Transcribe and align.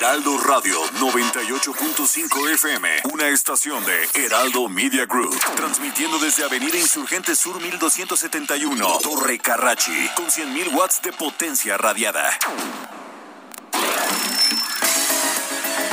Heraldo 0.00 0.38
Radio 0.38 0.80
98.5 0.98 2.48
FM, 2.54 2.88
una 3.12 3.28
estación 3.28 3.84
de 3.84 4.08
Heraldo 4.24 4.66
Media 4.66 5.04
Group, 5.04 5.38
transmitiendo 5.54 6.18
desde 6.18 6.42
Avenida 6.42 6.78
Insurgente 6.78 7.36
Sur 7.36 7.60
1271, 7.60 8.98
Torre 9.02 9.38
Carrachi, 9.38 10.08
con 10.16 10.24
100.000 10.24 10.72
watts 10.72 11.02
de 11.02 11.12
potencia 11.12 11.76
radiada. 11.76 12.30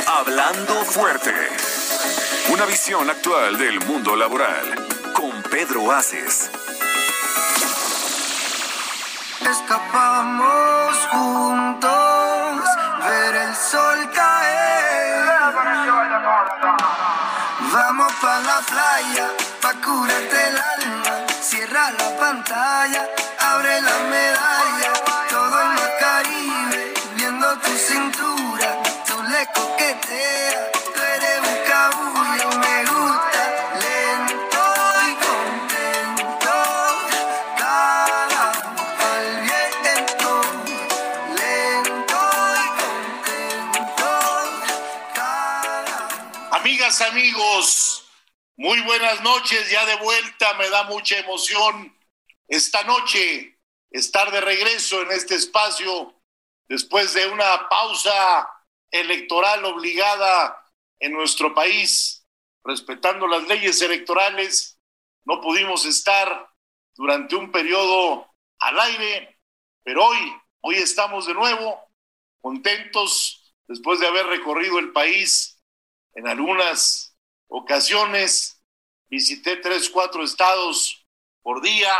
Hablando 0.06 0.86
fuerte. 0.86 1.34
Una 2.50 2.64
visión 2.64 3.10
actual 3.10 3.58
del 3.58 3.78
mundo 3.80 4.16
laboral. 4.16 4.88
Con 5.12 5.42
Pedro 5.50 5.92
Aces. 5.92 6.50
Escapamos 9.50 10.96
juntos, 11.10 12.17
Vamos 17.72 18.12
pa' 18.20 18.38
la 18.40 18.60
playa, 18.60 19.26
pa' 19.60 19.74
curarte 19.84 20.48
el 20.48 20.56
alma. 20.56 21.26
Cierra 21.40 21.90
la 21.90 22.16
pantalla, 22.16 23.08
abre 23.40 23.80
la 23.82 23.98
medalla. 24.10 24.97
Amigos, 46.88 48.08
muy 48.56 48.80
buenas 48.80 49.20
noches, 49.22 49.70
ya 49.70 49.84
de 49.84 49.96
vuelta, 49.96 50.54
me 50.54 50.70
da 50.70 50.84
mucha 50.84 51.18
emoción 51.18 51.94
esta 52.48 52.82
noche 52.84 53.60
estar 53.90 54.30
de 54.30 54.40
regreso 54.40 55.02
en 55.02 55.10
este 55.10 55.34
espacio 55.34 56.18
después 56.66 57.12
de 57.12 57.28
una 57.28 57.68
pausa 57.68 58.48
electoral 58.90 59.66
obligada 59.66 60.64
en 60.98 61.12
nuestro 61.12 61.54
país, 61.54 62.26
respetando 62.64 63.26
las 63.26 63.46
leyes 63.46 63.82
electorales, 63.82 64.80
no 65.26 65.42
pudimos 65.42 65.84
estar 65.84 66.48
durante 66.94 67.36
un 67.36 67.52
periodo 67.52 68.34
al 68.60 68.80
aire, 68.80 69.38
pero 69.84 70.06
hoy, 70.06 70.32
hoy 70.62 70.76
estamos 70.76 71.26
de 71.26 71.34
nuevo 71.34 71.86
contentos 72.40 73.54
después 73.66 74.00
de 74.00 74.06
haber 74.06 74.24
recorrido 74.24 74.78
el 74.78 74.90
país 74.92 75.57
en 76.18 76.26
algunas 76.26 77.16
ocasiones. 77.46 78.60
Visité 79.08 79.56
tres, 79.56 79.88
cuatro 79.88 80.24
estados 80.24 81.06
por 81.42 81.62
día, 81.62 81.92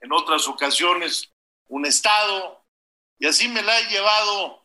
en 0.00 0.12
otras 0.12 0.46
ocasiones 0.46 1.30
un 1.66 1.84
estado, 1.84 2.64
y 3.18 3.26
así 3.26 3.48
me 3.48 3.60
la 3.60 3.78
he 3.80 3.88
llevado 3.90 4.62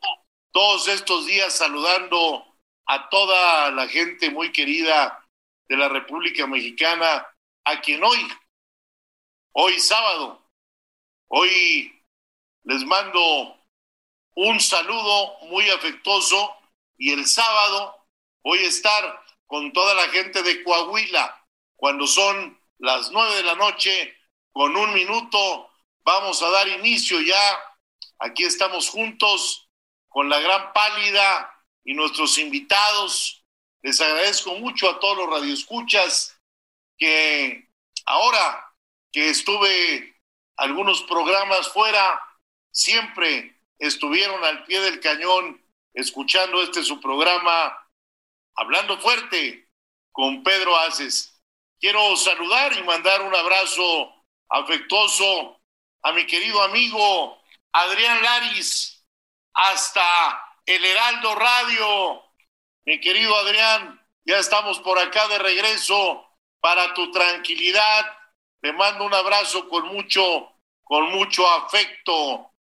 todos 0.52 0.88
estos 0.88 1.26
días 1.26 1.52
saludando 1.52 2.56
a 2.86 3.10
toda 3.10 3.72
la 3.72 3.88
gente 3.88 4.30
muy 4.30 4.52
querida 4.52 5.26
de 5.68 5.76
la 5.76 5.88
República 5.88 6.46
Mexicana, 6.46 7.26
a 7.64 7.80
quien 7.80 8.02
hoy, 8.02 8.26
hoy 9.52 9.78
sábado, 9.80 10.48
hoy 11.28 12.00
les 12.62 12.84
mando 12.84 13.58
un 14.36 14.60
saludo 14.60 15.38
muy 15.48 15.68
afectuoso 15.68 16.56
y 16.96 17.12
el 17.12 17.26
sábado 17.26 18.03
voy 18.44 18.58
a 18.58 18.68
estar 18.68 19.24
con 19.46 19.72
toda 19.72 19.94
la 19.94 20.08
gente 20.10 20.42
de 20.42 20.62
Coahuila. 20.62 21.44
Cuando 21.74 22.06
son 22.06 22.60
las 22.78 23.10
nueve 23.10 23.34
de 23.36 23.42
la 23.42 23.54
noche, 23.54 24.16
con 24.52 24.76
un 24.76 24.92
minuto, 24.92 25.70
vamos 26.04 26.42
a 26.42 26.50
dar 26.50 26.68
inicio 26.68 27.20
ya. 27.20 27.60
Aquí 28.20 28.44
estamos 28.44 28.90
juntos 28.90 29.68
con 30.08 30.28
la 30.28 30.38
gran 30.38 30.72
pálida 30.72 31.50
y 31.84 31.94
nuestros 31.94 32.38
invitados. 32.38 33.44
Les 33.82 34.00
agradezco 34.00 34.54
mucho 34.56 34.88
a 34.88 35.00
todos 35.00 35.16
los 35.16 35.30
radioescuchas 35.30 36.38
que 36.96 37.68
ahora 38.06 38.72
que 39.10 39.30
estuve 39.30 40.16
algunos 40.56 41.02
programas 41.02 41.68
fuera, 41.72 42.20
siempre 42.70 43.60
estuvieron 43.78 44.44
al 44.44 44.64
pie 44.64 44.80
del 44.80 45.00
cañón 45.00 45.60
escuchando 45.92 46.62
este 46.62 46.82
su 46.82 47.00
programa 47.00 47.76
Hablando 48.56 48.98
Fuerte 48.98 49.68
con 50.12 50.44
Pedro 50.44 50.76
Aces. 50.76 51.42
Quiero 51.80 52.16
saludar 52.16 52.72
y 52.72 52.84
mandar 52.84 53.22
un 53.22 53.34
abrazo 53.34 54.24
afectuoso 54.48 55.60
a 56.02 56.12
mi 56.12 56.24
querido 56.24 56.62
amigo 56.62 57.42
Adrián 57.72 58.22
Laris 58.22 59.04
hasta 59.54 60.56
el 60.66 60.84
Heraldo 60.84 61.34
Radio. 61.34 62.22
Mi 62.84 63.00
querido 63.00 63.34
Adrián, 63.36 64.00
ya 64.24 64.38
estamos 64.38 64.78
por 64.78 65.00
acá 65.00 65.26
de 65.26 65.38
regreso 65.38 66.24
para 66.60 66.94
tu 66.94 67.10
tranquilidad. 67.10 68.06
Te 68.60 68.72
mando 68.72 69.04
un 69.04 69.14
abrazo 69.14 69.68
con 69.68 69.88
mucho, 69.88 70.54
con 70.84 71.10
mucho 71.10 71.44
afecto. 71.50 72.52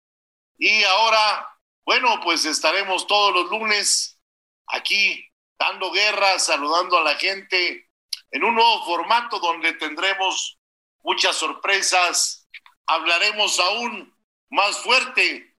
Y 0.57 0.83
ahora, 0.85 1.55
bueno, 1.85 2.19
pues 2.23 2.45
estaremos 2.45 3.05
todos 3.05 3.31
los 3.33 3.51
lunes 3.51 4.19
aquí 4.65 5.29
dando 5.57 5.91
guerra, 5.91 6.39
saludando 6.39 6.97
a 6.97 7.03
la 7.03 7.15
gente 7.15 7.89
en 8.31 8.43
un 8.43 8.55
nuevo 8.55 8.85
formato 8.85 9.39
donde 9.39 9.73
tendremos 9.73 10.59
muchas 11.01 11.35
sorpresas. 11.35 12.47
Hablaremos 12.85 13.59
aún 13.59 14.15
más 14.49 14.79
fuerte 14.79 15.55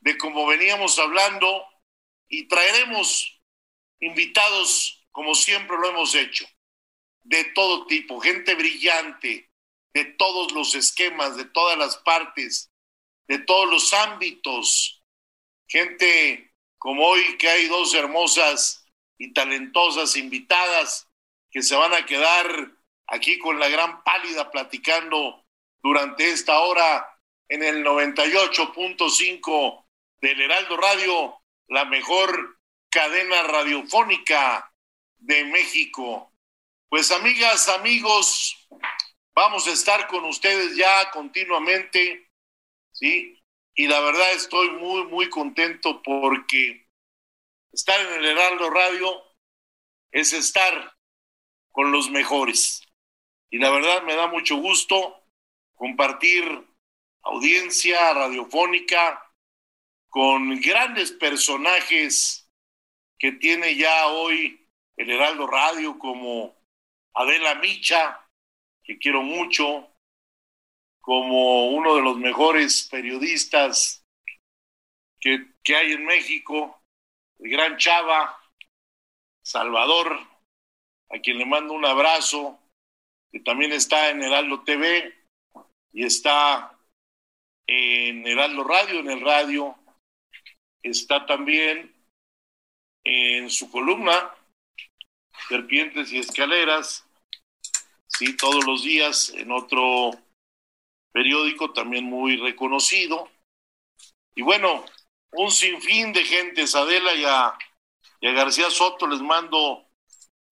de 0.00 0.18
como 0.18 0.46
veníamos 0.46 0.98
hablando 0.98 1.66
y 2.28 2.46
traeremos 2.48 3.40
invitados 4.00 5.06
como 5.14 5.34
siempre 5.36 5.76
lo 5.78 5.90
hemos 5.90 6.14
hecho, 6.16 6.44
de 7.22 7.44
todo 7.54 7.86
tipo, 7.86 8.20
gente 8.20 8.56
brillante, 8.56 9.48
de 9.94 10.04
todos 10.04 10.50
los 10.52 10.74
esquemas, 10.74 11.36
de 11.36 11.44
todas 11.44 11.78
las 11.78 11.96
partes, 11.98 12.72
de 13.28 13.38
todos 13.38 13.70
los 13.70 13.94
ámbitos, 13.94 15.04
gente 15.68 16.52
como 16.78 17.06
hoy 17.06 17.38
que 17.38 17.48
hay 17.48 17.68
dos 17.68 17.94
hermosas 17.94 18.83
y 19.18 19.32
talentosas 19.32 20.16
invitadas 20.16 21.08
que 21.50 21.62
se 21.62 21.76
van 21.76 21.94
a 21.94 22.04
quedar 22.04 22.72
aquí 23.06 23.38
con 23.38 23.58
la 23.58 23.68
gran 23.68 24.02
pálida 24.02 24.50
platicando 24.50 25.44
durante 25.82 26.30
esta 26.30 26.58
hora 26.60 27.06
en 27.48 27.62
el 27.62 27.84
98.5 27.84 29.84
del 30.20 30.40
Heraldo 30.40 30.76
Radio, 30.76 31.40
la 31.68 31.84
mejor 31.84 32.58
cadena 32.88 33.42
radiofónica 33.42 34.72
de 35.18 35.44
México. 35.44 36.32
Pues 36.88 37.10
amigas, 37.10 37.68
amigos, 37.68 38.68
vamos 39.34 39.66
a 39.66 39.72
estar 39.72 40.06
con 40.06 40.24
ustedes 40.24 40.76
ya 40.76 41.10
continuamente, 41.10 42.30
¿sí? 42.92 43.42
Y 43.74 43.86
la 43.86 44.00
verdad 44.00 44.32
estoy 44.32 44.70
muy, 44.70 45.04
muy 45.04 45.28
contento 45.28 46.02
porque 46.02 46.83
estar 47.74 48.00
en 48.00 48.12
el 48.20 48.24
Heraldo 48.24 48.70
Radio 48.70 49.20
es 50.12 50.32
estar 50.32 50.96
con 51.72 51.90
los 51.90 52.08
mejores. 52.08 52.82
Y 53.50 53.58
la 53.58 53.70
verdad 53.70 54.04
me 54.04 54.14
da 54.14 54.28
mucho 54.28 54.56
gusto 54.56 55.24
compartir 55.74 56.44
audiencia 57.22 58.14
radiofónica 58.14 59.20
con 60.08 60.60
grandes 60.60 61.10
personajes 61.10 62.48
que 63.18 63.32
tiene 63.32 63.74
ya 63.74 64.06
hoy 64.06 64.68
el 64.96 65.10
Heraldo 65.10 65.48
Radio 65.48 65.98
como 65.98 66.56
Adela 67.12 67.56
Micha, 67.56 68.24
que 68.84 68.98
quiero 68.98 69.22
mucho, 69.22 69.90
como 71.00 71.70
uno 71.70 71.96
de 71.96 72.02
los 72.02 72.18
mejores 72.18 72.86
periodistas 72.88 74.06
que, 75.18 75.54
que 75.64 75.74
hay 75.74 75.92
en 75.92 76.04
México, 76.04 76.83
el 77.38 77.50
gran 77.50 77.76
Chava, 77.76 78.38
Salvador, 79.42 80.18
a 81.10 81.18
quien 81.18 81.38
le 81.38 81.46
mando 81.46 81.74
un 81.74 81.84
abrazo, 81.84 82.58
que 83.30 83.40
también 83.40 83.72
está 83.72 84.10
en 84.10 84.22
Heraldo 84.22 84.62
TV 84.62 85.14
y 85.92 86.04
está 86.04 86.78
en 87.66 88.26
Heraldo 88.26 88.64
Radio, 88.64 89.00
en 89.00 89.10
el 89.10 89.20
radio, 89.20 89.76
está 90.82 91.26
también 91.26 91.94
en 93.04 93.50
su 93.50 93.70
columna, 93.70 94.34
Serpientes 95.48 96.12
y 96.12 96.18
Escaleras, 96.18 97.06
sí, 98.06 98.36
todos 98.36 98.64
los 98.64 98.82
días 98.82 99.30
en 99.30 99.50
otro 99.50 100.12
periódico 101.12 101.72
también 101.72 102.04
muy 102.04 102.36
reconocido. 102.36 103.30
Y 104.34 104.42
bueno, 104.42 104.84
un 105.36 105.50
sinfín 105.50 106.12
de 106.12 106.24
gente, 106.24 106.64
Adela 106.74 107.14
y 107.14 107.24
a, 107.24 107.54
y 108.20 108.28
a 108.28 108.32
García 108.32 108.70
Soto 108.70 109.06
les 109.06 109.20
mando 109.20 109.88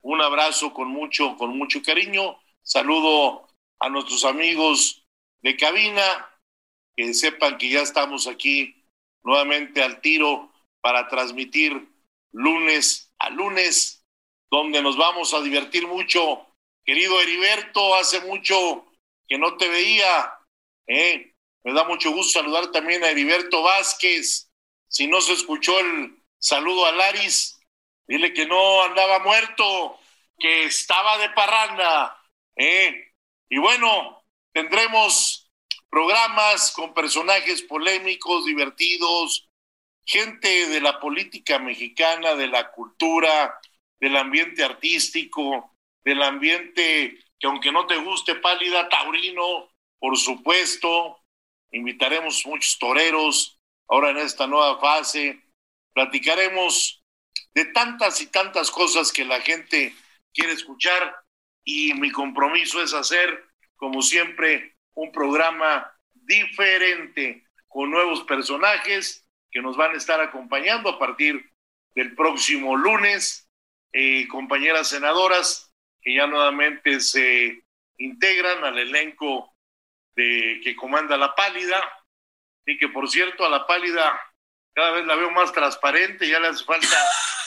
un 0.01 0.21
abrazo 0.21 0.73
con 0.73 0.89
mucho, 0.89 1.37
con 1.37 1.57
mucho 1.57 1.83
cariño. 1.83 2.39
Saludo 2.63 3.49
a 3.79 3.89
nuestros 3.89 4.25
amigos 4.25 5.07
de 5.41 5.57
cabina, 5.57 6.29
que 6.97 7.15
sepan 7.15 7.59
que 7.59 7.71
ya 7.71 7.83
estamos 7.83 8.27
aquí 8.27 8.85
nuevamente 9.23 9.83
al 9.83 10.01
tiro 10.01 10.53
para 10.81 11.09
transmitir 11.09 11.89
lunes 12.33 13.13
a 13.19 13.31
lunes, 13.31 14.05
donde 14.51 14.83
nos 14.83 14.97
vamos 14.97 15.33
a 15.33 15.41
divertir 15.41 15.87
mucho. 15.87 16.47
Querido 16.85 17.21
Heriberto, 17.21 17.95
hace 17.95 18.21
mucho 18.23 18.87
que 19.29 19.39
no 19.39 19.57
te 19.57 19.69
veía. 19.69 20.33
¿eh? 20.89 21.35
Me 21.63 21.73
da 21.73 21.85
mucho 21.85 22.11
gusto 22.11 22.41
saludar 22.41 22.73
también 22.73 23.05
a 23.05 23.11
Heriberto 23.11 23.63
Vázquez. 23.63 24.52
Si 24.93 25.07
no 25.07 25.23
se 25.23 25.33
escuchó 25.33 25.79
el 25.81 26.23
saludo 26.39 26.85
a 26.85 26.93
Laris, 26.93 27.59
dile 28.07 28.35
que 28.35 28.45
no 28.45 28.83
andaba 28.83 29.21
muerto, 29.21 29.99
que 30.39 30.65
estaba 30.65 31.17
de 31.17 31.31
parranda. 31.31 32.23
¿eh? 32.57 33.15
Y 33.49 33.57
bueno, 33.57 34.23
tendremos 34.53 35.51
programas 35.89 36.73
con 36.73 36.93
personajes 36.93 37.63
polémicos, 37.63 38.45
divertidos, 38.45 39.49
gente 40.05 40.69
de 40.69 40.83
la 40.83 41.01
política 41.01 41.59
mexicana, 41.59 42.35
de 42.35 42.49
la 42.49 42.71
cultura, 42.71 43.59
del 43.99 44.15
ambiente 44.15 44.63
artístico, 44.63 45.75
del 46.05 46.23
ambiente 46.23 47.19
que 47.41 47.47
aunque 47.47 47.73
no 47.73 47.87
te 47.87 47.97
guste 47.97 48.35
pálida, 48.35 48.91
taurino, 48.91 49.71
por 49.99 50.19
supuesto, 50.19 51.19
invitaremos 51.71 52.45
muchos 52.45 52.79
toreros 52.79 53.59
ahora 53.93 54.09
en 54.09 54.17
esta 54.17 54.47
nueva 54.47 54.81
fase, 54.81 55.39
platicaremos 55.93 57.05
de 57.53 57.67
tantas 57.67 58.23
y 58.23 58.27
tantas 58.29 58.71
cosas 58.71 59.13
que 59.13 59.27
la 59.27 59.39
gente 59.43 59.95
quiere 60.33 60.55
escuchar 60.55 61.15
y 61.63 61.93
mi 61.93 62.11
compromiso 62.11 62.83
es 62.83 62.95
hacer, 62.95 63.45
como 63.77 64.01
siempre, 64.01 64.77
un 64.95 65.13
programa 65.13 65.93
diferente 66.15 67.45
con 67.69 67.91
nuevos 67.91 68.23
personajes 68.23 69.29
que 69.51 69.61
nos 69.61 69.77
van 69.77 69.93
a 69.93 69.99
estar 69.99 70.23
acompañando 70.23 70.89
a 70.89 70.99
partir 70.99 71.53
del 71.95 72.15
próximo 72.15 72.75
lunes, 72.77 73.47
eh, 73.93 74.27
compañeras 74.29 74.89
senadoras 74.89 75.71
que 76.01 76.15
ya 76.15 76.27
nuevamente 76.27 76.99
se 76.99 77.63
integran 77.99 78.65
al 78.65 78.79
elenco 78.79 79.55
de, 80.17 80.63
que 80.65 80.75
comanda 80.75 81.19
la 81.19 81.35
pálida, 81.35 81.79
y 82.67 82.79
que 82.79 82.89
por 82.89 83.11
cierto 83.11 83.45
a 83.45 83.49
la 83.49 83.67
pálida 83.67 84.21
cada 84.75 84.93
vez 84.93 85.05
la 85.07 85.17
veo 85.17 85.31
más 85.31 85.53
transparente, 85.53 86.29
ya 86.29 86.41
le 86.41 86.49
hace 86.49 86.65
falta 86.65 86.97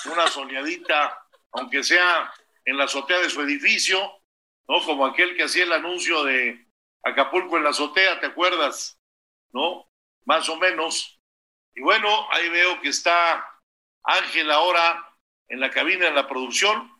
una 0.05 0.27
soleadita, 0.27 1.25
aunque 1.51 1.83
sea 1.83 2.31
en 2.65 2.77
la 2.77 2.85
azotea 2.85 3.19
de 3.19 3.29
su 3.29 3.41
edificio, 3.41 4.21
¿no? 4.67 4.83
Como 4.83 5.05
aquel 5.05 5.35
que 5.35 5.43
hacía 5.43 5.63
el 5.63 5.73
anuncio 5.73 6.23
de 6.23 6.67
Acapulco 7.03 7.57
en 7.57 7.63
la 7.63 7.69
azotea, 7.69 8.19
¿te 8.19 8.27
acuerdas? 8.27 8.99
¿No? 9.51 9.89
Más 10.25 10.49
o 10.49 10.57
menos. 10.57 11.19
Y 11.73 11.81
bueno, 11.81 12.27
ahí 12.31 12.49
veo 12.49 12.79
que 12.81 12.89
está 12.89 13.45
Ángel 14.03 14.51
ahora 14.51 15.17
en 15.47 15.59
la 15.59 15.69
cabina, 15.69 16.07
en 16.07 16.15
la 16.15 16.27
producción. 16.27 16.91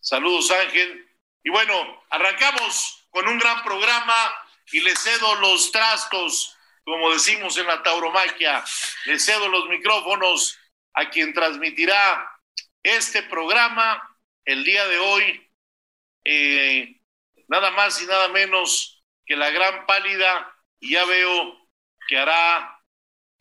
Saludos, 0.00 0.50
Ángel. 0.50 1.08
Y 1.42 1.50
bueno, 1.50 2.04
arrancamos 2.10 3.06
con 3.10 3.26
un 3.26 3.38
gran 3.38 3.62
programa 3.62 4.14
y 4.70 4.80
le 4.80 4.94
cedo 4.94 5.34
los 5.36 5.72
trastos, 5.72 6.57
como 6.88 7.12
decimos 7.12 7.56
en 7.58 7.66
la 7.66 7.82
tauromaquia, 7.82 8.64
le 9.04 9.18
cedo 9.18 9.48
los 9.48 9.68
micrófonos 9.68 10.58
a 10.94 11.10
quien 11.10 11.34
transmitirá 11.34 12.30
este 12.82 13.22
programa 13.24 14.18
el 14.44 14.64
día 14.64 14.86
de 14.88 14.98
hoy. 14.98 15.50
Eh, 16.24 17.00
nada 17.46 17.70
más 17.72 18.00
y 18.02 18.06
nada 18.06 18.28
menos 18.28 19.04
que 19.26 19.36
la 19.36 19.50
gran 19.50 19.86
pálida, 19.86 20.56
y 20.80 20.92
ya 20.92 21.04
veo 21.04 21.68
que 22.08 22.18
hará 22.18 22.82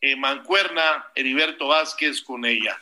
eh, 0.01 0.15
mancuerna 0.15 1.09
Heriberto 1.15 1.67
Vázquez 1.67 2.21
con 2.21 2.45
ella. 2.45 2.77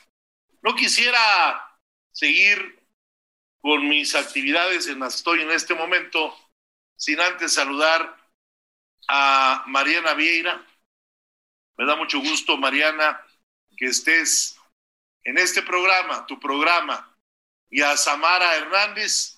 No 0.62 0.76
quisiera 0.76 1.80
seguir 2.12 2.84
con 3.60 3.88
mis 3.88 4.16
actividades 4.16 4.88
en 4.88 5.00
las 5.00 5.16
estoy 5.16 5.42
en 5.42 5.52
este 5.52 5.76
momento 5.76 6.36
sin 6.96 7.20
antes 7.20 7.54
saludar 7.54 8.25
a 9.08 9.64
Mariana 9.68 10.14
Vieira. 10.14 10.66
Me 11.78 11.86
da 11.86 11.96
mucho 11.96 12.20
gusto, 12.20 12.58
Mariana, 12.58 13.22
que 13.78 13.86
estés 13.88 14.58
en 15.24 15.38
este 15.38 15.62
programa, 15.62 16.26
tu 16.26 16.38
programa, 16.40 17.16
y 17.70 17.82
a 17.82 17.98
Samara 17.98 18.56
Hernández, 18.56 19.38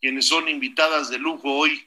quienes 0.00 0.26
son 0.28 0.48
invitadas 0.48 1.10
de 1.10 1.18
lujo 1.18 1.52
hoy 1.52 1.86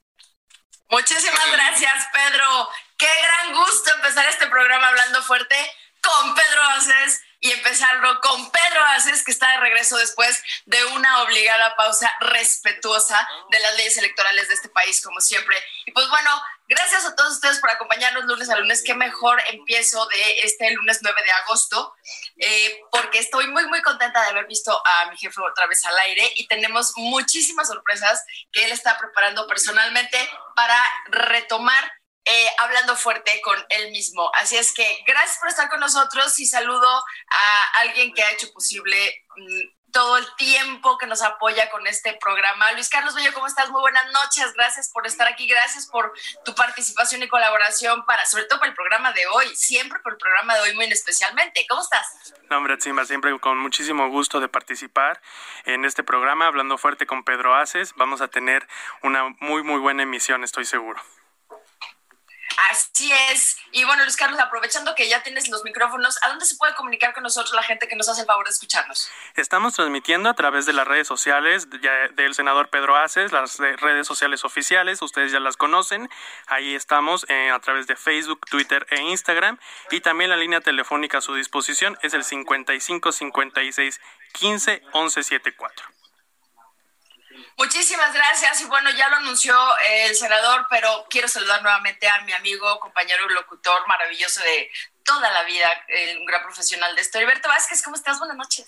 Muchísimas 0.89 1.51
gracias, 1.51 2.07
Pedro. 2.13 2.69
Qué 2.99 3.09
gran 3.23 3.55
gusto 3.55 3.91
empezar 3.95 4.27
este 4.27 4.45
programa 4.45 4.89
hablando 4.89 5.23
fuerte 5.23 5.55
con 5.99 6.35
Pedro 6.35 6.63
Aces 6.65 7.19
y 7.39 7.51
empezarlo 7.51 8.19
con 8.21 8.51
Pedro 8.51 8.83
Aces, 8.95 9.23
que 9.23 9.31
está 9.31 9.51
de 9.51 9.59
regreso 9.59 9.97
después 9.97 10.41
de 10.65 10.83
una 10.85 11.23
obligada 11.23 11.75
pausa 11.75 12.11
respetuosa 12.19 13.27
de 13.51 13.59
las 13.59 13.75
leyes 13.75 13.97
electorales 13.97 14.47
de 14.47 14.55
este 14.55 14.69
país, 14.69 15.01
como 15.03 15.21
siempre. 15.21 15.55
Y 15.85 15.91
pues 15.91 16.09
bueno, 16.09 16.29
gracias 16.67 17.05
a 17.05 17.15
todos 17.15 17.33
ustedes 17.33 17.59
por 17.59 17.69
acompañarnos 17.69 18.25
lunes 18.25 18.49
a 18.49 18.57
lunes. 18.57 18.83
Qué 18.83 18.93
mejor 18.93 19.41
empiezo 19.49 20.05
de 20.07 20.39
este 20.39 20.71
lunes 20.71 20.99
9 21.01 21.21
de 21.23 21.31
agosto, 21.31 21.95
eh, 22.37 22.81
porque 22.91 23.19
estoy 23.19 23.47
muy, 23.47 23.65
muy 23.67 23.81
contenta 23.81 24.21
de 24.21 24.29
haber 24.29 24.47
visto 24.47 24.81
a 24.85 25.09
mi 25.09 25.17
jefe 25.17 25.39
otra 25.41 25.67
vez 25.67 25.85
al 25.85 25.97
aire 25.99 26.33
y 26.35 26.47
tenemos 26.47 26.93
muchísimas 26.95 27.67
sorpresas 27.67 28.23
que 28.51 28.65
él 28.65 28.71
está 28.71 28.97
preparando 28.97 29.47
personalmente 29.47 30.17
para 30.55 30.77
retomar 31.07 31.91
eh, 32.29 32.49
hablando 32.57 32.95
fuerte 32.95 33.39
con 33.41 33.57
él 33.69 33.91
mismo. 33.91 34.29
Así 34.35 34.57
es 34.57 34.73
que 34.73 35.03
gracias 35.05 35.37
por 35.39 35.49
estar 35.49 35.69
con 35.69 35.79
nosotros 35.79 36.37
y 36.39 36.45
saludo 36.45 36.89
a 37.29 37.63
alguien 37.79 38.13
que 38.13 38.23
ha 38.23 38.31
hecho 38.31 38.51
posible 38.51 39.25
mm, 39.35 39.77
todo 39.91 40.17
el 40.17 40.25
tiempo 40.35 40.97
que 40.97 41.07
nos 41.07 41.21
apoya 41.21 41.69
con 41.69 41.87
este 41.87 42.17
programa. 42.21 42.71
Luis 42.73 42.89
Carlos 42.89 43.15
Bello, 43.15 43.33
¿cómo 43.33 43.47
estás? 43.47 43.69
Muy 43.69 43.81
buenas 43.81 44.05
noches. 44.11 44.53
Gracias 44.53 44.91
por 44.91 45.07
estar 45.07 45.27
aquí. 45.27 45.47
Gracias 45.47 45.87
por 45.87 46.13
tu 46.45 46.53
participación 46.53 47.23
y 47.23 47.27
colaboración 47.27 48.05
para, 48.05 48.25
sobre 48.25 48.43
todo 48.43 48.59
para 48.59 48.69
el 48.69 48.75
programa 48.75 49.13
de 49.13 49.25
hoy, 49.27 49.55
siempre 49.55 49.99
por 49.99 50.13
el 50.13 50.17
programa 50.17 50.55
de 50.55 50.61
hoy 50.61 50.75
muy 50.75 50.85
especialmente. 50.85 51.65
¿Cómo 51.69 51.81
estás? 51.81 52.33
No, 52.49 52.57
hombre, 52.57 52.77
siempre 52.79 53.39
con 53.39 53.57
muchísimo 53.57 54.09
gusto 54.09 54.39
de 54.39 54.49
participar 54.49 55.21
en 55.65 55.85
este 55.85 56.03
programa, 56.03 56.47
hablando 56.47 56.77
fuerte 56.77 57.07
con 57.07 57.23
Pedro 57.23 57.55
Aces. 57.55 57.93
Vamos 57.95 58.21
a 58.21 58.27
tener 58.27 58.67
una 59.01 59.35
muy, 59.39 59.63
muy 59.63 59.79
buena 59.79 60.03
emisión, 60.03 60.43
estoy 60.43 60.65
seguro. 60.65 61.01
Así 62.71 63.11
es. 63.31 63.57
Y 63.71 63.83
bueno, 63.83 64.03
Luis 64.03 64.15
Carlos, 64.15 64.39
aprovechando 64.39 64.95
que 64.95 65.07
ya 65.07 65.21
tienes 65.21 65.47
los 65.47 65.63
micrófonos, 65.63 66.17
¿a 66.23 66.29
dónde 66.29 66.45
se 66.45 66.55
puede 66.55 66.73
comunicar 66.73 67.13
con 67.13 67.21
nosotros 67.21 67.53
la 67.53 67.61
gente 67.61 67.87
que 67.87 67.95
nos 67.95 68.09
hace 68.09 68.21
el 68.21 68.27
favor 68.27 68.45
de 68.45 68.51
escucharnos? 68.51 69.09
Estamos 69.35 69.75
transmitiendo 69.75 70.29
a 70.29 70.33
través 70.33 70.65
de 70.65 70.73
las 70.73 70.87
redes 70.87 71.07
sociales 71.07 71.67
del 71.69 72.33
senador 72.33 72.69
Pedro 72.69 72.97
Aces, 72.97 73.31
las 73.31 73.59
redes 73.59 74.07
sociales 74.07 74.43
oficiales, 74.43 75.01
ustedes 75.03 75.31
ya 75.31 75.39
las 75.39 75.55
conocen. 75.55 76.09
Ahí 76.47 76.73
estamos 76.73 77.25
eh, 77.29 77.51
a 77.51 77.59
través 77.59 77.85
de 77.85 77.95
Facebook, 77.95 78.41
Twitter 78.49 78.87
e 78.89 79.01
Instagram. 79.01 79.59
Y 79.91 80.01
también 80.01 80.31
la 80.31 80.37
línea 80.37 80.61
telefónica 80.61 81.19
a 81.19 81.21
su 81.21 81.35
disposición 81.35 81.97
es 82.01 82.15
el 82.15 82.23
55 82.23 83.11
56 83.11 84.01
15 84.33 84.81
11 84.93 85.23
74. 85.23 85.96
Muchísimas 87.57 88.13
gracias 88.13 88.61
y 88.61 88.65
bueno, 88.65 88.91
ya 88.91 89.09
lo 89.09 89.15
anunció 89.15 89.57
el 89.89 90.15
senador, 90.15 90.67
pero 90.69 91.07
quiero 91.09 91.27
saludar 91.27 91.63
nuevamente 91.63 92.07
a 92.07 92.21
mi 92.21 92.31
amigo, 92.33 92.79
compañero 92.79 93.25
y 93.27 93.33
locutor 93.33 93.87
maravilloso 93.87 94.41
de 94.41 94.69
toda 95.03 95.31
la 95.31 95.43
vida, 95.43 95.67
un 96.19 96.25
gran 96.25 96.43
profesional 96.43 96.95
de 96.95 97.01
esto. 97.01 97.17
Heriberto 97.17 97.47
Vázquez, 97.47 97.81
¿cómo 97.81 97.95
estás? 97.95 98.19
Buenas 98.19 98.37
noches. 98.37 98.67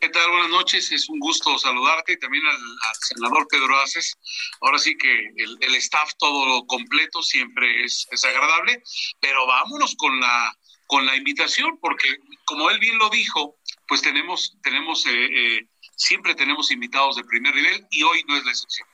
¿Qué 0.00 0.08
tal? 0.08 0.30
Buenas 0.30 0.48
noches, 0.48 0.90
es 0.92 1.10
un 1.10 1.18
gusto 1.18 1.58
saludarte 1.58 2.14
y 2.14 2.18
también 2.18 2.42
al, 2.46 2.94
senador 3.00 3.46
Pedro 3.50 3.78
Aces. 3.80 4.16
Ahora 4.62 4.78
sí 4.78 4.96
que 4.96 5.32
el, 5.36 5.74
staff 5.74 6.12
todo 6.18 6.66
completo 6.66 7.22
siempre 7.22 7.84
es, 7.84 8.06
es 8.10 8.24
agradable, 8.24 8.82
pero 9.20 9.46
vámonos 9.46 9.94
con 9.94 10.18
la, 10.18 10.56
con 10.86 11.04
la 11.04 11.16
invitación, 11.16 11.78
porque 11.80 12.16
como 12.46 12.70
él 12.70 12.78
bien 12.78 12.98
lo 12.98 13.10
dijo, 13.10 13.58
pues 13.88 14.02
tenemos, 14.02 14.56
tenemos 14.62 15.04
eh, 15.06 15.10
eh, 15.10 15.68
siempre 15.96 16.34
tenemos 16.34 16.70
invitados 16.70 17.16
de 17.16 17.24
primer 17.24 17.54
nivel 17.54 17.86
y 17.90 18.02
hoy 18.04 18.22
no 18.28 18.36
es 18.36 18.44
la 18.44 18.52
excepción. 18.52 18.88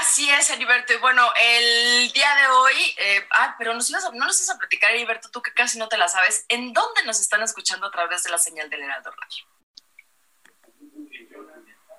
Así 0.00 0.28
es, 0.28 0.50
Heriberto. 0.50 0.92
Y 0.92 0.96
bueno, 0.96 1.22
el 1.40 2.10
día 2.12 2.34
de 2.34 2.46
hoy, 2.48 2.94
eh, 2.98 3.26
ah, 3.38 3.54
pero 3.56 3.72
nos 3.72 3.88
ibas 3.88 4.04
no 4.12 4.26
nos 4.26 4.38
ibas 4.40 4.56
a 4.56 4.58
platicar, 4.58 4.90
Heriberto, 4.90 5.30
tú 5.30 5.40
que 5.40 5.52
casi 5.52 5.78
no 5.78 5.88
te 5.88 5.96
la 5.96 6.08
sabes, 6.08 6.44
¿en 6.48 6.72
dónde 6.72 7.04
nos 7.04 7.20
están 7.20 7.42
escuchando 7.42 7.86
a 7.86 7.90
través 7.90 8.24
de 8.24 8.30
la 8.30 8.38
señal 8.38 8.68
del 8.68 8.82
Heraldo 8.82 9.10
Radio? 9.10 9.46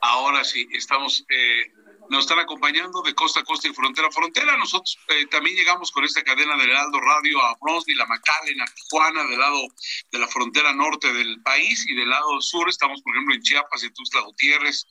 Ahora 0.02 0.44
sí, 0.44 0.68
estamos 0.74 1.26
eh, 1.30 1.72
nos 2.10 2.22
están 2.22 2.40
acompañando 2.40 3.02
de 3.02 3.14
costa 3.14 3.42
a 3.42 3.44
costa 3.44 3.68
y 3.68 3.74
frontera 3.74 4.08
a 4.08 4.12
frontera. 4.12 4.58
Nosotros 4.58 4.98
eh, 5.10 5.26
también 5.28 5.56
llegamos 5.56 5.92
con 5.92 6.04
esta 6.04 6.24
cadena 6.24 6.56
de 6.58 6.64
Heraldo 6.64 7.00
Radio 7.00 7.42
a 7.42 7.56
Bronzeville, 7.60 7.98
la 7.98 8.06
McAllen, 8.06 8.62
a 8.62 8.66
Tijuana, 8.66 9.24
del 9.24 9.40
lado 9.40 9.68
de 10.12 10.20
la 10.20 10.28
frontera 10.28 10.74
norte 10.74 11.12
del 11.12 11.42
país 11.42 11.86
y 11.88 11.96
del 11.96 12.10
lado 12.10 12.42
sur. 12.42 12.70
Estamos, 12.70 13.02
por 13.02 13.16
ejemplo, 13.16 13.36
en 13.36 13.42
Chiapas, 13.42 13.84
en 13.84 13.94
Tuxtla 13.94 14.22
Gutiérrez, 14.22 14.86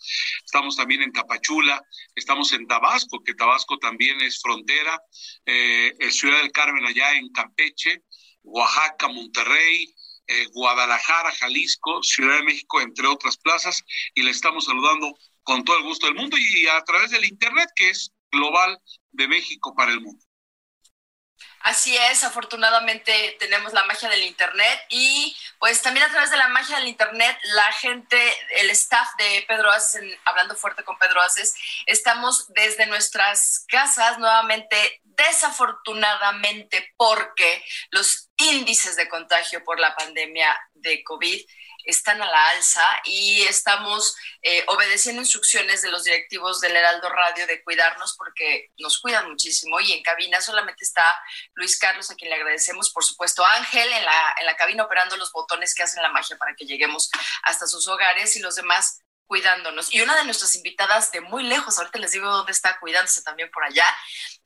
estamos 0.44 0.76
también 0.76 1.02
en 1.02 1.12
Tapachula, 1.12 1.82
estamos 2.14 2.52
en 2.52 2.66
Tabasco, 2.66 3.22
que 3.24 3.34
Tabasco 3.34 3.78
también 3.78 4.20
es 4.20 4.40
frontera, 4.40 5.00
eh, 5.44 5.94
Ciudad 6.10 6.38
del 6.38 6.52
Carmen 6.52 6.84
allá 6.84 7.12
en 7.14 7.30
Campeche, 7.32 8.02
Oaxaca, 8.42 9.08
Monterrey, 9.08 9.94
eh, 10.28 10.46
Guadalajara, 10.52 11.32
Jalisco, 11.32 12.02
Ciudad 12.02 12.38
de 12.38 12.42
México, 12.42 12.80
entre 12.80 13.06
otras 13.06 13.36
plazas, 13.36 13.84
y 14.14 14.22
le 14.22 14.32
estamos 14.32 14.64
saludando 14.64 15.16
con 15.46 15.64
todo 15.64 15.78
el 15.78 15.84
gusto 15.84 16.06
del 16.06 16.16
mundo 16.16 16.36
y 16.36 16.66
a 16.66 16.82
través 16.82 17.12
del 17.12 17.24
Internet, 17.24 17.70
que 17.76 17.88
es 17.88 18.10
global 18.32 18.78
de 19.12 19.28
México 19.28 19.74
para 19.76 19.92
el 19.92 20.00
mundo. 20.00 20.22
Así 21.60 21.96
es, 21.96 22.24
afortunadamente 22.24 23.36
tenemos 23.38 23.72
la 23.72 23.84
magia 23.84 24.08
del 24.08 24.24
Internet 24.24 24.80
y 24.88 25.36
pues 25.58 25.82
también 25.82 26.06
a 26.06 26.10
través 26.10 26.30
de 26.30 26.36
la 26.36 26.48
magia 26.48 26.78
del 26.78 26.88
Internet, 26.88 27.38
la 27.44 27.72
gente, 27.72 28.18
el 28.58 28.70
staff 28.70 29.08
de 29.18 29.44
Pedro 29.46 29.70
Aces, 29.70 30.02
hablando 30.24 30.56
fuerte 30.56 30.82
con 30.84 30.98
Pedro 30.98 31.20
Aces, 31.22 31.54
estamos 31.86 32.52
desde 32.52 32.86
nuestras 32.86 33.64
casas 33.68 34.18
nuevamente, 34.18 35.00
desafortunadamente, 35.04 36.92
porque 36.96 37.64
los 37.90 38.30
índices 38.36 38.96
de 38.96 39.08
contagio 39.08 39.62
por 39.64 39.78
la 39.78 39.94
pandemia 39.94 40.56
de 40.74 41.02
COVID 41.04 41.40
están 41.86 42.20
a 42.20 42.26
la 42.26 42.48
alza 42.50 42.84
y 43.04 43.42
estamos 43.42 44.16
eh, 44.42 44.64
obedeciendo 44.68 45.22
instrucciones 45.22 45.82
de 45.82 45.90
los 45.90 46.04
directivos 46.04 46.60
del 46.60 46.76
Heraldo 46.76 47.08
Radio 47.08 47.46
de 47.46 47.62
cuidarnos 47.62 48.14
porque 48.18 48.70
nos 48.78 49.00
cuidan 49.00 49.30
muchísimo 49.30 49.80
y 49.80 49.92
en 49.92 50.02
cabina 50.02 50.40
solamente 50.40 50.84
está 50.84 51.04
Luis 51.54 51.78
Carlos, 51.78 52.10
a 52.10 52.16
quien 52.16 52.30
le 52.30 52.36
agradecemos, 52.36 52.90
por 52.90 53.04
supuesto, 53.04 53.44
Ángel 53.46 53.90
en 53.90 54.04
la, 54.04 54.34
en 54.40 54.46
la 54.46 54.56
cabina 54.56 54.84
operando 54.84 55.16
los 55.16 55.32
botones 55.32 55.74
que 55.74 55.84
hacen 55.84 56.02
la 56.02 56.10
magia 56.10 56.36
para 56.36 56.54
que 56.54 56.66
lleguemos 56.66 57.10
hasta 57.44 57.66
sus 57.66 57.86
hogares 57.88 58.36
y 58.36 58.40
los 58.40 58.56
demás 58.56 59.00
cuidándonos. 59.26 59.92
Y 59.92 60.00
una 60.00 60.16
de 60.16 60.24
nuestras 60.24 60.54
invitadas 60.54 61.10
de 61.12 61.20
muy 61.20 61.42
lejos, 61.42 61.78
ahorita 61.78 61.98
les 61.98 62.12
digo 62.12 62.28
dónde 62.30 62.52
está 62.52 62.78
cuidándose 62.78 63.22
también 63.22 63.50
por 63.50 63.64
allá. 63.64 63.84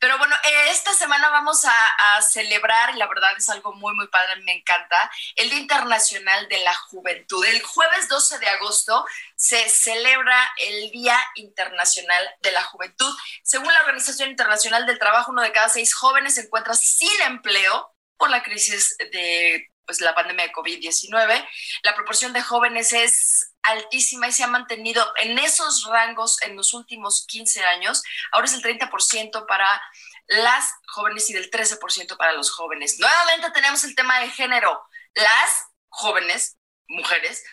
Pero 0.00 0.16
bueno, 0.16 0.35
esta 0.71 0.95
semana 0.95 1.28
vamos 1.28 1.66
a, 1.66 2.23
celebrar, 2.23 2.95
y 2.95 2.99
la 2.99 3.07
verdad 3.07 3.30
es 3.37 3.49
algo 3.50 3.75
muy, 3.75 3.95
muy 3.95 4.09
padre, 4.09 4.37
me 4.42 4.52
encanta, 4.52 5.11
el 5.37 5.50
Día 5.50 5.59
Internacional 5.59 6.49
de 6.49 6.59
la 6.64 6.75
Juventud. 6.75 7.45
El 7.45 7.62
jueves 7.62 8.09
12 8.09 8.38
de 8.38 8.47
agosto 8.49 9.04
se 9.37 9.69
celebra 9.69 10.37
el 10.57 10.90
Día 10.90 11.19
Internacional 11.35 12.35
de 12.40 12.52
la 12.52 12.62
Juventud. 12.62 13.14
Según 13.42 13.73
la 13.73 13.80
Organización 13.80 14.30
Internacional 14.30 14.87
del 14.87 14.99
Trabajo, 14.99 15.33
uno 15.33 15.42
de 15.42 15.52
cada 15.52 15.69
seis 15.69 15.95
jóvenes 15.95 16.35
se 16.35 16.42
encuentra 16.42 16.73
sin 16.73 17.21
empleo 17.26 17.95
por 18.16 18.30
la 18.30 18.42
crisis 18.42 18.97
de 18.99 19.69
pues, 19.85 20.00
la 20.00 20.14
pandemia 20.14 20.47
de 20.47 20.52
COVID-19. 20.52 21.49
La 21.83 21.95
proporción 21.95 22.33
de 22.33 22.40
jóvenes 22.40 22.92
es 22.95 23.50
altísima 23.62 24.28
y 24.28 24.32
se 24.32 24.44
ha 24.44 24.48
mantenido 24.48 25.04
en 25.18 25.38
esos 25.38 25.84
rangos 25.84 26.40
en 26.42 26.56
los 26.56 26.74
últimos 26.74 27.26
15 27.26 27.64
años. 27.64 28.02
Ahora 28.32 28.46
es 28.46 28.54
el 28.54 28.62
30% 28.62 29.46
para 29.46 29.82
las 30.26 30.72
jóvenes 30.86 31.28
y 31.30 31.32
del 31.32 31.50
13% 31.50 32.16
para 32.16 32.32
los 32.32 32.50
jóvenes. 32.50 32.98
Nuevamente 32.98 33.50
tenemos 33.50 33.84
el 33.84 33.94
tema 33.94 34.20
de 34.20 34.30
género. 34.30 34.82
Las 35.14 35.66
jóvenes, 35.88 36.56
mujeres, 36.88 37.44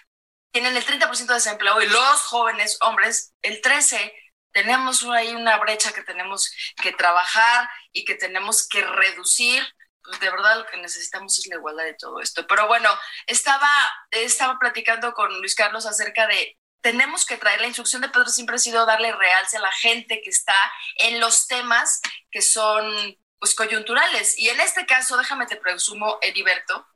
tienen 0.52 0.76
el 0.78 0.86
30% 0.86 1.28
de 1.28 1.34
desempleo 1.34 1.82
y 1.82 1.88
los 1.88 2.22
jóvenes, 2.22 2.78
hombres, 2.82 3.34
el 3.42 3.62
13%. 3.62 4.12
Tenemos 4.52 5.04
ahí 5.04 5.36
una 5.36 5.58
brecha 5.58 5.92
que 5.92 6.02
tenemos 6.02 6.52
que 6.82 6.92
trabajar 6.92 7.70
y 7.92 8.06
que 8.06 8.16
tenemos 8.16 8.68
que 8.68 8.82
reducir 8.82 9.64
pues, 10.08 10.20
de 10.20 10.30
verdad 10.30 10.58
lo 10.58 10.66
que 10.66 10.78
necesitamos 10.78 11.38
es 11.38 11.48
la 11.48 11.56
igualdad 11.56 11.84
de 11.84 11.94
todo 11.94 12.22
esto. 12.22 12.48
Pero 12.48 12.68
bueno, 12.68 12.90
estaba, 13.26 13.70
estaba 14.12 14.58
platicando 14.58 15.14
con 15.14 15.38
Luis 15.40 15.56
Carlos 15.56 15.86
acerca 15.86 16.28
de 16.28 16.58
tenemos 16.82 17.26
que 17.26 17.38
traer 17.38 17.60
la 17.60 17.68
instrucción 17.68 18.02
de 18.02 18.10
Pedro 18.10 18.30
siempre 18.30 18.56
ha 18.56 18.60
sido 18.60 18.86
darle 18.86 19.12
realce 19.12 19.58
a 19.58 19.62
la 19.62 19.72
gente 19.72 20.22
que 20.22 20.30
está 20.30 20.56
en 21.00 21.20
los 21.20 21.48
temas 21.48 22.00
que 22.32 22.42
son 22.42 23.18
pues 23.40 23.56
coyunturales. 23.56 24.38
Y 24.38 24.50
en 24.50 24.60
este 24.62 24.86
caso, 24.86 25.18
déjame 25.18 25.48
te 25.48 25.58
presumo, 25.58 26.18
Heriberto, 26.22 26.88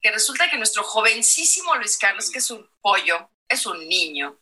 que 0.00 0.12
resulta 0.12 0.48
que 0.50 0.56
nuestro 0.56 0.84
jovencísimo 0.84 1.74
Luis 1.76 1.98
Carlos, 1.98 2.30
que 2.30 2.38
es 2.38 2.50
un 2.50 2.70
pollo, 2.80 3.30
es 3.48 3.66
un 3.66 3.88
niño, 3.88 4.38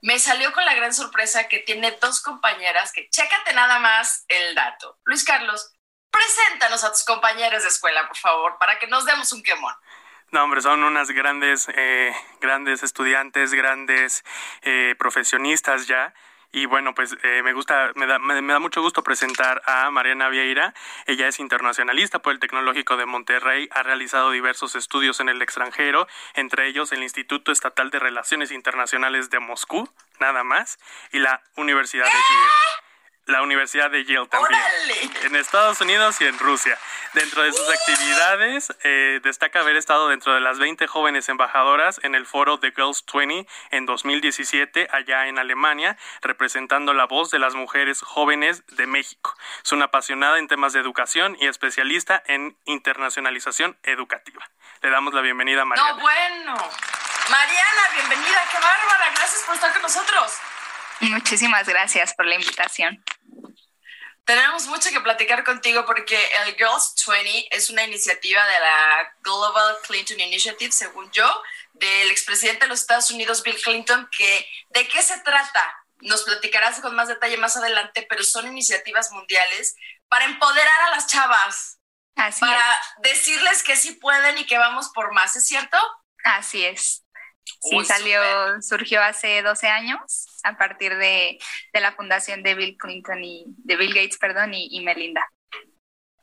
me 0.00 0.18
salió 0.18 0.52
con 0.52 0.64
la 0.64 0.74
gran 0.74 0.94
sorpresa 0.94 1.48
que 1.48 1.60
tiene 1.60 1.92
dos 2.00 2.20
compañeras 2.20 2.92
que, 2.92 3.08
chécate 3.10 3.52
nada 3.52 3.78
más 3.78 4.24
el 4.28 4.54
dato. 4.54 4.98
Luis 5.04 5.24
Carlos, 5.24 5.72
Preséntanos 6.10 6.84
a 6.84 6.90
tus 6.90 7.04
compañeros 7.04 7.62
de 7.62 7.68
escuela, 7.68 8.06
por 8.06 8.16
favor, 8.16 8.56
para 8.58 8.78
que 8.78 8.86
nos 8.86 9.04
demos 9.04 9.32
un 9.32 9.42
quemón. 9.42 9.74
No, 10.30 10.44
hombre, 10.44 10.60
son 10.60 10.82
unas 10.84 11.10
grandes, 11.10 11.68
eh, 11.74 12.14
grandes 12.40 12.82
estudiantes, 12.82 13.54
grandes 13.54 14.24
eh, 14.62 14.94
profesionistas 14.98 15.86
ya. 15.86 16.12
Y 16.50 16.66
bueno, 16.66 16.94
pues 16.94 17.16
eh, 17.22 17.42
me 17.42 17.52
gusta, 17.52 17.92
me 17.94 18.06
da, 18.06 18.18
me, 18.18 18.34
da 18.34 18.58
mucho 18.58 18.80
gusto 18.80 19.02
presentar 19.02 19.60
a 19.66 19.90
Mariana 19.90 20.28
Vieira. 20.28 20.74
Ella 21.06 21.28
es 21.28 21.40
internacionalista 21.40 22.20
por 22.20 22.32
el 22.32 22.40
Tecnológico 22.40 22.96
de 22.96 23.04
Monterrey, 23.04 23.68
ha 23.72 23.82
realizado 23.82 24.30
diversos 24.30 24.74
estudios 24.74 25.20
en 25.20 25.28
el 25.28 25.42
extranjero, 25.42 26.08
entre 26.34 26.66
ellos 26.66 26.92
el 26.92 27.02
Instituto 27.02 27.52
Estatal 27.52 27.90
de 27.90 27.98
Relaciones 27.98 28.50
Internacionales 28.50 29.28
de 29.28 29.40
Moscú, 29.40 29.90
nada 30.20 30.42
más, 30.42 30.78
y 31.12 31.18
la 31.18 31.42
Universidad 31.56 32.06
de 32.06 32.10
Yale 32.12 32.87
la 33.28 33.42
Universidad 33.42 33.90
de 33.90 34.04
Yale 34.04 34.26
también. 34.26 34.60
En 35.22 35.36
Estados 35.36 35.80
Unidos 35.80 36.20
y 36.20 36.24
en 36.24 36.38
Rusia. 36.38 36.78
Dentro 37.12 37.42
de 37.42 37.52
sus 37.52 37.68
actividades, 37.68 38.72
eh, 38.82 39.20
destaca 39.22 39.60
haber 39.60 39.76
estado 39.76 40.08
dentro 40.08 40.34
de 40.34 40.40
las 40.40 40.58
20 40.58 40.86
jóvenes 40.86 41.28
embajadoras 41.28 42.00
en 42.02 42.14
el 42.14 42.26
foro 42.26 42.58
The 42.58 42.72
Girls 42.74 43.04
20 43.12 43.46
en 43.70 43.86
2017, 43.86 44.88
allá 44.90 45.26
en 45.26 45.38
Alemania, 45.38 45.98
representando 46.22 46.94
la 46.94 47.04
voz 47.04 47.30
de 47.30 47.38
las 47.38 47.54
mujeres 47.54 48.00
jóvenes 48.00 48.64
de 48.68 48.86
México. 48.86 49.34
Es 49.62 49.72
una 49.72 49.86
apasionada 49.86 50.38
en 50.38 50.48
temas 50.48 50.72
de 50.72 50.80
educación 50.80 51.36
y 51.38 51.46
especialista 51.46 52.22
en 52.26 52.56
internacionalización 52.64 53.78
educativa. 53.82 54.48
Le 54.80 54.90
damos 54.90 55.12
la 55.12 55.20
bienvenida 55.20 55.62
a 55.62 55.64
Mariana. 55.66 55.92
No, 55.92 56.00
bueno. 56.00 56.54
Mariana, 57.30 57.82
bienvenida. 57.94 58.42
Qué 58.50 58.58
bárbara. 58.58 59.10
Gracias 59.14 59.42
por 59.44 59.54
estar 59.54 59.72
con 59.74 59.82
nosotros. 59.82 60.32
Muchísimas 61.00 61.68
gracias 61.68 62.14
por 62.14 62.26
la 62.26 62.34
invitación. 62.34 63.02
Tenemos 64.28 64.66
mucho 64.66 64.90
que 64.90 65.00
platicar 65.00 65.42
contigo 65.42 65.86
porque 65.86 66.22
el 66.44 66.54
Girls 66.54 66.94
20 67.06 67.48
es 67.50 67.70
una 67.70 67.84
iniciativa 67.84 68.46
de 68.46 68.60
la 68.60 69.16
Global 69.22 69.78
Clinton 69.86 70.20
Initiative, 70.20 70.70
según 70.70 71.10
yo, 71.12 71.42
del 71.72 72.10
expresidente 72.10 72.66
de 72.66 72.68
los 72.68 72.82
Estados 72.82 73.10
Unidos, 73.10 73.42
Bill 73.42 73.58
Clinton, 73.58 74.06
que 74.14 74.46
¿de 74.68 74.86
qué 74.86 75.00
se 75.00 75.18
trata? 75.20 75.82
Nos 76.00 76.24
platicarás 76.24 76.78
con 76.80 76.94
más 76.94 77.08
detalle 77.08 77.38
más 77.38 77.56
adelante, 77.56 78.04
pero 78.06 78.22
son 78.22 78.46
iniciativas 78.46 79.10
mundiales 79.12 79.76
para 80.08 80.26
empoderar 80.26 80.80
a 80.82 80.90
las 80.90 81.06
chavas, 81.06 81.78
Así 82.14 82.40
para 82.40 82.62
decirles 82.98 83.62
que 83.62 83.76
sí 83.76 83.92
pueden 83.92 84.36
y 84.36 84.44
que 84.44 84.58
vamos 84.58 84.90
por 84.90 85.14
más, 85.14 85.36
¿es 85.36 85.46
cierto? 85.46 85.78
Así 86.22 86.66
es. 86.66 87.02
Sí, 87.60 87.84
salió, 87.84 88.20
surgió 88.62 89.02
hace 89.02 89.42
12 89.42 89.68
años 89.68 90.26
a 90.42 90.56
partir 90.56 90.96
de, 90.96 91.38
la 91.72 91.92
fundación 91.92 92.42
de 92.42 92.54
Bill 92.54 92.76
Clinton 92.76 93.22
y 93.22 93.44
de 93.46 93.76
Bill 93.76 93.94
Gates, 93.94 94.18
perdón, 94.18 94.52
y, 94.54 94.80
Melinda. 94.80 95.26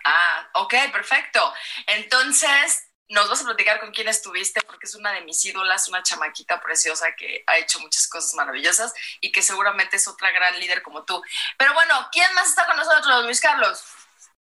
Ah, 0.05 0.49
ok, 0.53 0.73
perfecto. 0.91 1.53
Entonces, 1.87 2.89
nos 3.09 3.29
vas 3.29 3.41
a 3.41 3.45
platicar 3.45 3.79
con 3.79 3.91
quién 3.91 4.07
estuviste, 4.07 4.61
porque 4.61 4.85
es 4.85 4.95
una 4.95 5.11
de 5.11 5.21
mis 5.21 5.43
ídolas, 5.45 5.87
una 5.87 6.03
chamaquita 6.03 6.61
preciosa 6.61 7.13
que 7.15 7.43
ha 7.47 7.57
hecho 7.57 7.79
muchas 7.79 8.07
cosas 8.07 8.33
maravillosas 8.33 8.93
y 9.21 9.31
que 9.31 9.41
seguramente 9.41 9.97
es 9.97 10.07
otra 10.07 10.31
gran 10.31 10.59
líder 10.59 10.81
como 10.81 11.05
tú. 11.05 11.21
Pero 11.57 11.73
bueno, 11.73 12.07
¿quién 12.11 12.33
más 12.33 12.49
está 12.49 12.65
con 12.65 12.77
nosotros, 12.77 13.25
Luis 13.25 13.41
Carlos? 13.41 13.83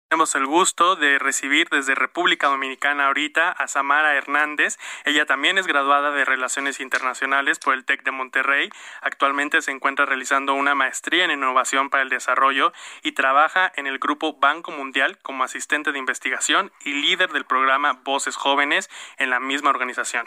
Tenemos 0.09 0.35
el 0.35 0.45
gusto 0.45 0.95
de 0.95 1.19
recibir 1.19 1.67
desde 1.67 1.93
República 1.93 2.47
Dominicana 2.47 3.07
ahorita 3.07 3.51
a 3.51 3.67
Samara 3.67 4.15
Hernández. 4.15 4.77
Ella 5.03 5.25
también 5.25 5.57
es 5.57 5.67
graduada 5.67 6.11
de 6.11 6.23
Relaciones 6.23 6.79
Internacionales 6.79 7.59
por 7.59 7.73
el 7.73 7.83
TEC 7.83 8.03
de 8.03 8.11
Monterrey. 8.11 8.69
Actualmente 9.01 9.61
se 9.61 9.71
encuentra 9.71 10.05
realizando 10.05 10.53
una 10.53 10.75
maestría 10.75 11.25
en 11.25 11.31
Innovación 11.31 11.89
para 11.89 12.03
el 12.03 12.09
Desarrollo 12.09 12.71
y 13.03 13.11
trabaja 13.11 13.69
en 13.75 13.85
el 13.85 13.99
Grupo 13.99 14.37
Banco 14.39 14.71
Mundial 14.71 15.17
como 15.17 15.43
asistente 15.43 15.91
de 15.91 15.99
investigación 15.99 16.71
y 16.85 16.93
líder 16.93 17.33
del 17.33 17.43
programa 17.43 17.99
Voces 18.05 18.37
Jóvenes 18.37 18.89
en 19.17 19.29
la 19.29 19.41
misma 19.41 19.71
organización 19.71 20.25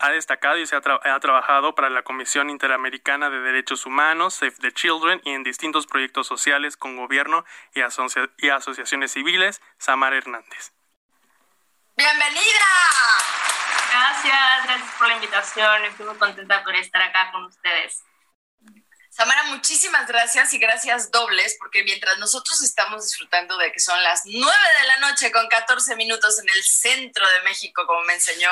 ha 0.00 0.10
destacado 0.10 0.56
y 0.56 0.66
se 0.66 0.76
ha, 0.76 0.80
trabajado 1.20 1.74
para 1.74 1.90
la 1.90 2.02
Comisión 2.02 2.48
Interamericana 2.48 3.28
de 3.28 3.40
Derechos 3.40 3.84
Humanos, 3.84 4.32
Save 4.32 4.54
the 4.60 4.72
Children 4.72 5.20
y 5.24 5.30
en 5.30 5.42
distintos 5.42 5.86
proyectos 5.86 6.26
sociales 6.26 6.78
con 6.78 6.96
gobierno 6.96 7.44
y, 7.74 7.80
y 8.38 8.48
asociaciones 8.48 9.09
civiles. 9.10 9.60
Samara 9.78 10.16
Hernández. 10.16 10.72
¡Bienvenida! 11.96 12.66
Gracias, 13.90 14.64
gracias 14.64 14.90
por 14.98 15.08
la 15.08 15.14
invitación. 15.14 15.84
Estoy 15.84 16.06
muy 16.06 16.16
contenta 16.16 16.62
por 16.62 16.74
estar 16.74 17.02
acá 17.02 17.30
con 17.32 17.44
ustedes. 17.44 18.02
Samara, 19.10 19.42
muchísimas 19.44 20.06
gracias 20.06 20.54
y 20.54 20.58
gracias 20.58 21.10
dobles, 21.10 21.56
porque 21.58 21.82
mientras 21.82 22.16
nosotros 22.18 22.62
estamos 22.62 23.02
disfrutando 23.02 23.58
de 23.58 23.72
que 23.72 23.80
son 23.80 24.00
las 24.02 24.22
9 24.24 24.38
de 24.40 24.86
la 24.86 24.96
noche 25.08 25.32
con 25.32 25.48
14 25.48 25.96
minutos 25.96 26.38
en 26.38 26.48
el 26.48 26.62
centro 26.62 27.28
de 27.28 27.42
México, 27.42 27.84
como 27.86 28.02
me 28.02 28.14
enseñó 28.14 28.50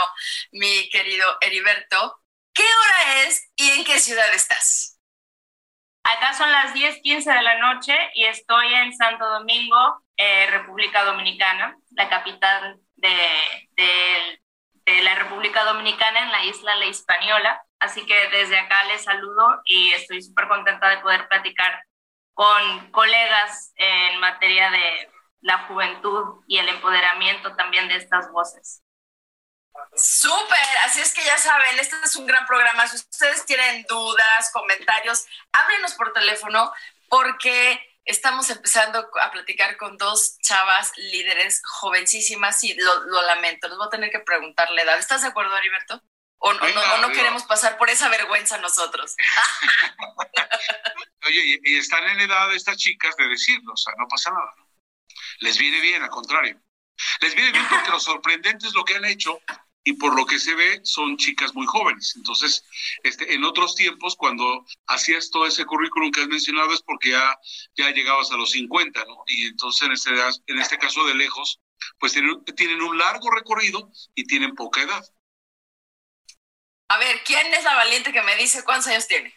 mi 0.51 0.91
querido 0.91 1.39
Heriberto, 1.41 2.21
¿qué 2.53 2.65
hora 2.65 3.23
es 3.23 3.49
y 3.55 3.71
en 3.71 3.85
qué 3.85 4.01
ciudad 4.01 4.35
estás? 4.35 4.99
Acá 6.03 6.35
son 6.35 6.51
las 6.51 6.75
10:15 6.75 7.33
de 7.33 7.43
la 7.43 7.59
noche 7.59 7.97
y 8.15 8.25
estoy 8.25 8.75
en 8.75 8.97
Santo 8.97 9.29
Domingo, 9.29 10.03
eh, 10.19 10.47
República 10.51 11.05
Dominicana, 11.05 11.79
la 11.91 12.09
capital 12.09 12.81
de, 12.97 14.41
la 15.03 15.15
República 15.15 15.65
Dominicana 15.65 16.21
en 16.25 16.33
la 16.33 16.45
isla 16.45 16.75
La 16.77 16.87
Hispaniola. 16.87 17.63
Así 17.79 18.05
que 18.05 18.29
desde 18.31 18.59
acá 18.59 18.85
les 18.85 19.05
saludo 19.05 19.61
y 19.65 19.93
estoy 19.93 20.21
súper 20.21 20.49
contenta 20.49 20.89
de 20.89 20.99
poder 20.99 21.29
platicar 21.29 21.85
con 22.35 22.91
colegas 22.91 23.73
en 23.77 24.19
materia 24.19 24.71
de 24.71 25.09
la 25.41 25.59
juventud 25.67 26.43
y 26.49 26.59
el 26.59 26.69
empoderamiento 26.69 27.55
también 27.55 27.87
de 27.87 27.97
estas 27.97 28.31
voces. 28.33 28.83
Súper, 29.95 30.59
así 30.85 31.01
es 31.01 31.15
que 31.15 31.25
ya 31.25 31.39
saben, 31.39 31.79
este 31.79 31.95
es 32.05 32.17
un 32.17 32.27
gran 32.27 32.45
programa. 32.47 32.89
Si 32.89 32.97
ustedes 32.97 33.47
tienen 33.47 33.85
dudas, 33.89 34.51
comentarios, 34.53 35.27
háblenos 35.53 35.95
por 35.95 36.13
teléfono 36.13 36.73
porque 37.09 37.88
estamos 38.09 38.49
empezando 38.51 39.11
a 39.21 39.31
platicar 39.31 39.77
con 39.77 39.97
dos 39.97 40.39
chavas 40.41 40.93
líderes 40.97 41.63
jovencísimas 41.65 42.65
y 42.65 42.75
lo, 42.75 43.05
lo 43.05 43.23
lamento, 43.23 43.69
les 43.69 43.77
voy 43.77 43.87
a 43.87 43.91
tener 43.91 44.11
que 44.11 44.21
preguntar 44.21 44.71
la 44.71 44.83
edad. 44.83 44.99
¿Estás 44.99 45.23
de 45.23 45.29
acuerdo, 45.29 45.57
Heriberto? 45.57 46.03
O, 46.41 46.53
no, 46.53 47.13
queremos 47.13 47.43
pasar 47.45 47.77
por 47.79 47.91
esa 47.91 48.09
vergüenza 48.09 48.59
nosotros. 48.59 49.17
Oye, 51.27 51.61
y, 51.65 51.77
están 51.77 52.09
en 52.09 52.21
edad 52.21 52.53
estas 52.55 52.77
chicas 52.77 53.17
de 53.17 53.29
decirlo, 53.29 53.73
o 53.73 53.77
sea, 53.77 53.93
no 53.99 54.07
pasa 54.07 54.31
nada. 54.31 54.55
Les 55.41 55.59
viene 55.59 55.81
bien, 55.81 56.03
al 56.03 56.11
contrario. 56.11 56.61
Les 57.21 57.35
viene 57.35 57.53
bien 57.53 57.67
porque 57.69 57.91
lo 57.91 58.01
sorprendente 58.01 58.67
es 58.67 58.75
lo 58.75 58.85
que 58.85 58.95
han 58.95 59.05
hecho 59.05 59.41
y 59.89 59.95
por 59.95 60.15
lo 60.15 60.27
que 60.27 60.39
se 60.39 60.55
ve 60.55 60.81
son 60.85 61.17
chicas 61.17 61.55
muy 61.55 61.67
jóvenes. 61.67 62.13
Entonces, 62.15 62.63
este, 63.05 63.33
en 63.33 63.43
otros 63.43 63.75
tiempos, 63.75 64.17
cuando 64.17 64.67
hacías 64.87 65.31
todo 65.31 65.47
ese 65.47 65.65
currículum 65.65 66.11
que 66.11 66.21
has 66.21 66.29
mencionado 66.29 66.75
es 66.75 66.83
porque 66.83 67.13
ya, 67.13 67.39
ya 67.75 67.91
llegabas 67.91 68.31
a 68.31 68.37
los 68.37 68.51
50, 68.51 69.03
¿no? 69.07 69.25
Y 69.27 69.47
entonces 69.47 69.89
en 69.89 69.93
este, 69.93 70.11
en 70.53 70.59
este 70.59 70.77
caso 70.77 71.07
de 71.07 71.15
lejos, 71.15 71.63
pues 71.99 72.13
tienen 72.13 72.83
un 72.83 72.99
largo 72.99 73.31
recorrido 73.31 73.91
y 74.15 74.25
tienen 74.25 74.55
poca 74.55 74.83
edad. 74.83 75.03
A 76.91 76.99
ver, 76.99 77.23
¿quién 77.25 77.47
es 77.55 77.65
la 77.65 77.75
valiente 77.75 78.13
que 78.13 78.23
me 78.23 78.37
dice 78.37 78.65
cuántos 78.65 78.89
años 78.89 79.07
tiene? 79.07 79.35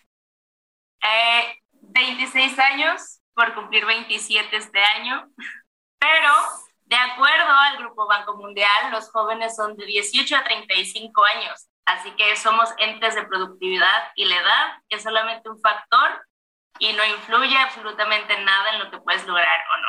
Eh, 1.02 1.62
26 1.72 2.60
años, 2.60 3.22
por 3.34 3.56
cumplir 3.56 3.86
27 3.86 4.58
este 4.58 4.84
año, 4.84 5.32
pero 5.98 6.34
de 6.92 6.98
acuerdo 6.98 7.54
al 7.54 7.78
Grupo 7.78 8.06
Banco 8.06 8.36
Mundial, 8.36 8.92
los 8.92 9.10
jóvenes 9.12 9.56
son 9.56 9.78
de 9.78 9.86
18 9.86 10.36
a 10.36 10.44
35 10.44 11.24
años, 11.24 11.70
así 11.86 12.12
que 12.18 12.36
somos 12.36 12.70
entes 12.80 13.16
de 13.16 13.24
productividad 13.24 14.12
y 14.16 14.26
la 14.26 14.36
edad 14.36 14.74
es 14.90 15.02
solamente 15.02 15.50
un 15.50 15.58
factor 15.62 16.28
y 16.80 16.92
no 16.92 17.06
influye 17.06 17.58
absolutamente 17.58 18.38
nada 18.44 18.74
en 18.74 18.80
lo 18.80 18.92
que 18.92 18.98
puedes 18.98 19.26
lograr 19.26 19.62
o 19.74 19.78
no. 19.78 19.88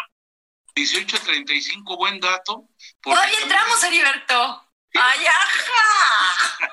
18 0.76 1.16
a 1.16 1.20
35, 1.20 1.96
buen 1.96 2.20
dato. 2.20 2.68
Todavía 3.02 3.40
entramos, 3.42 3.82
Heriberto. 3.82 4.71
¡Ay, 4.94 5.24
ajá! 5.26 6.68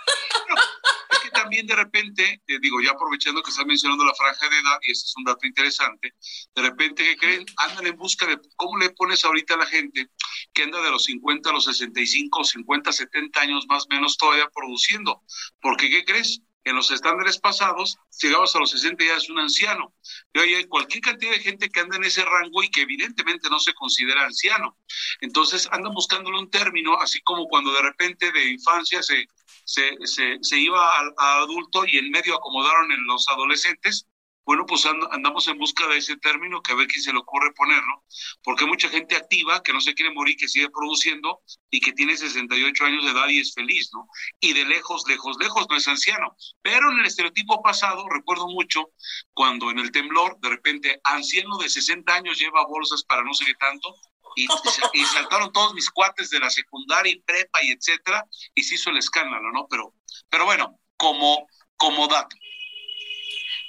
es 1.11 1.19
que 1.19 1.29
también 1.31 1.65
de 1.67 1.75
repente, 1.75 2.41
eh, 2.47 2.59
digo, 2.61 2.81
ya 2.81 2.91
aprovechando 2.91 3.41
que 3.41 3.49
estás 3.49 3.65
mencionando 3.65 4.05
la 4.05 4.13
franja 4.13 4.49
de 4.49 4.57
edad, 4.57 4.77
y 4.81 4.91
este 4.91 5.05
es 5.05 5.13
un 5.17 5.23
dato 5.23 5.47
interesante, 5.47 6.13
de 6.55 6.61
repente, 6.61 7.03
¿qué 7.03 7.17
creen? 7.17 7.45
Andan 7.57 7.87
en 7.87 7.95
busca 7.95 8.25
de 8.25 8.39
cómo 8.55 8.77
le 8.77 8.89
pones 8.91 9.23
ahorita 9.23 9.53
a 9.53 9.57
la 9.57 9.65
gente 9.65 10.09
que 10.53 10.63
anda 10.63 10.81
de 10.81 10.91
los 10.91 11.05
50 11.05 11.49
a 11.49 11.53
los 11.53 11.65
65, 11.65 12.43
50, 12.43 12.91
70 12.91 13.41
años 13.41 13.65
más 13.69 13.85
o 13.85 13.87
menos 13.89 14.17
todavía 14.17 14.49
produciendo. 14.53 15.23
Porque, 15.61 15.89
¿qué 15.89 16.03
crees? 16.03 16.41
En 16.63 16.75
los 16.75 16.91
estándares 16.91 17.39
pasados, 17.39 17.97
llegabas 18.21 18.55
a 18.55 18.59
los 18.59 18.71
60 18.71 19.03
ya 19.03 19.15
es 19.15 19.29
un 19.29 19.39
anciano. 19.39 19.93
Y 20.33 20.39
hoy 20.39 20.53
hay 20.55 20.65
cualquier 20.65 21.01
cantidad 21.01 21.31
de 21.31 21.39
gente 21.39 21.69
que 21.69 21.79
anda 21.79 21.97
en 21.97 22.03
ese 22.03 22.23
rango 22.23 22.61
y 22.61 22.69
que 22.69 22.81
evidentemente 22.81 23.49
no 23.49 23.59
se 23.59 23.73
considera 23.73 24.25
anciano. 24.25 24.77
Entonces 25.21 25.67
andan 25.71 25.93
buscándole 25.93 26.37
un 26.37 26.49
término, 26.49 26.99
así 26.99 27.21
como 27.21 27.47
cuando 27.47 27.71
de 27.71 27.81
repente 27.81 28.31
de 28.31 28.51
infancia 28.51 29.01
se, 29.01 29.27
se, 29.65 29.97
se, 30.41 30.59
iba 30.59 30.89
a 31.17 31.41
adulto 31.41 31.85
y 31.85 31.97
en 31.97 32.11
medio 32.11 32.35
acomodaron 32.35 32.91
en 32.91 33.05
los 33.05 33.27
adolescentes, 33.29 34.07
bueno, 34.49 34.65
pues 34.65 34.83
andamos 35.11 35.47
en 35.47 35.59
busca 35.59 35.85
de 35.89 35.97
ese 35.97 36.17
término 36.17 36.63
que 36.63 36.71
a 36.71 36.75
ver 36.75 36.87
quién 36.87 37.03
se 37.03 37.13
le 37.13 37.19
ocurre 37.19 37.53
ponerlo, 37.53 38.03
porque 38.41 38.63
hay 38.63 38.69
mucha 38.71 38.89
gente 38.89 39.15
activa 39.15 39.61
que 39.61 39.71
no 39.71 39.79
se 39.79 39.93
quiere 39.93 40.11
morir, 40.11 40.37
que 40.37 40.47
sigue 40.47 40.71
produciendo 40.71 41.41
y 41.69 41.79
que 41.79 41.93
tiene 41.93 42.17
68 42.17 42.83
años 42.83 43.05
de 43.05 43.11
edad 43.11 43.27
y 43.27 43.41
es 43.41 43.53
feliz, 43.53 43.91
¿no? 43.93 44.07
Y 44.39 44.53
de 44.53 44.65
lejos, 44.65 45.03
lejos, 45.07 45.37
lejos 45.39 45.67
no 45.69 45.77
es 45.77 45.87
anciano. 45.87 46.35
Pero 46.63 46.91
en 46.91 46.97
el 46.97 47.05
estereotipo 47.05 47.61
pasado, 47.61 48.09
recuerdo 48.09 48.47
mucho 48.47 48.89
cuando 49.35 49.69
en 49.69 49.77
el 49.77 49.91
temblor, 49.91 50.39
de 50.39 50.49
repente, 50.49 50.99
anciano 51.03 51.59
de 51.59 51.69
60 51.69 52.11
años 52.11 52.39
lleva 52.39 52.65
bolsas 52.65 53.03
para 53.03 53.23
no 53.23 53.35
sé 53.35 53.45
qué 53.45 53.53
tanto, 53.53 53.97
y, 54.35 54.47
y, 54.93 55.05
saltaron 55.05 55.51
todos 55.51 55.75
mis 55.75 55.91
cuates 55.91 56.31
de 56.31 56.39
la 56.39 56.49
secundaria 56.49 57.13
y 57.13 57.21
prepa 57.21 57.61
y 57.61 57.69
etcétera, 57.69 58.25
y 58.55 58.63
se 58.63 58.73
hizo 58.73 58.89
el 58.89 58.97
escándalo, 58.97 59.51
¿no? 59.51 59.67
Pero, 59.69 59.93
pero 60.27 60.45
bueno, 60.45 60.79
como, 60.97 61.47
como 61.77 62.07
dato. 62.07 62.35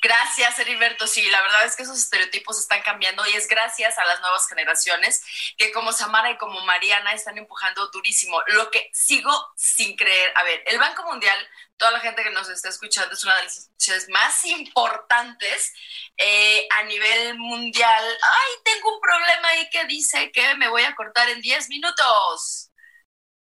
Gracias, 0.03 0.59
Heriberto. 0.59 1.07
Sí, 1.07 1.29
la 1.31 1.43
verdad 1.43 1.67
es 1.67 1.77
que 1.77 1.83
esos 1.83 1.99
estereotipos 1.99 2.59
están 2.59 2.81
cambiando 2.83 3.27
y 3.27 3.35
es 3.35 3.47
gracias 3.47 3.99
a 3.99 4.05
las 4.05 4.21
nuevas 4.21 4.49
generaciones 4.49 5.23
que 5.59 5.73
como 5.73 5.93
Samara 5.93 6.31
y 6.31 6.39
como 6.39 6.61
Mariana 6.63 7.13
están 7.13 7.37
empujando 7.37 7.87
durísimo. 7.89 8.41
Lo 8.49 8.71
que 8.71 8.89
sigo 8.95 9.31
sin 9.57 9.97
creer, 9.97 10.33
a 10.37 10.43
ver, 10.43 10.63
el 10.67 10.79
Banco 10.79 11.05
Mundial, 11.05 11.37
toda 11.77 11.91
la 11.91 12.01
gente 12.01 12.23
que 12.23 12.31
nos 12.31 12.49
está 12.49 12.71
escuchando, 12.71 13.15
es 13.15 13.23
una 13.25 13.37
de 13.37 13.43
las 13.45 13.57
instituciones 13.57 14.09
más 14.09 14.45
importantes 14.47 15.75
eh, 16.17 16.67
a 16.71 16.83
nivel 16.85 17.39
mundial. 17.39 18.05
Ay, 18.23 18.53
tengo 18.65 18.95
un 18.95 19.01
problema 19.01 19.49
ahí 19.49 19.69
que 19.69 19.85
dice 19.85 20.33
que 20.33 20.55
me 20.55 20.69
voy 20.69 20.83
a 20.83 20.95
cortar 20.95 21.29
en 21.29 21.43
10 21.43 21.69
minutos. 21.69 22.71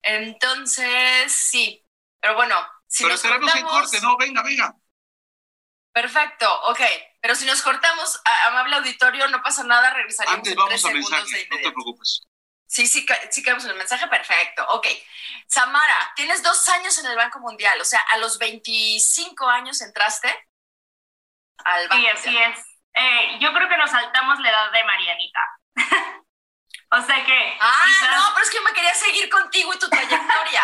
Entonces, 0.02 1.34
sí, 1.34 1.86
pero 2.22 2.36
bueno. 2.36 2.56
Si 2.88 3.04
pero 3.04 3.16
estaremos 3.16 3.54
en 3.56 3.66
corte, 3.66 4.00
no, 4.00 4.16
venga, 4.16 4.42
venga. 4.42 4.74
Perfecto, 5.96 6.62
ok. 6.64 6.82
Pero 7.22 7.36
si 7.36 7.46
nos 7.46 7.62
cortamos, 7.62 8.22
amable 8.48 8.76
auditorio, 8.76 9.30
no 9.30 9.42
pasa 9.42 9.64
nada, 9.64 9.92
regresaríamos 9.92 10.40
Antes 10.40 10.54
vamos 10.54 10.84
a 10.84 10.90
mensaje, 10.90 11.48
no 11.50 11.56
te 11.56 11.72
preocupes. 11.72 12.28
Sí, 12.68 12.86
sí, 12.86 13.06
sí 13.32 13.42
queremos 13.42 13.64
el 13.64 13.76
mensaje, 13.76 14.06
perfecto. 14.10 14.68
Ok. 14.72 14.88
Samara, 15.48 16.12
tienes 16.18 16.44
dos 16.44 16.68
años 16.68 16.98
en 16.98 17.06
el 17.06 17.16
Banco 17.16 17.40
Mundial, 17.40 17.80
o 17.80 17.86
sea, 17.86 18.02
a 18.12 18.18
los 18.18 18.38
25 18.40 19.48
años 19.48 19.80
entraste 19.80 20.28
al 21.64 21.88
Banco 21.88 22.04
Sí, 22.04 22.10
así 22.10 22.38
es. 22.40 22.60
Eh, 22.94 23.38
yo 23.40 23.54
creo 23.54 23.70
que 23.70 23.78
nos 23.78 23.90
saltamos 23.90 24.38
la 24.42 24.50
edad 24.50 24.72
de 24.74 24.84
Marianita. 24.84 25.40
o 26.92 27.02
sea 27.04 27.24
que... 27.24 27.58
Ah, 27.62 27.86
no, 28.18 28.34
pero 28.34 28.44
es 28.44 28.52
que 28.52 28.58
yo 28.58 28.64
me 28.64 28.74
quería 28.74 28.94
seguir 28.94 29.30
contigo 29.30 29.74
y 29.74 29.80
tu 29.80 29.88
trayectoria. 29.88 30.62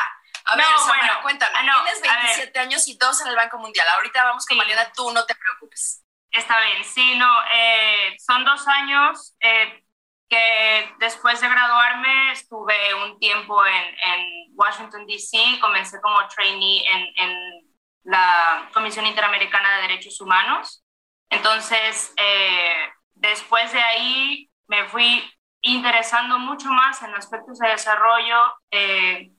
A 0.52 0.56
ver, 0.56 0.66
bueno, 0.86 1.14
cuéntame. 1.22 1.54
Ah, 1.58 1.84
tienes 1.84 2.02
27 2.02 2.60
años 2.60 2.88
y 2.88 2.98
dos 2.98 3.22
en 3.22 3.28
el 3.28 3.36
Banco 3.36 3.58
Mundial. 3.58 3.88
Ahorita 3.96 4.24
vamos 4.24 4.46
con 4.46 4.58
Mariana, 4.58 4.92
tú 4.94 5.12
no 5.12 5.26
te 5.26 5.36
preocupes. 5.36 6.04
Está 6.30 6.60
bien, 6.62 6.84
sí, 6.84 7.16
no, 7.16 7.30
eh, 7.54 8.16
son 8.20 8.44
dos 8.44 8.68
años. 8.68 9.36
Eh, 9.40 9.84
que 10.32 10.96
después 11.00 11.42
de 11.42 11.50
graduarme 11.50 12.32
estuve 12.32 12.94
un 13.04 13.20
tiempo 13.20 13.66
en, 13.66 13.84
en 13.84 14.48
Washington, 14.56 15.06
D.C., 15.06 15.60
comencé 15.60 16.00
como 16.00 16.26
trainee 16.30 16.86
en, 16.90 17.08
en, 17.18 17.72
la 18.04 18.68
Comisión 18.74 19.06
Interamericana 19.06 19.76
de 19.76 19.82
Derechos 19.84 20.20
Humanos. 20.22 20.84
Entonces, 21.30 22.14
eh, 22.18 22.90
después 23.14 23.72
de 23.74 23.80
ahí 23.80 24.50
me 24.68 24.88
fui 24.88 25.24
interesando 25.62 26.40
mucho 26.40 26.70
más 26.70 27.02
en 27.04 27.14
aspectos 27.14 27.60
de 27.60 27.70
desarrollo, 27.70 28.56
eh, 28.72 29.32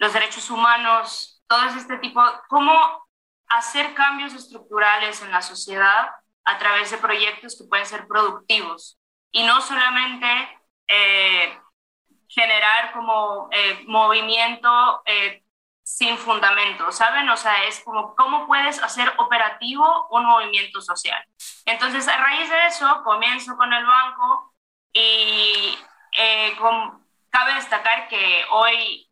los 0.00 0.14
derechos 0.14 0.50
humanos, 0.50 1.42
todo 1.46 1.62
este 1.64 1.98
tipo, 1.98 2.22
cómo 2.48 3.06
hacer 3.48 3.92
cambios 3.92 4.32
estructurales 4.32 5.20
en 5.20 5.30
la 5.30 5.42
sociedad 5.42 6.10
a 6.44 6.58
través 6.58 6.90
de 6.90 6.96
proyectos 6.96 7.56
que 7.56 7.68
pueden 7.68 7.84
ser 7.84 8.06
productivos 8.08 8.98
y 9.30 9.42
no 9.42 9.60
solamente 9.60 10.26
eh, 10.88 11.60
generar 12.28 12.92
como 12.94 13.50
eh, 13.52 13.84
movimiento 13.86 15.02
eh, 15.04 15.44
sin 15.82 16.16
fundamento, 16.16 16.90
¿saben? 16.92 17.28
O 17.28 17.36
sea, 17.36 17.64
es 17.64 17.80
como 17.84 18.14
cómo 18.16 18.46
puedes 18.46 18.82
hacer 18.82 19.12
operativo 19.18 20.08
un 20.12 20.24
movimiento 20.24 20.80
social. 20.80 21.22
Entonces, 21.66 22.08
a 22.08 22.16
raíz 22.16 22.48
de 22.48 22.66
eso, 22.68 23.02
comienzo 23.04 23.54
con 23.58 23.70
el 23.70 23.84
banco 23.84 24.54
y 24.94 25.78
cabe 27.30 27.54
destacar 27.54 28.08
que 28.08 28.44
hoy 28.50 29.09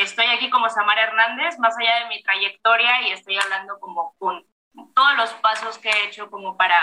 estoy 0.00 0.26
aquí 0.26 0.50
como 0.50 0.68
Samara 0.68 1.04
Hernández, 1.04 1.58
más 1.58 1.76
allá 1.78 2.00
de 2.00 2.08
mi 2.08 2.22
trayectoria, 2.22 3.02
y 3.02 3.12
estoy 3.12 3.38
hablando 3.38 3.78
como 3.80 4.14
con 4.18 4.44
todos 4.94 5.16
los 5.16 5.32
pasos 5.34 5.78
que 5.78 5.90
he 5.90 6.06
hecho 6.06 6.30
como 6.30 6.56
para 6.56 6.80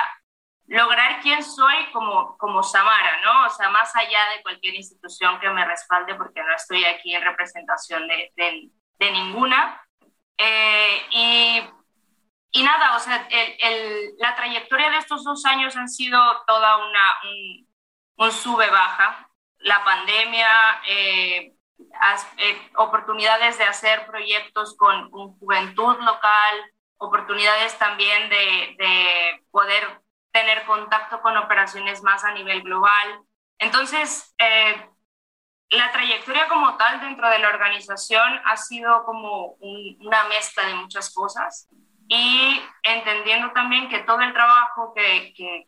lograr 0.67 1.21
quién 1.21 1.43
soy 1.43 1.75
como, 1.93 2.37
como 2.37 2.61
Samara, 2.61 3.21
¿no? 3.21 3.45
O 3.45 3.49
sea, 3.49 3.69
más 3.69 3.95
allá 3.95 4.19
de 4.35 4.41
cualquier 4.43 4.75
institución 4.75 5.39
que 5.39 5.49
me 5.49 5.65
respalde, 5.65 6.15
porque 6.15 6.43
no 6.43 6.53
estoy 6.53 6.83
aquí 6.85 7.15
en 7.15 7.23
representación 7.23 8.07
de, 8.07 8.31
de, 8.35 9.11
ninguna. 9.11 9.81
Eh, 10.37 11.01
y, 11.11 11.63
y, 12.51 12.63
nada, 12.63 12.95
o 12.95 12.99
sea, 12.99 13.27
el, 13.29 13.55
el, 13.59 14.15
la 14.19 14.35
trayectoria 14.35 14.89
de 14.89 14.97
estos 14.97 15.23
dos 15.23 15.45
años 15.45 15.75
han 15.77 15.87
sido 15.87 16.19
toda 16.45 16.77
una, 16.77 17.17
un, 17.23 17.67
un 18.17 18.31
sube-baja. 18.31 19.29
La 19.59 19.83
pandemia, 19.83 20.81
eh, 20.87 21.37
eh, 21.37 21.56
oportunidades 22.77 23.57
de 23.57 23.65
hacer 23.65 24.05
proyectos 24.07 24.75
con, 24.77 25.09
con 25.11 25.37
juventud 25.39 25.97
local, 25.99 26.73
oportunidades 26.97 27.77
también 27.77 28.29
de, 28.29 28.75
de 28.77 29.45
poder 29.51 30.01
tener 30.31 30.65
contacto 30.65 31.21
con 31.21 31.37
operaciones 31.37 32.03
más 32.03 32.23
a 32.23 32.31
nivel 32.31 32.61
global. 32.61 33.21
Entonces, 33.59 34.35
eh, 34.37 34.89
la 35.69 35.91
trayectoria 35.91 36.47
como 36.47 36.77
tal 36.77 37.01
dentro 37.01 37.29
de 37.29 37.39
la 37.39 37.49
organización 37.49 38.41
ha 38.45 38.55
sido 38.57 39.03
como 39.03 39.57
una 39.59 40.23
mezcla 40.25 40.65
de 40.65 40.75
muchas 40.75 41.13
cosas 41.13 41.67
y 42.07 42.61
entendiendo 42.83 43.51
también 43.51 43.89
que 43.89 43.99
todo 43.99 44.21
el 44.21 44.33
trabajo 44.33 44.93
que, 44.93 45.33
que, 45.35 45.67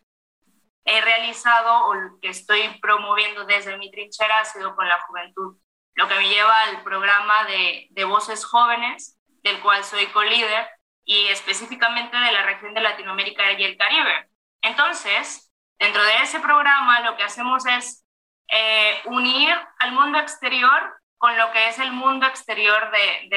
he 0.86 1.02
realizado 1.02 1.89
o 1.89 2.19
que 2.19 2.30
estoy 2.30 2.62
promoviendo 2.82 3.45
desde 3.45 3.78
mi 3.78 3.91
trinchera 3.91 4.39
ha 4.39 4.45
sido 4.45 4.76
con 4.76 4.88
la 4.88 5.00
juventud, 5.02 5.56
lo 6.00 6.08
que 6.08 6.16
me 6.16 6.30
lleva 6.30 6.64
al 6.64 6.82
programa 6.82 7.44
de, 7.44 7.88
de 7.90 8.06
Voces 8.06 8.46
Jóvenes, 8.46 9.20
del 9.44 9.60
cual 9.60 9.84
soy 9.84 10.06
co-líder 10.08 10.66
y 11.04 11.28
específicamente 11.28 12.16
de 12.16 12.32
la 12.32 12.44
región 12.44 12.74
de 12.74 12.80
Latinoamérica 12.80 13.52
y 13.52 13.66
el 13.66 13.78
Caribe. 13.78 14.30
Entonces, 14.62 15.52
dentro 15.78 16.02
de 16.02 16.24
ese 16.24 16.40
programa 16.40 17.02
lo 17.02 17.18
que 17.18 17.24
hacemos 17.24 17.66
es 17.66 18.06
eh, 18.48 19.02
unir 19.08 19.54
al 19.80 19.92
mundo 19.92 20.20
exterior 20.20 21.02
con 21.18 21.36
lo 21.36 21.52
que 21.52 21.68
es 21.68 21.80
el 21.80 21.92
mundo 21.92 22.28
exterior 22.28 22.92
de, 22.92 23.28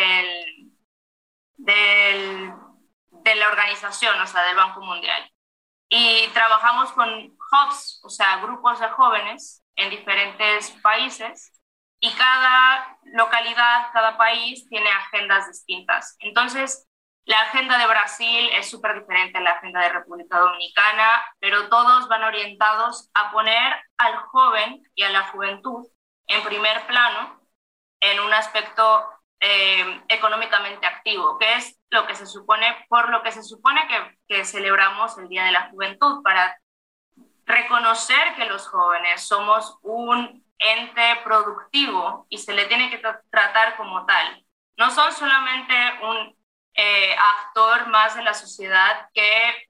de 1.56 3.34
la 3.34 3.48
organización, 3.48 4.20
o 4.20 4.26
sea, 4.28 4.44
del 4.44 4.54
Banco 4.54 4.82
Mundial. 4.82 5.28
Y 5.88 6.28
trabajamos 6.28 6.92
con 6.92 7.08
hubs, 7.10 8.00
o 8.04 8.08
sea, 8.08 8.36
grupos 8.36 8.78
de 8.78 8.88
jóvenes 8.90 9.64
en 9.74 9.90
diferentes 9.90 10.70
países 10.80 11.58
y 12.02 12.12
cada 12.14 12.98
localidad, 13.04 13.92
cada 13.92 14.18
país 14.18 14.68
tiene 14.68 14.90
agendas 14.90 15.46
distintas. 15.46 16.16
Entonces, 16.18 16.88
la 17.26 17.40
agenda 17.42 17.78
de 17.78 17.86
Brasil 17.86 18.50
es 18.54 18.68
súper 18.68 18.98
diferente 18.98 19.38
a 19.38 19.40
la 19.40 19.52
agenda 19.52 19.80
de 19.80 19.90
República 19.90 20.40
Dominicana, 20.40 21.24
pero 21.38 21.68
todos 21.68 22.08
van 22.08 22.24
orientados 22.24 23.08
a 23.14 23.30
poner 23.30 23.72
al 23.98 24.16
joven 24.16 24.82
y 24.96 25.04
a 25.04 25.10
la 25.10 25.28
juventud 25.28 25.86
en 26.26 26.42
primer 26.42 26.84
plano 26.88 27.40
en 28.00 28.18
un 28.18 28.34
aspecto 28.34 29.06
eh, 29.38 30.02
económicamente 30.08 30.84
activo, 30.84 31.38
que 31.38 31.54
es 31.54 31.78
lo 31.90 32.04
que 32.08 32.16
se 32.16 32.26
supone, 32.26 32.84
por 32.88 33.10
lo 33.10 33.22
que 33.22 33.30
se 33.30 33.44
supone 33.44 33.86
que, 33.86 34.18
que 34.26 34.44
celebramos 34.44 35.16
el 35.18 35.28
Día 35.28 35.44
de 35.44 35.52
la 35.52 35.68
Juventud, 35.70 36.20
para 36.24 36.60
reconocer 37.46 38.34
que 38.34 38.46
los 38.46 38.66
jóvenes 38.66 39.22
somos 39.22 39.78
un 39.82 40.41
ente 40.58 41.20
productivo 41.24 42.26
y 42.28 42.38
se 42.38 42.54
le 42.54 42.66
tiene 42.66 42.90
que 42.90 42.98
tratar 43.30 43.76
como 43.76 44.06
tal. 44.06 44.44
No 44.76 44.90
son 44.90 45.12
solamente 45.12 45.74
un 46.02 46.36
eh, 46.74 47.14
actor 47.16 47.88
más 47.88 48.14
de 48.16 48.22
la 48.22 48.34
sociedad 48.34 49.08
que 49.12 49.68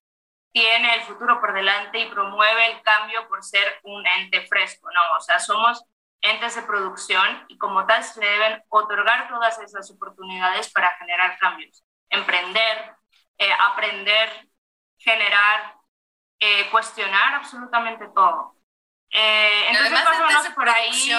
tiene 0.53 0.95
el 0.95 1.03
futuro 1.03 1.41
por 1.41 1.53
delante 1.55 1.99
y 1.99 2.11
promueve 2.11 2.73
el 2.73 2.83
cambio 2.83 3.27
por 3.29 3.43
ser 3.43 3.81
un 3.85 4.07
ente 4.07 4.47
fresco, 4.47 4.89
¿no? 4.93 5.17
O 5.17 5.21
sea, 5.21 5.39
somos 5.41 5.83
entes 6.21 6.55
de 6.55 6.63
producción 6.63 7.45
y 7.49 7.59
como 7.59 7.85
tal 7.87 8.05
se 8.05 8.21
deben 8.21 8.63
otorgar 8.69 9.29
todas 9.29 9.59
esas 9.59 9.91
oportunidades 9.91 10.71
para 10.71 10.97
generar 10.99 11.39
cambios, 11.39 11.85
emprender, 12.11 12.95
eh, 13.39 13.53
aprender, 13.59 14.49
generar, 14.99 15.75
eh, 16.39 16.71
cuestionar 16.71 17.35
absolutamente 17.35 18.07
todo. 18.15 18.55
Entonces, 19.13 19.93
más 19.93 20.49
por 20.55 20.69
ahí. 20.69 21.13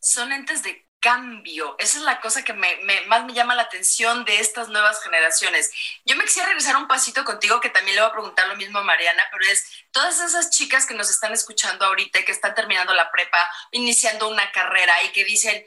Son 0.00 0.30
entes 0.32 0.62
de 0.62 0.88
cambio. 1.00 1.76
Esa 1.78 1.98
es 1.98 2.04
la 2.04 2.20
cosa 2.20 2.44
que 2.44 2.52
me, 2.52 2.80
más 3.06 3.24
me 3.24 3.32
llama 3.32 3.54
la 3.54 3.62
atención 3.62 4.24
de 4.24 4.40
estas 4.40 4.68
nuevas 4.68 5.02
generaciones. 5.02 5.72
Yo 6.04 6.16
me 6.16 6.24
quisiera 6.24 6.48
regresar 6.48 6.76
un 6.76 6.88
pasito 6.88 7.24
contigo, 7.24 7.60
que 7.60 7.70
también 7.70 7.96
le 7.96 8.02
voy 8.02 8.10
a 8.10 8.12
preguntar 8.12 8.48
lo 8.48 8.56
mismo 8.56 8.78
a 8.78 8.84
Mariana, 8.84 9.24
pero 9.30 9.44
es 9.50 9.84
todas 9.90 10.20
esas 10.20 10.50
chicas 10.50 10.86
que 10.86 10.94
nos 10.94 11.10
están 11.10 11.32
escuchando 11.32 11.84
ahorita 11.84 12.20
y 12.20 12.24
que 12.24 12.32
están 12.32 12.54
terminando 12.54 12.94
la 12.94 13.10
prepa, 13.10 13.50
iniciando 13.72 14.28
una 14.28 14.50
carrera 14.52 15.02
y 15.04 15.10
que 15.10 15.24
dicen, 15.24 15.64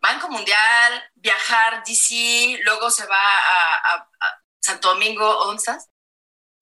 Banco 0.00 0.28
Mundial, 0.28 1.10
viajar, 1.14 1.84
DC, 1.84 2.60
luego 2.64 2.90
se 2.90 3.06
va 3.06 3.18
a, 3.18 4.08
Santo 4.60 4.88
Domingo, 4.88 5.24
¿dónde 5.44 5.58
estás? 5.58 5.88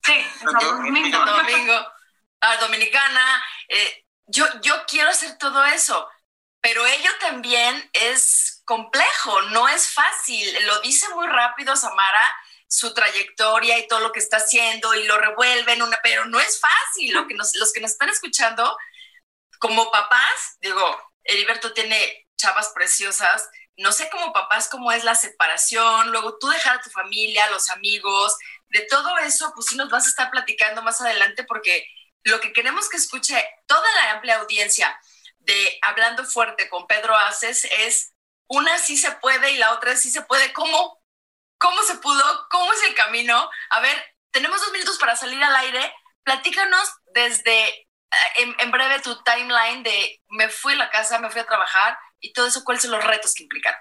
Sí, 0.03 0.25
Santo 0.40 0.75
Domingo. 0.77 1.16
Santo 1.16 1.37
Domingo, 1.37 1.92
a 2.40 2.57
Dominicana. 2.59 3.44
Eh, 3.68 4.05
yo, 4.27 4.46
yo 4.62 4.85
quiero 4.87 5.11
hacer 5.11 5.38
todo 5.38 5.64
eso 5.66 6.09
pero 6.61 6.85
ello 6.87 7.11
también 7.20 7.88
es 7.92 8.62
complejo, 8.64 9.42
no 9.42 9.68
es 9.68 9.90
fácil. 9.92 10.66
Lo 10.66 10.81
dice 10.81 11.09
muy 11.14 11.27
rápido 11.27 11.77
Samara, 11.77 12.37
su 12.68 12.92
trayectoria 12.92 13.79
y 13.79 13.87
todo 13.87 14.01
lo 14.01 14.12
que 14.12 14.18
está 14.18 14.38
haciendo 14.38 14.94
y 14.94 15.05
lo 15.05 15.18
revuelven, 15.18 15.83
una, 15.83 15.98
pero 16.03 16.27
no 16.27 16.40
es 16.40 16.61
fácil. 16.61 17.14
Lo 17.14 17.27
que 17.27 17.35
nos, 17.35 17.55
los 17.57 17.72
que 17.72 17.81
nos 17.81 17.92
están 17.92 18.09
escuchando, 18.09 18.77
como 19.61 19.90
papás, 19.90 20.59
digo, 20.61 21.12
Heriberto 21.24 21.72
tiene 21.72 22.27
chavas 22.37 22.70
preciosas, 22.74 23.48
no 23.77 23.92
sé 23.92 24.11
como 24.11 24.33
papás 24.33 24.68
cómo 24.68 24.90
es 24.90 25.05
la 25.05 25.14
separación, 25.14 26.11
luego 26.11 26.38
tú 26.38 26.48
dejar 26.48 26.79
a 26.79 26.81
tu 26.81 26.90
familia, 26.90 27.51
los 27.51 27.70
amigos, 27.70 28.37
de 28.68 28.81
todo 28.83 29.16
eso, 29.18 29.53
pues 29.55 29.66
sí 29.68 29.77
nos 29.77 29.88
vas 29.88 30.05
a 30.05 30.09
estar 30.09 30.31
platicando 30.31 30.83
más 30.83 31.01
adelante 31.01 31.44
porque 31.44 31.87
lo 32.24 32.40
que 32.40 32.52
queremos 32.52 32.88
que 32.88 32.96
escuche 32.96 33.42
toda 33.66 33.90
la 33.94 34.12
amplia 34.12 34.38
audiencia 34.38 34.98
de 35.38 35.78
Hablando 35.83 36.24
Fuerte 36.24 36.68
con 36.68 36.87
Pedro 36.87 37.14
Aces 37.16 37.64
es 37.64 38.14
una 38.48 38.78
sí 38.78 38.96
se 38.96 39.12
puede 39.12 39.52
y 39.52 39.59
la 39.59 39.72
otra 39.72 39.96
sí 39.96 40.11
se 40.11 40.22
puede. 40.22 40.52
¿Cómo? 40.52 41.02
¿Cómo 41.59 41.83
se 41.83 41.96
pudo? 41.96 42.48
¿Cómo 42.50 42.72
es 42.72 42.83
el 42.85 42.94
camino? 42.94 43.50
A 43.70 43.81
ver, 43.81 44.14
tenemos 44.31 44.61
dos 44.61 44.72
minutos 44.72 44.98
para 44.98 45.16
salir 45.16 45.42
al 45.42 45.57
aire. 45.57 45.94
Platícanos 46.22 46.92
desde, 47.14 47.68
eh, 47.68 48.54
en, 48.59 48.70
breve, 48.70 49.00
tu 49.00 49.22
timeline 49.22 49.83
de 49.83 50.22
me 50.28 50.48
fui 50.48 50.74
a 50.74 50.76
la 50.76 50.90
casa, 50.90 51.18
me 51.18 51.31
fui 51.31 51.40
a 51.40 51.46
trabajar 51.46 51.98
y 52.20 52.33
todo 52.33 52.46
eso, 52.46 52.64
¿cuáles 52.64 52.83
son 52.83 52.92
los 52.92 53.04
retos 53.04 53.35
que 53.35 53.44
implicaron? 53.44 53.81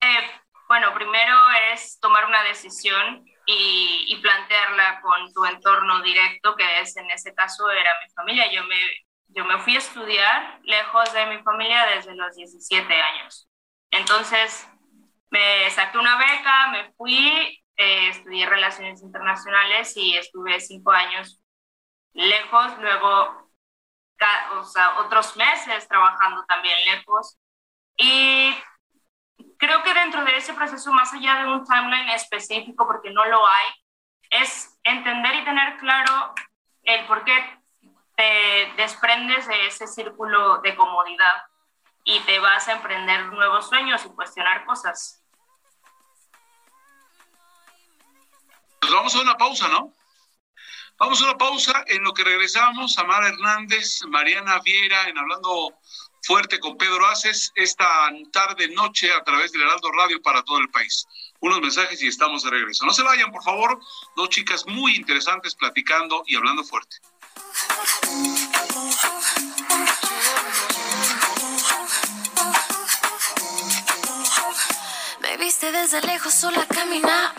Eh, 0.00 0.40
bueno, 0.68 0.94
primero 0.94 1.36
es 1.72 1.98
tomar 2.00 2.24
una 2.26 2.42
decisión 2.44 3.24
y, 3.46 4.06
y, 4.08 4.16
plantearla 4.16 5.00
con 5.00 5.32
tu 5.32 5.44
entorno 5.44 6.02
directo, 6.02 6.56
que 6.56 6.80
es 6.80 6.96
en 6.96 7.10
ese 7.10 7.34
caso 7.34 7.70
era 7.70 7.90
mi 8.02 8.10
familia. 8.12 8.50
Yo 8.52 8.64
me 8.64 8.76
yo 9.28 9.44
me 9.44 9.58
fui 9.58 9.74
a 9.74 9.78
estudiar 9.78 10.60
lejos 10.62 11.12
de 11.12 11.26
mi 11.26 11.42
familia 11.42 11.86
desde 11.86 12.14
los 12.14 12.36
17 12.36 12.94
años. 12.94 13.48
Entonces, 13.90 14.68
me 15.30 15.68
saqué 15.70 15.98
una 15.98 16.16
beca, 16.18 16.68
me 16.70 16.92
fui, 16.92 17.62
eh, 17.76 18.08
estudié 18.08 18.46
relaciones 18.46 19.02
internacionales 19.02 19.96
y 19.96 20.16
estuve 20.16 20.60
cinco 20.60 20.92
años 20.92 21.40
lejos. 22.12 22.78
Luego 22.78 23.44
o 24.56 24.64
sea, 24.64 25.00
otros 25.00 25.36
meses 25.36 25.88
trabajando 25.88 26.44
también 26.46 26.78
lejos. 26.86 27.36
Y 27.96 28.54
creo 29.66 29.82
que 29.82 29.94
dentro 29.94 30.24
de 30.24 30.36
ese 30.36 30.54
proceso, 30.54 30.92
más 30.92 31.12
allá 31.12 31.36
de 31.36 31.46
un 31.46 31.64
timeline 31.64 32.10
específico, 32.10 32.86
porque 32.86 33.10
no 33.10 33.24
lo 33.24 33.46
hay, 33.46 33.66
es 34.30 34.78
entender 34.82 35.34
y 35.36 35.44
tener 35.44 35.78
claro 35.78 36.34
el 36.82 37.06
por 37.06 37.24
qué 37.24 37.34
te 38.16 38.72
desprendes 38.76 39.46
de 39.48 39.66
ese 39.66 39.86
círculo 39.86 40.58
de 40.58 40.76
comodidad 40.76 41.42
y 42.04 42.20
te 42.20 42.38
vas 42.38 42.68
a 42.68 42.72
emprender 42.72 43.26
nuevos 43.26 43.68
sueños 43.68 44.04
y 44.04 44.08
cuestionar 44.10 44.64
cosas. 44.66 45.24
Pues 48.80 48.92
vamos 48.92 49.14
a 49.16 49.22
una 49.22 49.36
pausa, 49.36 49.68
¿no? 49.68 49.94
Vamos 50.98 51.20
a 51.20 51.24
una 51.24 51.38
pausa 51.38 51.84
en 51.86 52.04
lo 52.04 52.12
que 52.12 52.22
regresamos. 52.22 52.96
Amara 52.98 53.28
Hernández, 53.28 54.02
Mariana 54.08 54.60
Viera, 54.60 55.08
en 55.08 55.18
Hablando 55.18 55.74
Fuerte 56.26 56.58
con 56.58 56.78
Pedro 56.78 57.06
Aces, 57.06 57.52
esta 57.54 57.86
tarde, 58.32 58.68
noche, 58.68 59.12
a 59.12 59.22
través 59.24 59.52
del 59.52 59.60
Heraldo 59.60 59.92
Radio 59.92 60.22
para 60.22 60.42
todo 60.42 60.56
el 60.58 60.70
país. 60.70 61.06
Unos 61.40 61.60
mensajes 61.60 62.02
y 62.02 62.06
estamos 62.06 62.42
de 62.42 62.50
regreso. 62.50 62.86
No 62.86 62.94
se 62.94 63.02
vayan, 63.02 63.30
por 63.30 63.42
favor. 63.42 63.78
Dos 64.16 64.30
chicas 64.30 64.64
muy 64.66 64.96
interesantes 64.96 65.54
platicando 65.54 66.24
y 66.26 66.36
hablando 66.36 66.64
fuerte. 66.64 66.96
Me 75.34 75.46
viste 75.46 75.72
desde 75.72 76.00
lejos 76.02 76.32
sola 76.32 76.64
caminar, 76.64 77.34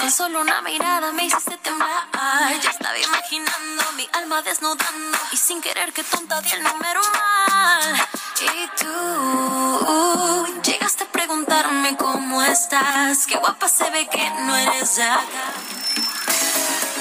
con 0.00 0.10
solo 0.10 0.40
una 0.40 0.62
mirada 0.62 1.12
me 1.12 1.26
hiciste 1.26 1.58
temblar. 1.58 2.08
Ya 2.62 2.70
estaba 2.70 2.98
imaginando 2.98 3.82
mi 3.98 4.08
alma 4.14 4.40
desnudando 4.40 5.18
y 5.30 5.36
sin 5.36 5.60
querer 5.60 5.92
que 5.92 6.02
tonta 6.04 6.40
di 6.40 6.52
el 6.52 6.62
número 6.62 7.02
mal. 7.02 8.08
Y 8.40 8.66
tú 8.82 10.62
llegaste 10.62 11.04
a 11.04 11.06
preguntarme 11.08 11.94
cómo 11.98 12.42
estás, 12.42 13.26
qué 13.26 13.36
guapa 13.36 13.68
se 13.68 13.90
ve 13.90 14.08
que 14.08 14.30
no 14.46 14.56
eres 14.56 14.96
de 14.96 15.02
acá. 15.02 15.52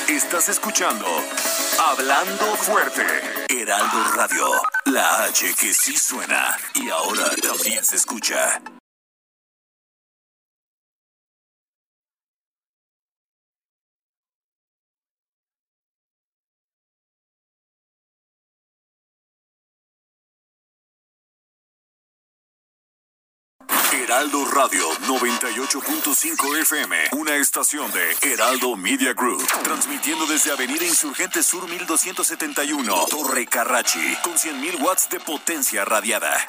Estás 0.09 0.49
escuchando 0.49 1.05
Hablando 1.79 2.57
Fuerte, 2.57 3.45
Heraldo 3.47 4.03
Radio, 4.13 4.51
la 4.87 5.23
H 5.23 5.55
que 5.55 5.73
sí 5.73 5.95
suena 5.97 6.57
y 6.73 6.89
ahora 6.89 7.29
también 7.41 7.85
se 7.85 7.95
escucha. 7.95 8.61
Heraldo 23.93 24.43
Radio 24.45 24.89
98.5 25.07 26.61
FM, 26.61 26.95
una 27.11 27.35
estación 27.35 27.91
de 27.91 28.33
Heraldo 28.33 28.75
Media 28.75 29.13
Group, 29.13 29.45
transmitiendo 29.63 30.25
desde 30.25 30.51
Avenida 30.51 30.83
Insurgente 30.83 31.43
Sur 31.43 31.69
1271, 31.69 33.05
Torre 33.07 33.45
Carrachi, 33.45 34.17
con 34.23 34.33
100.000 34.33 34.81
watts 34.81 35.09
de 35.09 35.19
potencia 35.19 35.85
radiada. 35.85 36.43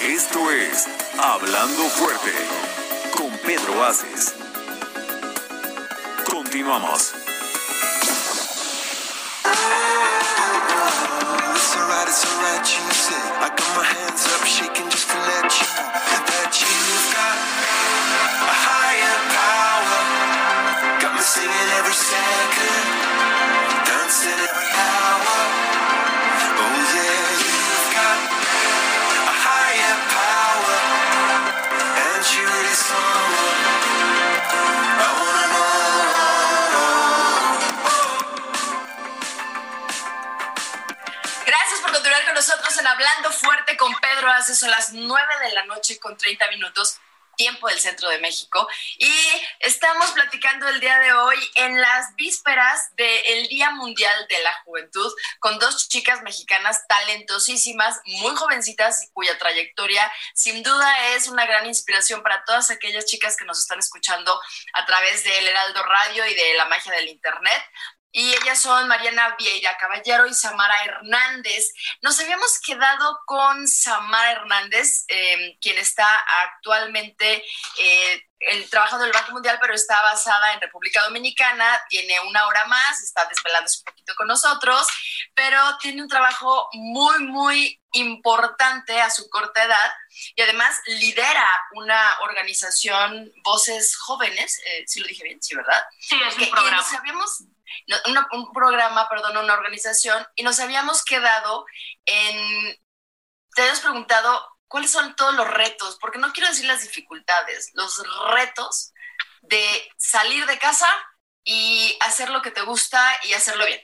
Esto 0.00 0.50
es 0.50 0.86
Hablando 1.18 1.82
Fuerte, 1.90 2.32
con 3.14 3.30
Pedro 3.44 3.84
Aces. 3.84 4.34
Continuamos. 6.24 7.12
It's 12.08 12.24
alright, 12.24 12.64
you 12.64 12.88
say. 12.88 13.20
I 13.44 13.52
got 13.52 13.68
my 13.76 13.84
hands 13.84 14.24
up, 14.32 14.40
shaking 14.48 14.88
just 14.88 15.10
to 15.10 15.18
let 15.28 15.44
you 15.44 15.68
know 15.76 16.24
that 16.24 16.56
you've 16.56 17.08
got 17.12 17.36
a 18.48 18.54
higher 18.64 19.16
power. 19.36 20.00
Got 21.04 21.12
me 21.12 21.20
singing 21.20 21.68
every 21.76 21.92
second, 21.92 22.86
dancing 23.84 24.40
every 24.40 24.68
hour. 24.72 25.07
En 42.78 42.86
Hablando 42.86 43.32
Fuerte 43.32 43.76
con 43.76 43.92
Pedro 43.94 44.30
Hace 44.30 44.54
son 44.54 44.70
las 44.70 44.92
9 44.92 45.26
de 45.42 45.52
la 45.52 45.64
noche 45.64 45.98
con 45.98 46.16
30 46.16 46.48
minutos, 46.50 47.00
tiempo 47.36 47.66
del 47.68 47.80
centro 47.80 48.08
de 48.08 48.18
México. 48.18 48.68
Y 48.98 49.12
estamos 49.60 50.10
platicando 50.12 50.68
el 50.68 50.78
día 50.78 50.98
de 51.00 51.12
hoy 51.12 51.36
en 51.56 51.80
las 51.80 52.14
vísperas 52.14 52.94
del 52.94 53.48
Día 53.48 53.70
Mundial 53.70 54.26
de 54.28 54.42
la 54.42 54.52
Juventud 54.64 55.12
con 55.40 55.58
dos 55.58 55.88
chicas 55.88 56.22
mexicanas 56.22 56.86
talentosísimas, 56.86 58.00
muy 58.04 58.36
jovencitas, 58.36 59.08
cuya 59.12 59.36
trayectoria 59.38 60.10
sin 60.34 60.62
duda 60.62 61.14
es 61.14 61.26
una 61.26 61.46
gran 61.46 61.66
inspiración 61.66 62.22
para 62.22 62.44
todas 62.44 62.70
aquellas 62.70 63.06
chicas 63.06 63.36
que 63.36 63.44
nos 63.44 63.58
están 63.58 63.80
escuchando 63.80 64.40
a 64.74 64.86
través 64.86 65.24
del 65.24 65.48
Heraldo 65.48 65.82
Radio 65.82 66.26
y 66.26 66.34
de 66.34 66.54
la 66.54 66.66
magia 66.66 66.92
del 66.92 67.08
Internet. 67.08 67.62
Y 68.18 68.34
ellas 68.34 68.60
son 68.60 68.88
Mariana 68.88 69.36
Vieira 69.38 69.76
Caballero 69.78 70.26
y 70.26 70.34
Samara 70.34 70.74
Hernández. 70.82 71.72
Nos 72.02 72.18
habíamos 72.18 72.58
quedado 72.66 73.20
con 73.26 73.68
Samara 73.68 74.32
Hernández, 74.32 75.04
eh, 75.06 75.56
quien 75.60 75.78
está 75.78 76.08
actualmente 76.42 77.44
eh, 77.78 78.22
el 78.40 78.68
trabajo 78.70 78.98
del 78.98 79.12
Banco 79.12 79.30
Mundial, 79.30 79.58
pero 79.60 79.72
está 79.72 80.02
basada 80.02 80.52
en 80.52 80.60
República 80.60 81.02
Dominicana, 81.04 81.80
tiene 81.88 82.18
una 82.20 82.46
hora 82.48 82.64
más, 82.66 83.00
está 83.02 83.24
desvelándose 83.26 83.78
un 83.80 83.84
poquito 83.84 84.14
con 84.16 84.26
nosotros, 84.26 84.84
pero 85.34 85.78
tiene 85.78 86.02
un 86.02 86.08
trabajo 86.08 86.68
muy, 86.72 87.18
muy 87.20 87.80
importante 87.92 89.00
a 89.00 89.10
su 89.10 89.28
corta 89.30 89.62
edad 89.64 89.92
y 90.34 90.42
además 90.42 90.80
lidera 90.86 91.46
una 91.74 92.18
organización 92.22 93.32
Voces 93.44 93.96
Jóvenes, 93.96 94.60
eh, 94.66 94.84
si 94.88 94.98
lo 95.00 95.06
dije 95.06 95.22
bien, 95.22 95.40
sí, 95.40 95.54
¿verdad? 95.54 95.84
Sí, 96.00 96.16
es 96.26 96.34
Que- 96.34 96.44
un 96.44 96.50
programa. 96.50 96.76
nos 96.82 96.92
habíamos, 96.94 97.44
un 98.32 98.52
programa, 98.52 99.08
perdón, 99.08 99.36
una 99.36 99.54
organización, 99.54 100.26
y 100.34 100.42
nos 100.42 100.60
habíamos 100.60 101.04
quedado 101.04 101.66
en, 102.04 102.76
te 103.54 103.62
habíamos 103.62 103.80
preguntado 103.80 104.58
cuáles 104.68 104.90
son 104.90 105.16
todos 105.16 105.34
los 105.34 105.48
retos, 105.48 105.98
porque 106.00 106.18
no 106.18 106.32
quiero 106.32 106.48
decir 106.48 106.66
las 106.66 106.82
dificultades, 106.82 107.70
los 107.74 108.02
retos 108.30 108.92
de 109.42 109.90
salir 109.96 110.46
de 110.46 110.58
casa 110.58 110.88
y 111.44 111.96
hacer 112.00 112.30
lo 112.30 112.42
que 112.42 112.50
te 112.50 112.62
gusta 112.62 113.00
y 113.24 113.32
hacerlo 113.32 113.64
bien. 113.64 113.80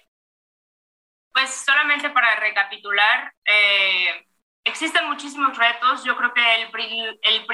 Pues 1.32 1.50
solamente 1.64 2.10
para 2.10 2.36
recapitular, 2.36 3.34
eh, 3.44 4.26
existen 4.64 5.06
muchísimos 5.06 5.56
retos. 5.56 6.04
Yo 6.04 6.16
creo 6.16 6.32
que 6.32 6.54
el, 6.54 6.70
el, 7.22 7.46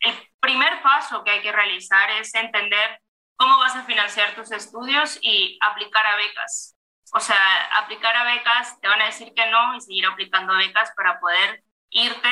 el 0.00 0.30
primer 0.40 0.82
paso 0.82 1.24
que 1.24 1.30
hay 1.30 1.42
que 1.42 1.52
realizar 1.52 2.10
es 2.12 2.34
entender 2.34 3.00
cómo 3.36 3.58
vas 3.58 3.76
a 3.76 3.84
financiar 3.84 4.34
tus 4.34 4.50
estudios 4.52 5.18
y 5.22 5.58
aplicar 5.62 6.06
a 6.06 6.16
becas. 6.16 6.76
O 7.12 7.20
sea, 7.20 7.38
aplicar 7.78 8.16
a 8.16 8.24
becas, 8.24 8.80
te 8.80 8.88
van 8.88 9.02
a 9.02 9.06
decir 9.06 9.32
que 9.34 9.46
no 9.50 9.74
y 9.76 9.80
seguir 9.80 10.06
aplicando 10.06 10.56
becas 10.56 10.92
para 10.96 11.20
poder 11.20 11.62
irte 11.90 12.28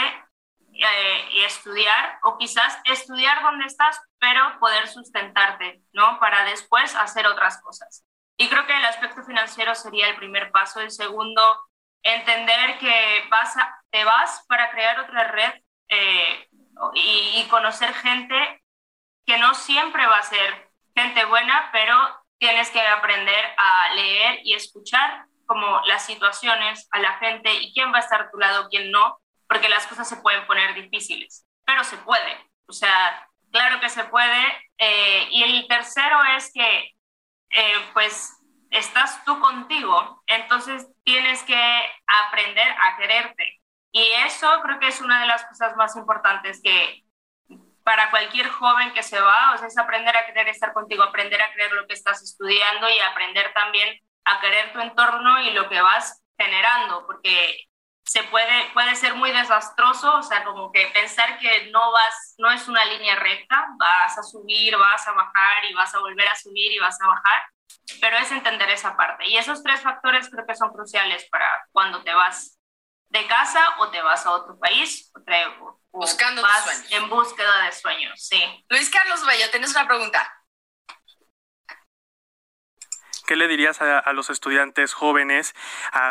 eh, 0.74 1.28
y 1.32 1.42
estudiar, 1.44 2.18
o 2.24 2.38
quizás 2.38 2.78
estudiar 2.84 3.42
donde 3.42 3.66
estás, 3.66 4.00
pero 4.18 4.58
poder 4.58 4.88
sustentarte, 4.88 5.82
¿no? 5.92 6.18
Para 6.18 6.44
después 6.44 6.94
hacer 6.96 7.26
otras 7.26 7.60
cosas. 7.62 8.04
Y 8.36 8.48
creo 8.48 8.66
que 8.66 8.76
el 8.76 8.84
aspecto 8.84 9.22
financiero 9.22 9.74
sería 9.74 10.08
el 10.08 10.16
primer 10.16 10.50
paso. 10.50 10.80
El 10.80 10.90
segundo, 10.90 11.42
entender 12.02 12.78
que 12.78 13.24
vas 13.30 13.56
a- 13.56 13.80
te 13.90 14.04
vas 14.04 14.44
para 14.48 14.70
crear 14.70 14.98
otra 15.00 15.28
red 15.28 15.52
eh, 15.88 16.48
y, 16.94 17.40
y 17.42 17.48
conocer 17.48 17.92
gente 17.94 18.62
que 19.26 19.38
no 19.38 19.54
siempre 19.54 20.06
va 20.06 20.18
a 20.18 20.22
ser 20.22 20.71
gente 20.94 21.24
buena, 21.26 21.70
pero 21.72 21.96
tienes 22.38 22.70
que 22.70 22.80
aprender 22.80 23.44
a 23.56 23.94
leer 23.94 24.40
y 24.44 24.54
escuchar 24.54 25.26
como 25.46 25.80
las 25.86 26.06
situaciones, 26.06 26.88
a 26.92 26.98
la 26.98 27.18
gente 27.18 27.52
y 27.54 27.72
quién 27.74 27.92
va 27.92 27.98
a 27.98 28.00
estar 28.00 28.22
a 28.22 28.30
tu 28.30 28.38
lado, 28.38 28.68
quién 28.70 28.90
no, 28.90 29.18
porque 29.48 29.68
las 29.68 29.86
cosas 29.86 30.08
se 30.08 30.16
pueden 30.16 30.46
poner 30.46 30.74
difíciles, 30.74 31.46
pero 31.64 31.84
se 31.84 31.96
puede. 31.98 32.50
O 32.66 32.72
sea, 32.72 33.28
claro 33.50 33.80
que 33.80 33.88
se 33.88 34.04
puede. 34.04 34.42
eh, 34.78 35.28
y 35.30 35.42
el 35.42 35.68
tercero 35.68 36.18
es 36.36 36.50
que 36.52 36.92
eh, 37.50 37.90
pues 37.92 38.34
estás 38.70 39.24
tú 39.24 39.38
contigo, 39.40 40.22
entonces 40.26 40.88
tienes 41.04 41.42
que 41.44 41.90
aprender 42.06 42.68
a 42.80 42.96
quererte. 42.96 43.60
Y 43.92 44.02
eso 44.24 44.48
creo 44.62 44.78
que 44.80 44.88
es 44.88 45.00
una 45.02 45.20
de 45.20 45.26
las 45.26 45.44
cosas 45.44 45.76
más 45.76 45.94
importantes 45.96 46.60
que 46.64 47.01
para 47.84 48.10
cualquier 48.10 48.48
joven 48.48 48.92
que 48.92 49.02
se 49.02 49.20
va, 49.20 49.52
o 49.54 49.58
sea, 49.58 49.68
es 49.68 49.78
aprender 49.78 50.16
a 50.16 50.26
querer 50.26 50.48
estar 50.48 50.72
contigo, 50.72 51.02
aprender 51.02 51.40
a 51.42 51.52
creer 51.52 51.72
lo 51.72 51.86
que 51.86 51.94
estás 51.94 52.22
estudiando 52.22 52.88
y 52.88 52.98
aprender 53.00 53.52
también 53.52 53.98
a 54.24 54.40
querer 54.40 54.72
tu 54.72 54.80
entorno 54.80 55.40
y 55.40 55.50
lo 55.50 55.68
que 55.68 55.80
vas 55.80 56.22
generando, 56.38 57.06
porque 57.06 57.66
se 58.04 58.22
puede, 58.24 58.70
puede 58.72 58.96
ser 58.96 59.14
muy 59.14 59.30
desastroso, 59.30 60.16
o 60.16 60.22
sea, 60.22 60.44
como 60.44 60.72
que 60.72 60.86
pensar 60.88 61.38
que 61.38 61.70
no 61.70 61.92
vas, 61.92 62.34
no 62.38 62.50
es 62.50 62.66
una 62.68 62.84
línea 62.84 63.16
recta, 63.16 63.66
vas 63.78 64.18
a 64.18 64.22
subir, 64.22 64.76
vas 64.76 65.06
a 65.06 65.12
bajar 65.12 65.64
y 65.68 65.74
vas 65.74 65.94
a 65.94 66.00
volver 66.00 66.28
a 66.28 66.34
subir 66.34 66.72
y 66.72 66.78
vas 66.78 67.00
a 67.00 67.06
bajar, 67.06 67.42
pero 68.00 68.16
es 68.18 68.30
entender 68.32 68.70
esa 68.70 68.96
parte. 68.96 69.28
Y 69.28 69.36
esos 69.36 69.62
tres 69.62 69.80
factores 69.80 70.28
creo 70.30 70.46
que 70.46 70.54
son 70.54 70.72
cruciales 70.72 71.28
para 71.30 71.66
cuando 71.70 72.02
te 72.02 72.12
vas 72.12 72.58
de 73.08 73.26
casa 73.26 73.60
o 73.78 73.90
te 73.90 74.02
vas 74.02 74.26
a 74.26 74.32
otro 74.32 74.58
país 74.58 75.12
o, 75.14 75.81
buscando 75.92 76.42
vas 76.42 76.84
en 76.90 77.08
búsqueda 77.08 77.64
de 77.66 77.72
sueños, 77.72 78.26
sí. 78.26 78.42
Luis 78.68 78.90
Carlos 78.90 79.24
Bello, 79.26 79.50
tienes 79.50 79.70
una 79.70 79.86
pregunta. 79.86 80.42
¿Qué 83.26 83.36
le 83.36 83.46
dirías 83.46 83.80
a, 83.80 84.12
los 84.12 84.30
estudiantes 84.30 84.94
jóvenes, 84.94 85.54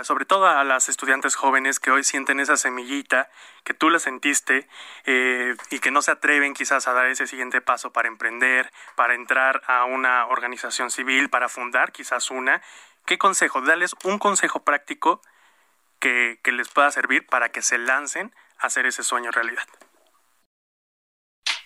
sobre 0.03 0.25
todo 0.25 0.47
a 0.47 0.63
las 0.63 0.87
estudiantes 0.87 1.35
jóvenes 1.35 1.79
que 1.79 1.91
hoy 1.91 2.05
sienten 2.05 2.39
esa 2.39 2.55
semillita, 2.55 3.29
que 3.65 3.73
tú 3.73 3.89
la 3.89 3.99
sentiste 3.99 4.67
eh, 5.05 5.55
y 5.69 5.79
que 5.79 5.91
no 5.91 6.01
se 6.01 6.11
atreven 6.11 6.53
quizás 6.53 6.87
a 6.87 6.93
dar 6.93 7.07
ese 7.07 7.27
siguiente 7.27 7.59
paso 7.59 7.91
para 7.91 8.07
emprender, 8.07 8.71
para 8.95 9.13
entrar 9.13 9.61
a 9.67 9.83
una 9.83 10.25
organización 10.27 10.89
civil, 10.89 11.29
para 11.29 11.49
fundar 11.49 11.91
quizás 11.91 12.31
una? 12.31 12.61
¿Qué 13.05 13.17
consejo? 13.17 13.61
Dales 13.61 13.93
un 14.03 14.17
consejo 14.17 14.63
práctico 14.63 15.21
que, 15.99 16.39
que 16.43 16.53
les 16.53 16.69
pueda 16.69 16.91
servir 16.91 17.27
para 17.27 17.49
que 17.49 17.61
se 17.61 17.77
lancen 17.77 18.33
a 18.33 18.40
hacer 18.61 18.85
ese 18.85 19.03
sueño 19.03 19.31
realidad. 19.31 19.65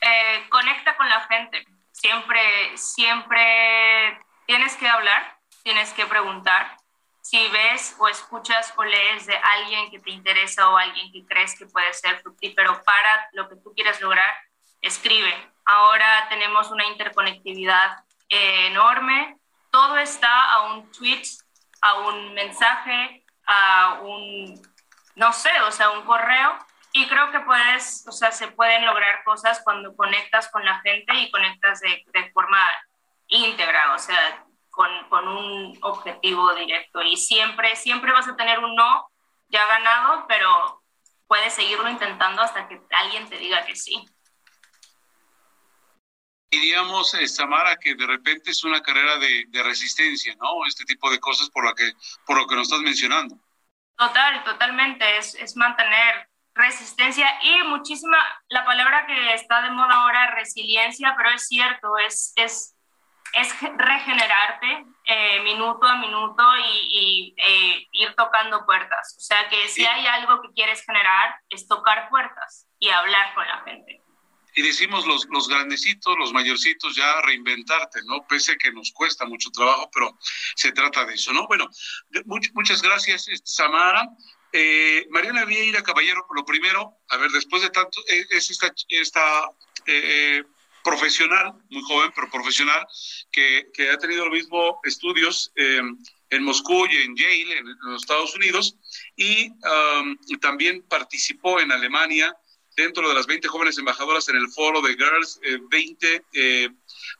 Eh, 0.01 0.47
conecta 0.49 0.95
con 0.97 1.09
la 1.09 1.21
gente. 1.21 1.65
Siempre, 1.91 2.77
siempre 2.77 4.19
tienes 4.45 4.75
que 4.75 4.87
hablar 4.87 5.35
tienes 5.65 5.91
que 5.93 6.05
preguntar. 6.05 6.77
Si 7.21 7.47
ves 7.47 7.95
o 7.97 8.07
escuchas 8.07 8.71
o 8.77 8.83
lees 8.83 9.25
de 9.25 9.35
alguien 9.35 9.89
que 9.89 9.99
te 9.99 10.11
interesa 10.11 10.69
o 10.69 10.77
alguien 10.77 11.11
que 11.11 11.25
crees 11.25 11.57
que 11.57 11.65
puede 11.65 11.91
ser 11.91 12.21
fructífero 12.21 12.83
para 12.83 13.29
lo 13.33 13.49
que 13.49 13.55
tú 13.55 13.73
quieres 13.73 13.99
lograr, 13.99 14.31
escribe. 14.79 15.33
Ahora 15.65 16.27
tenemos 16.29 16.69
una 16.69 16.85
interconectividad 16.85 18.05
eh, 18.29 18.67
enorme. 18.67 19.39
Todo 19.71 19.97
está 19.97 20.53
a 20.53 20.73
un 20.73 20.91
tweet, 20.91 21.23
a 21.81 21.95
un 21.95 22.35
mensaje, 22.35 23.25
a 23.47 24.01
un, 24.03 24.61
no 25.15 25.33
sé, 25.33 25.49
o 25.61 25.71
sea, 25.71 25.89
un 25.89 26.03
correo. 26.05 26.59
Y 26.97 27.07
creo 27.07 27.29
que 27.29 27.41
puedes, 27.41 28.05
o 28.07 28.11
sea, 28.13 28.31
se 28.31 28.47
pueden 28.47 28.85
lograr 28.85 29.21
cosas 29.25 29.59
cuando 29.65 29.93
conectas 29.97 30.49
con 30.49 30.63
la 30.63 30.79
gente 30.79 31.13
y 31.13 31.29
conectas 31.29 31.81
de, 31.81 32.05
de 32.13 32.31
forma 32.31 32.57
íntegra. 33.27 33.93
O 33.93 33.99
sea, 33.99 34.45
con, 34.69 34.89
con, 35.09 35.27
un 35.27 35.77
objetivo 35.81 36.55
directo 36.55 37.01
y 37.01 37.17
siempre, 37.17 37.75
siempre 37.75 38.13
vas 38.13 38.29
a 38.29 38.37
tener 38.37 38.59
un 38.59 38.73
no 38.75 39.09
ya 39.49 39.65
ganado, 39.65 40.25
pero 40.29 40.83
puedes 41.27 41.53
seguirlo 41.53 41.89
intentando 41.89 42.41
hasta 42.41 42.65
que 42.69 42.81
alguien 42.91 43.27
te 43.27 43.39
diga 43.39 43.65
que 43.65 43.75
sí. 43.75 44.05
Diríamos, 46.49 47.13
eh, 47.15 47.27
Samara, 47.27 47.75
que 47.75 47.95
de 47.95 48.07
repente 48.07 48.51
es 48.51 48.63
una 48.63 48.81
carrera 48.81 49.17
de, 49.17 49.43
de, 49.49 49.63
resistencia, 49.63 50.33
¿no? 50.35 50.65
Este 50.65 50.85
tipo 50.85 51.11
de 51.11 51.19
cosas 51.19 51.49
por, 51.49 51.65
la 51.65 51.73
que, 51.73 51.91
por 52.25 52.37
lo 52.37 52.47
que 52.47 52.55
nos 52.55 52.69
estás 52.69 52.79
mencionando. 52.79 53.37
Total, 53.97 54.45
totalmente, 54.45 55.17
es, 55.17 55.35
es 55.35 55.57
mantener 55.57 56.29
resistencia 56.55 57.27
y 57.43 57.67
muchísima, 57.67 58.17
la 58.49 58.65
palabra 58.65 59.05
que 59.05 59.33
está 59.33 59.61
de 59.61 59.71
moda 59.71 59.93
ahora, 59.93 60.31
resiliencia, 60.35 61.13
pero 61.17 61.29
es 61.31 61.47
cierto, 61.47 61.97
es, 61.97 62.33
es 62.37 62.75
es 63.35 63.53
regenerarte 63.61 64.85
eh, 65.05 65.41
minuto 65.43 65.85
a 65.85 65.97
minuto 65.97 66.43
y, 66.89 67.35
eh, 67.37 67.87
ir 67.91 68.13
tocando 68.15 68.65
puertas. 68.65 69.15
O 69.17 69.21
sea 69.21 69.49
que 69.49 69.67
si 69.67 69.85
hay 69.85 70.07
algo 70.07 70.41
que 70.41 70.53
quieres 70.53 70.83
generar, 70.85 71.35
es 71.49 71.67
tocar 71.67 72.09
puertas 72.09 72.67
y 72.79 72.89
hablar 72.89 73.35
con 73.35 73.45
la 73.45 73.61
gente. 73.63 74.01
Y 74.57 74.61
decimos 74.61 75.05
los, 75.05 75.27
los 75.31 75.49
grandecitos, 75.49 76.15
los 76.17 76.31
mayorcitos, 76.31 76.95
ya 76.95 77.21
reinventarte, 77.23 77.99
¿no? 78.05 78.25
Pese 78.25 78.53
a 78.53 78.55
que 78.55 78.71
nos 78.71 78.93
cuesta 78.93 79.25
mucho 79.25 79.49
trabajo, 79.51 79.89
pero 79.93 80.17
se 80.55 80.71
trata 80.71 81.03
de 81.03 81.15
eso, 81.15 81.33
¿no? 81.33 81.45
Bueno, 81.47 81.69
muchas 82.53 82.81
gracias, 82.81 83.27
Samara. 83.43 84.07
Eh, 84.57 85.05
Mariana 85.09 85.43
Vieira 85.43 85.83
Caballero, 85.83 86.25
lo 86.33 86.45
primero, 86.45 86.99
a 87.09 87.17
ver, 87.17 87.29
después 87.31 87.61
de 87.61 87.69
tanto, 87.71 87.99
es 88.07 88.49
esta, 88.49 88.73
esta 88.87 89.49
profesional, 90.81 91.55
muy 91.69 91.81
joven, 91.83 92.13
pero 92.15 92.31
profesional, 92.31 92.87
que, 93.33 93.67
que 93.73 93.89
ha 93.89 93.97
tenido 93.97 94.23
los 94.23 94.33
mismos 94.33 94.75
estudios 94.85 95.51
eh, 95.57 95.81
en 96.29 96.43
Moscú 96.43 96.85
y 96.89 96.95
en 96.95 97.17
Yale, 97.17 97.57
en, 97.57 97.65
los 97.81 98.03
Estados 98.03 98.33
Unidos, 98.33 98.77
y 99.17 99.51
también 100.39 100.83
participó 100.83 101.59
en 101.59 101.73
Alemania 101.73 102.33
dentro 102.77 103.09
de 103.09 103.13
las 103.13 103.27
20 103.27 103.49
jóvenes 103.49 103.77
embajadoras 103.77 104.29
en 104.29 104.37
el 104.37 104.47
foro 104.47 104.81
de 104.81 104.93
Girls 104.93 105.37
20, 105.69 106.21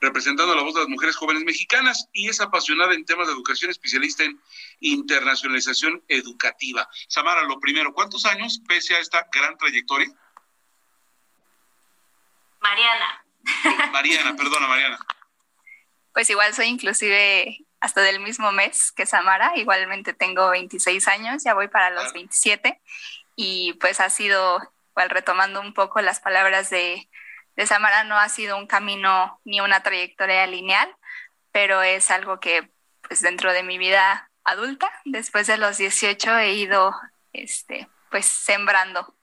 representando 0.01 0.55
la 0.55 0.61
voz 0.61 0.73
de 0.73 0.81
las 0.81 0.89
mujeres 0.89 1.15
jóvenes 1.15 1.43
mexicanas, 1.43 2.07
y 2.13 2.29
es 2.29 2.41
apasionada 2.41 2.93
en 2.93 3.05
temas 3.05 3.27
de 3.27 3.33
educación, 3.33 3.71
especialista 3.71 4.23
en 4.23 4.39
internacionalización 4.79 6.03
educativa. 6.07 6.87
Samara, 7.07 7.43
lo 7.43 7.59
primero, 7.59 7.93
¿cuántos 7.93 8.25
años, 8.25 8.61
pese 8.67 8.95
a 8.95 8.99
esta 8.99 9.27
gran 9.31 9.57
trayectoria? 9.57 10.07
Mariana, 12.59 13.25
Mariana, 13.91 14.35
perdona, 14.37 14.67
Mariana. 14.67 14.99
Pues 16.13 16.29
igual 16.29 16.53
soy 16.53 16.67
inclusive 16.67 17.65
hasta 17.79 18.01
del 18.01 18.19
mismo 18.19 18.51
mes 18.51 18.91
que 18.91 19.05
Samara, 19.05 19.51
igualmente 19.57 20.13
tengo 20.13 20.49
26 20.49 21.07
años, 21.07 21.43
ya 21.43 21.53
voy 21.53 21.67
para 21.67 21.91
los 21.91 22.13
27 22.13 22.81
y 23.35 23.73
pues 23.73 23.99
ha 23.99 24.09
sido, 24.09 24.59
igual 24.91 25.09
retomando 25.09 25.61
un 25.61 25.73
poco 25.73 26.01
las 26.01 26.19
palabras 26.19 26.69
de, 26.69 27.07
de 27.55 27.67
Samara, 27.67 28.03
no 28.03 28.17
ha 28.17 28.29
sido 28.29 28.57
un 28.57 28.67
camino 28.67 29.39
ni 29.45 29.61
una 29.61 29.81
trayectoria 29.81 30.45
lineal, 30.47 30.93
pero 31.51 31.81
es 31.81 32.11
algo 32.11 32.39
que 32.39 32.69
pues 33.01 33.21
dentro 33.21 33.53
de 33.53 33.63
mi 33.63 33.77
vida 33.77 34.29
adulta, 34.43 34.91
después 35.05 35.47
de 35.47 35.57
los 35.57 35.77
18 35.77 36.37
he 36.37 36.53
ido 36.53 36.93
este, 37.33 37.87
pues 38.09 38.25
sembrando 38.25 39.15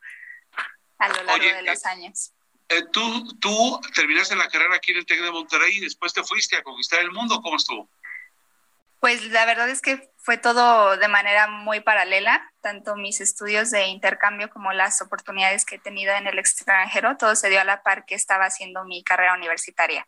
a 0.98 1.08
lo 1.08 1.22
largo 1.24 1.44
de 1.44 1.62
los 1.62 1.84
eh, 1.84 1.88
años. 1.88 2.32
Eh, 2.68 2.84
tú, 2.90 3.38
tú 3.38 3.80
terminaste 3.94 4.36
la 4.36 4.48
carrera 4.48 4.76
aquí 4.76 4.92
en 4.92 4.98
el 4.98 5.06
TEC 5.06 5.20
de 5.20 5.30
Monterrey 5.30 5.76
y 5.76 5.80
después 5.80 6.12
te 6.12 6.22
fuiste 6.22 6.56
a 6.56 6.62
conquistar 6.62 7.00
el 7.00 7.10
mundo. 7.10 7.40
¿Cómo 7.42 7.56
estuvo? 7.56 7.88
Pues 9.02 9.24
la 9.32 9.44
verdad 9.46 9.68
es 9.68 9.82
que 9.82 10.12
fue 10.18 10.38
todo 10.38 10.96
de 10.96 11.08
manera 11.08 11.48
muy 11.48 11.80
paralela, 11.80 12.48
tanto 12.60 12.94
mis 12.94 13.20
estudios 13.20 13.72
de 13.72 13.86
intercambio 13.86 14.48
como 14.48 14.72
las 14.72 15.02
oportunidades 15.02 15.64
que 15.64 15.74
he 15.74 15.78
tenido 15.80 16.14
en 16.14 16.28
el 16.28 16.38
extranjero, 16.38 17.16
todo 17.16 17.34
se 17.34 17.50
dio 17.50 17.60
a 17.60 17.64
la 17.64 17.82
par 17.82 18.04
que 18.06 18.14
estaba 18.14 18.44
haciendo 18.44 18.84
mi 18.84 19.02
carrera 19.02 19.34
universitaria. 19.34 20.06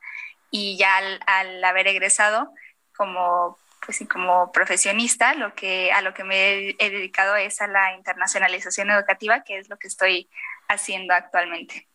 Y 0.52 0.76
ya 0.76 0.96
al, 1.26 1.64
haber 1.64 1.88
egresado 1.88 2.52
como 2.96 3.59
pues 3.85 3.98
como 4.09 4.52
profesionista, 4.52 5.35
lo 5.35 5.57
que 5.57 5.90
a 5.90 6.00
lo 6.00 6.14
que 6.14 6.22
me 6.22 6.76
he 6.78 6.90
dedicado 6.90 7.35
es 7.35 7.61
a 7.61 7.66
la 7.66 7.96
internacionalización 7.96 8.92
educativa, 8.92 9.42
que 9.42 9.59
es 9.59 9.68
lo 9.68 9.76
que 9.76 9.88
estoy 9.88 10.30
haciendo 10.68 11.14
actualmente. 11.14 11.88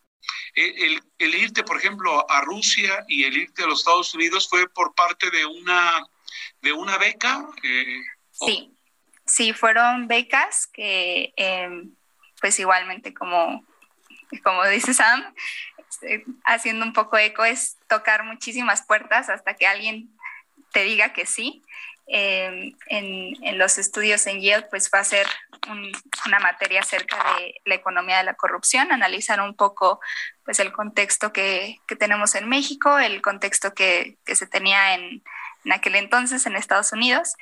El, 0.54 1.02
el, 1.18 1.34
irte, 1.34 1.62
por 1.62 1.78
ejemplo, 1.78 2.30
a 2.30 2.42
Rusia 2.42 3.04
y 3.08 3.24
el 3.24 3.38
irte 3.38 3.62
a 3.62 3.66
los 3.66 3.78
Estados 3.78 4.12
Unidos 4.14 4.48
fue 4.50 4.68
por 4.68 4.94
parte 4.94 5.30
de 5.30 5.46
una, 5.46 6.06
de 6.60 6.72
una 6.72 6.98
beca. 6.98 7.46
Eh, 7.62 8.02
sí, 8.30 8.76
sí, 9.26 9.52
fueron 9.52 10.08
becas 10.08 10.66
que, 10.66 11.32
em, 11.36 11.94
pues 12.40 12.58
igualmente 12.58 13.14
como, 13.14 13.64
como 14.42 14.66
dice 14.66 14.94
Sam, 14.94 15.34
este, 15.90 16.24
haciendo 16.44 16.84
un 16.84 16.92
poco 16.92 17.18
eco, 17.18 17.44
es 17.44 17.76
tocar 17.88 18.24
muchísimas 18.24 18.82
puertas 18.82 19.28
hasta 19.28 19.54
que 19.54 19.66
alguien 19.66 20.10
te 20.72 20.84
diga 20.84 21.12
que 21.12 21.26
sí. 21.26 21.62
Em, 22.12 22.74
en, 22.86 23.44
en, 23.44 23.58
los 23.58 23.78
estudios 23.78 24.26
en 24.26 24.40
Yale, 24.40 24.66
pues 24.68 24.90
va 24.92 24.98
a 24.98 25.04
ser 25.04 25.28
una 26.26 26.40
materia 26.40 26.80
acerca 26.80 27.16
de 27.38 27.54
la 27.64 27.76
economía 27.76 28.18
de 28.18 28.24
la 28.24 28.34
corrupción, 28.34 28.90
analizar 28.90 29.40
un 29.40 29.54
poco 29.54 30.00
pues 30.44 30.58
el 30.58 30.72
contexto 30.72 31.32
que, 31.32 31.78
que 31.86 31.94
tenemos 31.94 32.34
en 32.34 32.48
México, 32.48 32.98
el 32.98 33.22
contexto 33.22 33.74
que, 33.74 34.16
que 34.24 34.34
se 34.34 34.48
tenía 34.48 34.94
en, 34.94 35.22
en, 35.64 35.72
aquel 35.72 35.96
entonces 35.96 36.46
en 36.46 36.56
Estados 36.56 36.92
Unidos 36.92 37.34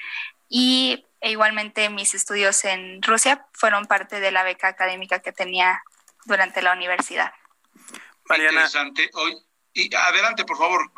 y 0.48 1.04
e 1.20 1.30
igualmente 1.30 1.90
mis 1.90 2.14
estudios 2.14 2.64
en 2.64 3.02
Rusia 3.02 3.46
fueron 3.52 3.86
parte 3.86 4.20
de 4.20 4.30
la 4.30 4.44
beca 4.44 4.68
académica 4.68 5.18
que 5.20 5.32
tenía 5.32 5.82
durante 6.26 6.62
la 6.62 6.72
universidad. 6.72 7.32
Mariana, 8.28 8.66
Interesante. 8.66 9.10
Hoy, 9.14 9.36
y 9.72 9.94
adelante, 9.94 10.44
por 10.44 10.56
favor. 10.56 10.90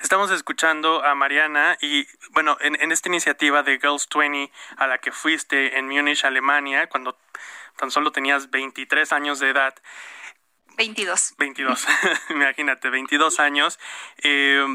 Estamos 0.00 0.30
escuchando 0.30 1.04
a 1.04 1.14
Mariana 1.14 1.76
y, 1.80 2.06
bueno, 2.30 2.56
en, 2.60 2.80
en, 2.80 2.92
esta 2.92 3.08
iniciativa 3.08 3.62
de 3.62 3.78
Girls 3.78 4.08
20 4.12 4.50
a 4.76 4.86
la 4.86 4.98
que 4.98 5.12
fuiste 5.12 5.78
en 5.78 5.88
Múnich, 5.88 6.24
Alemania, 6.24 6.88
cuando 6.88 7.18
tan 7.76 7.90
solo 7.90 8.12
tenías 8.12 8.50
23 8.50 9.12
años 9.12 9.40
de 9.40 9.50
edad. 9.50 9.74
22. 10.76 11.34
22, 11.38 11.86
imagínate, 12.30 12.90
22 12.90 13.40
años. 13.40 13.78
Eh, 14.18 14.66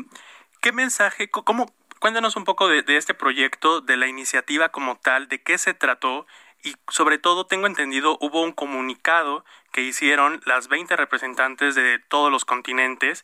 ¿Qué 0.61 0.71
mensaje, 0.71 1.29
cómo, 1.29 1.73
cuéntanos 1.99 2.35
un 2.35 2.43
poco 2.43 2.67
de, 2.67 2.81
de 2.81 2.97
este 2.97 3.13
proyecto, 3.13 3.81
de 3.81 3.97
la 3.97 4.07
iniciativa 4.07 4.69
como 4.69 4.97
tal, 4.97 5.27
de 5.27 5.41
qué 5.41 5.57
se 5.57 5.73
trató 5.73 6.25
y 6.63 6.75
sobre 6.89 7.17
todo 7.17 7.45
tengo 7.45 7.67
entendido 7.67 8.17
hubo 8.19 8.41
un 8.41 8.51
comunicado 8.51 9.45
que 9.71 9.81
hicieron 9.81 10.41
las 10.45 10.67
20 10.67 10.95
representantes 10.95 11.75
de 11.75 11.99
todos 11.99 12.31
los 12.31 12.43
continentes 12.43 13.23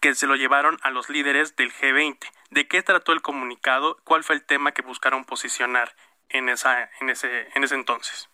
que 0.00 0.14
se 0.14 0.26
lo 0.26 0.36
llevaron 0.36 0.78
a 0.82 0.90
los 0.90 1.08
líderes 1.08 1.56
del 1.56 1.72
G20. 1.72 2.18
¿De 2.50 2.68
qué 2.68 2.82
trató 2.82 3.12
el 3.12 3.22
comunicado? 3.22 3.98
¿Cuál 4.04 4.22
fue 4.22 4.34
el 4.34 4.44
tema 4.44 4.72
que 4.72 4.82
buscaron 4.82 5.24
posicionar 5.24 5.94
en, 6.28 6.48
esa, 6.48 6.90
en, 7.00 7.08
ese, 7.08 7.48
en 7.54 7.64
ese 7.64 7.74
entonces? 7.74 8.28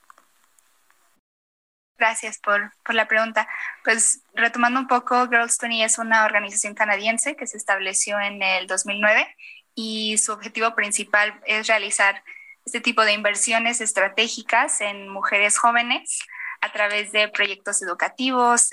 Gracias 2.00 2.38
por, 2.38 2.72
por, 2.82 2.94
la 2.94 3.06
pregunta. 3.06 3.46
Pues 3.84 4.22
retomando 4.34 4.80
un 4.80 4.88
poco, 4.88 5.28
Girls 5.28 5.58
20 5.60 5.84
es 5.84 5.98
una 5.98 6.24
organización 6.24 6.74
canadiense 6.74 7.36
que 7.36 7.46
se 7.46 7.58
estableció 7.58 8.18
en 8.18 8.42
el 8.42 8.66
2009 8.66 9.36
y 9.74 10.16
su 10.18 10.32
objetivo 10.32 10.74
principal 10.74 11.38
es 11.44 11.66
realizar 11.66 12.24
este 12.64 12.80
tipo 12.80 13.04
de 13.04 13.12
inversiones 13.12 13.82
estratégicas 13.82 14.80
en 14.80 15.10
mujeres 15.10 15.58
jóvenes 15.58 16.20
a 16.62 16.72
través 16.72 17.12
de 17.12 17.28
proyectos 17.28 17.82
educativos, 17.82 18.70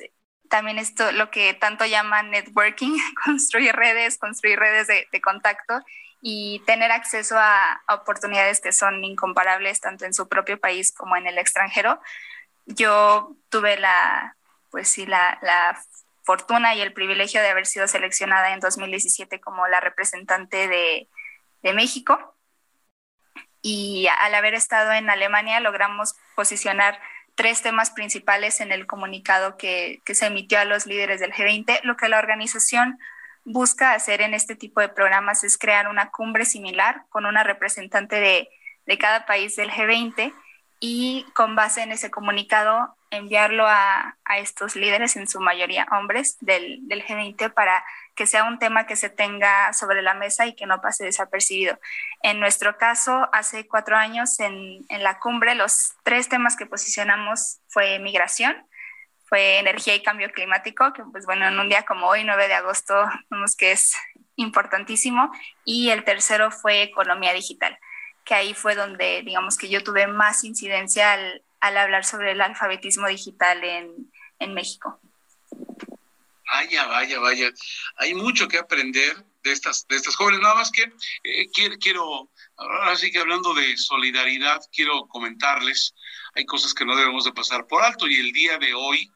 también 0.49 0.77
esto, 0.77 1.11
lo 1.11 1.29
que 1.29 1.53
tanto 1.53 1.85
llaman 1.85 2.31
networking, 2.31 2.97
construir 3.25 3.75
redes, 3.75 4.17
construir 4.17 4.59
redes 4.59 4.87
de, 4.87 5.21
contacto 5.21 5.81
y 6.21 6.61
tener 6.65 6.91
acceso 6.91 7.35
a, 7.37 7.81
oportunidades 7.89 8.61
que 8.61 8.71
son 8.71 9.03
incomparables 9.03 9.79
tanto 9.81 10.05
en 10.05 10.13
su 10.13 10.27
propio 10.27 10.59
país 10.59 10.91
como 10.91 11.15
en 11.15 11.27
el 11.27 11.37
extranjero. 11.37 11.99
Yo 12.67 13.35
tuve 13.49 13.77
la, 13.77 14.37
pues 14.69 14.89
sí, 14.89 15.05
la, 15.05 15.39
la 15.41 15.81
fortuna 16.23 16.75
y 16.75 16.81
el 16.81 16.93
privilegio 16.93 17.41
de 17.41 17.49
haber 17.49 17.65
sido 17.65 17.87
seleccionada 17.87 18.53
en 18.53 18.59
2017 18.59 19.39
como 19.39 19.67
la 19.67 19.79
representante 19.79 20.67
de, 20.67 21.09
de 21.63 21.73
México. 21.73 22.35
Y 23.61 24.07
al 24.19 24.35
haber 24.35 24.53
estado 24.53 24.91
en 24.91 25.09
Alemania 25.09 25.59
logramos 25.59 26.15
posicionar 26.35 26.99
tres 27.37 27.61
temas 27.61 27.91
principales 27.91 28.61
en 28.61 28.71
el 28.71 28.87
comunicado 28.87 29.57
que, 29.57 30.01
se 30.05 30.25
emitió 30.25 30.59
a 30.59 30.65
los 30.65 30.87
líderes 30.87 31.19
del 31.19 31.31
G20. 31.31 31.81
Lo 31.83 31.95
que 31.95 32.09
la 32.09 32.17
organización 32.17 32.97
busca 33.45 33.93
hacer 33.93 34.21
en 34.21 34.33
este 34.33 34.55
tipo 34.55 34.81
de 34.81 34.89
programas 34.89 35.43
es 35.43 35.57
crear 35.59 35.87
una 35.87 36.09
cumbre 36.09 36.45
similar 36.45 37.03
con 37.09 37.27
una 37.27 37.43
representante 37.43 38.19
de, 38.19 38.97
cada 38.97 39.27
país 39.27 39.55
del 39.55 39.69
G20 39.69 40.33
y 40.79 41.25
con 41.33 41.55
base 41.55 41.81
en 41.81 41.91
ese 41.91 42.11
comunicado 42.11 42.95
enviarlo 43.09 43.65
a, 43.67 44.15
estos 44.37 44.75
líderes, 44.75 45.15
en 45.15 45.27
su 45.27 45.39
mayoría 45.39 45.87
hombres, 45.91 46.37
del, 46.41 46.79
del 46.87 47.03
G20 47.03 47.53
para 47.53 47.83
que 48.15 48.27
sea 48.27 48.43
un 48.43 48.59
tema 48.59 48.85
que 48.85 48.95
se 48.95 49.09
tenga 49.09 49.71
sobre 49.73 50.01
la 50.01 50.13
mesa 50.13 50.45
y 50.45 50.55
que 50.55 50.65
no 50.65 50.81
pase 50.81 51.05
desapercibido. 51.05 51.79
En 52.21 52.39
nuestro 52.39 52.77
caso, 52.77 53.29
hace 53.31 53.67
cuatro 53.67 53.95
años 53.95 54.39
en, 54.39 54.85
en 54.89 55.03
la 55.03 55.19
cumbre, 55.19 55.55
los 55.55 55.93
tres 56.03 56.27
temas 56.27 56.55
que 56.55 56.65
posicionamos 56.65 57.61
fue 57.67 57.99
migración, 57.99 58.67
fue 59.27 59.59
energía 59.59 59.95
y 59.95 60.03
cambio 60.03 60.31
climático, 60.31 60.93
que 60.93 61.03
pues 61.11 61.25
bueno, 61.25 61.47
en 61.47 61.59
un 61.59 61.69
día 61.69 61.83
como 61.83 62.07
hoy, 62.07 62.23
9 62.23 62.47
de 62.47 62.53
agosto, 62.53 63.07
vemos 63.29 63.55
que 63.55 63.71
es 63.71 63.95
importantísimo, 64.35 65.31
y 65.65 65.89
el 65.89 66.03
tercero 66.03 66.51
fue 66.51 66.83
economía 66.83 67.33
digital, 67.33 67.77
que 68.27 68.35
ahí 68.35 68.53
fue 68.53 68.75
donde 68.75 69.23
digamos 69.23 69.57
que 69.57 69.69
yo 69.69 69.81
tuve 69.83 70.05
más 70.05 70.43
incidencia 70.43 71.13
al, 71.13 71.41
al 71.61 71.77
hablar 71.77 72.03
sobre 72.03 72.33
el 72.33 72.41
alfabetismo 72.41 73.07
digital 73.07 73.63
en, 73.63 74.11
en 74.39 74.53
México. 74.53 74.99
Vaya, 76.51 76.85
vaya, 76.87 77.19
vaya. 77.19 77.49
Hay 77.97 78.13
mucho 78.13 78.47
que 78.47 78.57
aprender 78.57 79.25
de 79.43 79.51
estas, 79.53 79.87
de 79.87 79.95
estas 79.95 80.15
jóvenes. 80.15 80.41
Nada 80.41 80.55
más 80.55 80.71
que 80.71 80.83
eh, 81.23 81.49
quiero, 81.79 82.29
ahora 82.57 82.95
sí 82.97 83.11
que 83.11 83.19
hablando 83.19 83.53
de 83.53 83.77
solidaridad, 83.77 84.61
quiero 84.73 85.07
comentarles, 85.07 85.93
hay 86.35 86.45
cosas 86.45 86.73
que 86.73 86.85
no 86.85 86.95
debemos 86.97 87.23
de 87.23 87.33
pasar 87.33 87.65
por 87.65 87.81
alto 87.81 88.07
y 88.07 88.19
el 88.19 88.33
día 88.33 88.57
de 88.57 88.73
hoy 88.73 89.09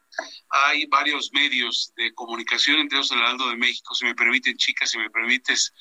hay 0.52 0.86
varios 0.86 1.32
medios 1.34 1.94
de 1.96 2.14
comunicación, 2.14 2.80
entre 2.80 2.98
ellos 2.98 3.12
el 3.12 3.20
Heraldo 3.20 3.50
de 3.50 3.56
México, 3.56 3.96
si 3.96 4.06
me 4.06 4.16
permiten, 4.16 4.58
chicas, 4.58 4.92
si 4.92 4.98
me 4.98 5.10
permites, 5.10 5.74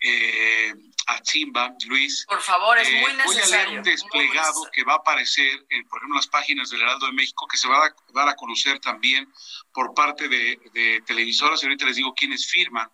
eh, 0.00 0.72
a 1.06 1.20
Chimba, 1.22 1.74
Luis. 1.86 2.26
Por 2.28 2.40
favor, 2.40 2.78
es 2.78 2.90
muy 2.90 3.12
necesario. 3.14 3.22
Eh, 3.22 3.26
voy 3.26 3.38
a 3.38 3.46
leer 3.46 3.78
un 3.78 3.82
desplegado 3.82 4.70
que 4.72 4.84
va 4.84 4.94
a 4.94 4.96
aparecer, 4.96 5.64
en, 5.70 5.88
por 5.88 5.98
ejemplo, 5.98 6.16
las 6.16 6.26
páginas 6.26 6.70
del 6.70 6.82
Heraldo 6.82 7.06
de 7.06 7.12
México, 7.12 7.46
que 7.46 7.56
se 7.56 7.68
va 7.68 7.86
a 7.86 7.94
dar 8.12 8.28
a 8.28 8.36
conocer 8.36 8.78
también 8.80 9.32
por 9.72 9.94
parte 9.94 10.28
de, 10.28 10.60
de 10.74 11.02
televisoras, 11.06 11.62
y 11.62 11.66
ahorita 11.66 11.86
les 11.86 11.96
digo 11.96 12.14
quiénes 12.14 12.46
firman. 12.46 12.90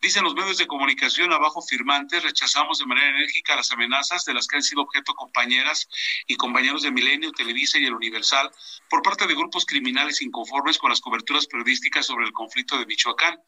Dicen 0.00 0.24
los 0.24 0.34
medios 0.34 0.58
de 0.58 0.66
comunicación 0.66 1.32
abajo 1.32 1.60
firmantes, 1.62 2.22
rechazamos 2.22 2.78
de 2.78 2.86
manera 2.86 3.10
enérgica 3.10 3.56
las 3.56 3.70
amenazas 3.72 4.24
de 4.24 4.34
las 4.34 4.46
que 4.46 4.56
han 4.56 4.62
sido 4.62 4.82
objeto 4.82 5.14
compañeras 5.14 5.88
y 6.26 6.36
compañeros 6.36 6.82
de 6.82 6.90
Milenio, 6.90 7.32
Televisa 7.32 7.78
y 7.78 7.84
el 7.84 7.94
Universal 7.94 8.50
por 8.88 9.02
parte 9.02 9.26
de 9.26 9.34
grupos 9.34 9.64
criminales 9.64 10.22
inconformes 10.22 10.69
con 10.78 10.90
las 10.90 11.00
coberturas 11.00 11.46
periodísticas 11.46 12.06
sobre 12.06 12.26
el 12.26 12.32
conflicto 12.32 12.78
de 12.78 12.86
Michoacán. 12.86 13.38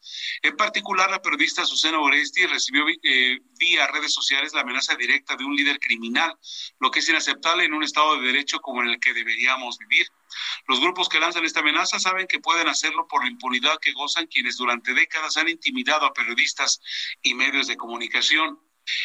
En 0.41 0.55
particular, 0.55 1.09
la 1.09 1.21
periodista 1.21 1.65
Susana 1.65 1.99
Oresti 1.99 2.45
recibió 2.45 2.85
eh, 2.87 3.39
vía 3.59 3.87
redes 3.87 4.13
sociales 4.13 4.53
la 4.53 4.61
amenaza 4.61 4.95
directa 4.95 5.35
de 5.35 5.45
un 5.45 5.55
líder 5.55 5.79
criminal, 5.79 6.37
lo 6.79 6.91
que 6.91 6.99
es 6.99 7.09
inaceptable 7.09 7.65
en 7.65 7.73
un 7.73 7.83
Estado 7.83 8.17
de 8.17 8.27
Derecho 8.27 8.59
como 8.59 8.81
en 8.81 8.89
el 8.89 8.99
que 8.99 9.13
deberíamos 9.13 9.77
vivir. 9.77 10.07
Los 10.67 10.79
grupos 10.79 11.09
que 11.09 11.19
lanzan 11.19 11.45
esta 11.45 11.59
amenaza 11.59 11.99
saben 11.99 12.27
que 12.27 12.39
pueden 12.39 12.67
hacerlo 12.67 13.07
por 13.07 13.23
la 13.23 13.29
impunidad 13.29 13.79
que 13.79 13.93
gozan 13.93 14.27
quienes 14.27 14.57
durante 14.57 14.93
décadas 14.93 15.37
han 15.37 15.49
intimidado 15.49 16.05
a 16.05 16.13
periodistas 16.13 16.79
y 17.21 17.33
medios 17.33 17.67
de 17.67 17.77
comunicación. 17.77 18.59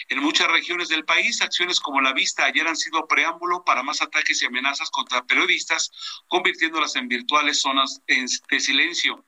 En 0.09 0.20
muchas 0.20 0.49
regiones 0.49 0.89
del 0.89 1.05
país, 1.05 1.41
acciones 1.43 1.81
como 1.81 2.01
la 2.01 2.12
vista 2.12 2.45
ayer 2.45 2.66
han 2.66 2.76
sido 2.76 3.07
preámbulo 3.07 3.64
para 3.64 3.83
más 3.83 4.03
ataques 4.03 4.43
y 4.43 4.47
amenazas 4.47 4.91
contra 4.91 5.24
periodistas, 5.24 5.91
convirtiéndolas 6.26 6.97
en 6.97 7.09
virtuales 7.09 7.61
zonas 7.61 8.03
de 8.07 8.61
silencio. 8.61 9.24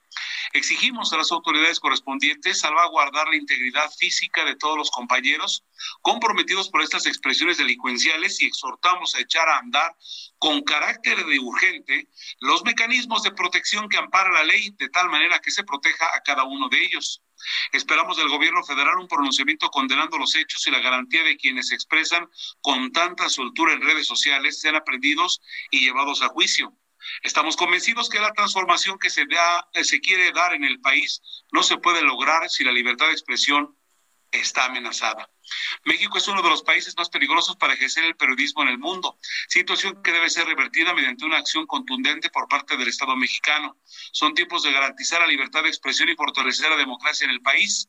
Exigimos 0.52 1.12
a 1.12 1.16
las 1.16 1.32
autoridades 1.32 1.80
correspondientes 1.80 2.60
salvaguardar 2.60 3.28
la 3.28 3.36
integridad 3.36 3.90
física 3.98 4.44
de 4.44 4.56
todos 4.56 4.76
los 4.76 4.90
compañeros 4.90 5.64
comprometidos 6.02 6.68
por 6.68 6.82
estas 6.82 7.06
expresiones 7.06 7.58
delincuenciales 7.58 8.40
y 8.40 8.46
exhortamos 8.46 9.14
a 9.14 9.20
echar 9.20 9.48
a 9.48 9.58
andar 9.58 9.96
con 10.38 10.62
carácter 10.62 11.24
de 11.24 11.38
urgente 11.38 12.08
los 12.40 12.64
mecanismos 12.64 13.22
de 13.22 13.32
protección 13.32 13.88
que 13.88 13.98
ampara 13.98 14.32
la 14.32 14.44
ley 14.44 14.70
de 14.78 14.88
tal 14.88 15.08
manera 15.08 15.38
que 15.38 15.50
se 15.50 15.64
proteja 15.64 16.06
a 16.14 16.22
cada 16.22 16.44
uno 16.44 16.68
de 16.68 16.82
ellos. 16.82 17.22
Esperamos 17.72 18.16
del 18.16 18.28
gobierno 18.28 18.62
federal 18.64 18.98
un 18.98 19.08
pronunciamiento 19.08 19.70
condenando 19.70 20.18
los 20.18 20.34
hechos 20.34 20.66
y 20.66 20.70
la 20.70 20.80
garantía 20.80 21.22
de 21.22 21.36
quienes 21.36 21.68
se 21.68 21.74
expresan 21.74 22.28
con 22.60 22.92
tanta 22.92 23.28
soltura 23.28 23.72
en 23.72 23.82
redes 23.82 24.06
sociales 24.06 24.60
sean 24.60 24.76
aprendidos 24.76 25.40
y 25.70 25.80
llevados 25.80 26.22
a 26.22 26.28
juicio. 26.28 26.74
Estamos 27.22 27.56
convencidos 27.56 28.08
que 28.08 28.20
la 28.20 28.32
transformación 28.32 28.98
que 28.98 29.10
se, 29.10 29.26
da, 29.26 29.68
se 29.82 30.00
quiere 30.00 30.32
dar 30.32 30.54
en 30.54 30.64
el 30.64 30.80
país 30.80 31.22
no 31.52 31.62
se 31.62 31.78
puede 31.78 32.02
lograr 32.02 32.48
si 32.48 32.64
la 32.64 32.72
libertad 32.72 33.06
de 33.06 33.12
expresión 33.12 33.76
está 34.30 34.66
amenazada. 34.66 35.28
México 35.84 36.18
es 36.18 36.28
uno 36.28 36.42
de 36.42 36.50
los 36.50 36.62
países 36.62 36.96
más 36.96 37.08
peligrosos 37.08 37.56
para 37.56 37.74
ejercer 37.74 38.04
el 38.04 38.16
periodismo 38.16 38.62
en 38.62 38.68
el 38.68 38.78
mundo, 38.78 39.18
situación 39.48 40.02
que 40.02 40.12
debe 40.12 40.30
ser 40.30 40.46
revertida 40.46 40.94
mediante 40.94 41.24
una 41.24 41.38
acción 41.38 41.66
contundente 41.66 42.30
por 42.30 42.48
parte 42.48 42.76
del 42.76 42.88
Estado 42.88 43.16
mexicano. 43.16 43.76
Son 44.12 44.34
tiempos 44.34 44.62
de 44.62 44.72
garantizar 44.72 45.20
la 45.20 45.26
libertad 45.26 45.62
de 45.62 45.68
expresión 45.68 46.08
y 46.08 46.14
fortalecer 46.14 46.70
la 46.70 46.76
democracia 46.76 47.24
en 47.24 47.32
el 47.32 47.42
país, 47.42 47.88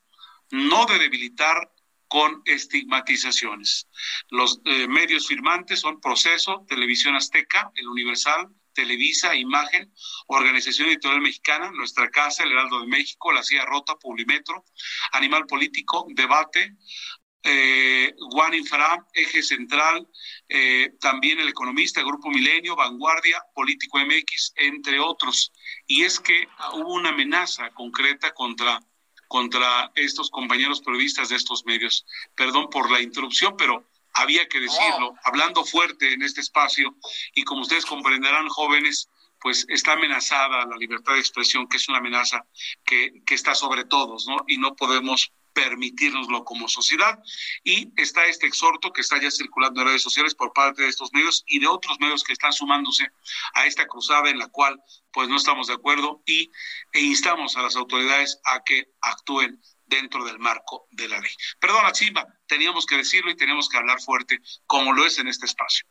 no 0.49 0.86
de 0.86 0.97
debilitar 0.97 1.72
con 2.07 2.41
estigmatizaciones. 2.45 3.88
Los 4.30 4.59
eh, 4.66 4.88
medios 4.88 5.28
firmantes 5.28 5.80
son 5.80 6.01
Proceso, 6.01 6.66
Televisión 6.68 7.16
Azteca, 7.16 7.72
El 7.76 7.88
Universal, 7.88 8.49
Televisa, 8.74 9.36
Imagen, 9.36 9.93
Organización 10.28 10.89
Editorial 10.89 11.22
Mexicana, 11.22 11.72
Nuestra 11.72 12.09
Casa, 12.09 12.43
El 12.43 12.51
Heraldo 12.51 12.82
de 12.82 12.88
México, 12.88 13.32
La 13.32 13.43
Silla 13.43 13.65
Rota, 13.65 13.95
Publimetro, 13.95 14.65
Animal 15.11 15.45
Político, 15.45 16.05
Debate, 16.09 16.76
eh, 17.43 18.13
One 18.32 18.57
Infra, 18.57 19.05
Eje 19.13 19.41
Central, 19.41 20.07
eh, 20.47 20.91
también 20.99 21.39
El 21.39 21.49
Economista, 21.49 22.03
Grupo 22.03 22.30
Milenio, 22.30 22.76
Vanguardia, 22.76 23.41
Político 23.53 23.99
MX, 23.99 24.53
entre 24.57 24.99
otros. 24.99 25.51
Y 25.88 26.03
es 26.03 26.19
que 26.19 26.47
hubo 26.74 26.93
una 26.93 27.09
amenaza 27.09 27.69
concreta 27.72 28.32
contra 28.34 28.80
contra 29.28 29.93
estos 29.95 30.30
compañeros 30.30 30.82
periodistas 30.82 31.30
de 31.30 31.38
estos 31.38 31.63
medios. 31.65 32.05
Perdón 32.36 32.69
por 32.69 32.91
la 32.91 32.99
interrupción, 32.99 33.55
pero 33.57 33.89
había 34.14 34.47
que 34.47 34.59
decirlo, 34.59 35.16
hablando 35.24 35.64
fuerte 35.64 36.14
en 36.14 36.22
este 36.22 36.41
espacio 36.41 36.95
y 37.34 37.43
como 37.43 37.62
ustedes 37.62 37.86
comprenderán, 37.86 38.47
jóvenes, 38.49 39.09
pues 39.39 39.66
está 39.70 39.93
amenazada 39.93 40.66
la 40.66 40.78
libertad 40.78 41.14
de 41.14 41.20
expresión, 41.20 41.68
que 41.68 41.78
es 41.78 41.89
una 41.89 41.97
amenaza 41.97 42.45
que, 42.86 43.24
que 43.26 43.36
está 43.36 43.55
sobre 43.55 43.86
todos, 43.86 44.28
¿no? 44.28 44.38
Y 44.47 44.57
no 44.57 44.76
podemos 44.76 45.32
permitirnoslo 45.53 46.43
como 46.43 46.68
sociedad. 46.68 47.20
Y 47.64 47.91
está 47.97 48.26
este 48.26 48.47
exhorto 48.47 48.91
que 48.91 49.01
está 49.01 49.22
ya 49.22 49.32
circulando 49.32 49.82
en 49.82 49.88
redes 49.88 50.01
sociales 50.01 50.36
por 50.36 50.53
parte 50.53 50.84
de 50.84 50.89
estos 50.89 51.12
medios 51.14 51.43
y 51.47 51.59
de 51.59 51.68
otros 51.68 51.99
medios 51.99 52.24
que 52.24 52.34
están 52.34 52.53
sumándose 52.53 53.07
a 53.53 53.66
esta 53.66 53.86
cruzada 53.88 54.30
en 54.30 54.39
la 54.39 54.47
cual 54.47 54.82
pues 55.12 55.28
no 55.28 55.38
estamos 55.38 55.68
de 55.68 55.74
acuerdo 55.74 56.22
y 56.26 56.51
e 56.93 57.01
instamos 57.01 57.55
a 57.55 57.62
las 57.62 57.76
autoridades 57.76 58.39
a 58.45 58.64
que 58.64 58.88
actúen 59.01 59.62
dentro 59.91 60.23
del 60.25 60.39
marco 60.39 60.87
de 60.89 61.07
la 61.07 61.19
ley. 61.19 61.31
Perdona, 61.59 61.93
Simba, 61.93 62.25
teníamos 62.47 62.85
que 62.85 62.97
decirlo 62.97 63.29
y 63.29 63.35
teníamos 63.35 63.69
que 63.69 63.77
hablar 63.77 64.01
fuerte, 64.01 64.39
como 64.65 64.93
lo 64.93 65.05
es 65.05 65.19
en 65.19 65.27
este 65.27 65.45
espacio. 65.45 65.85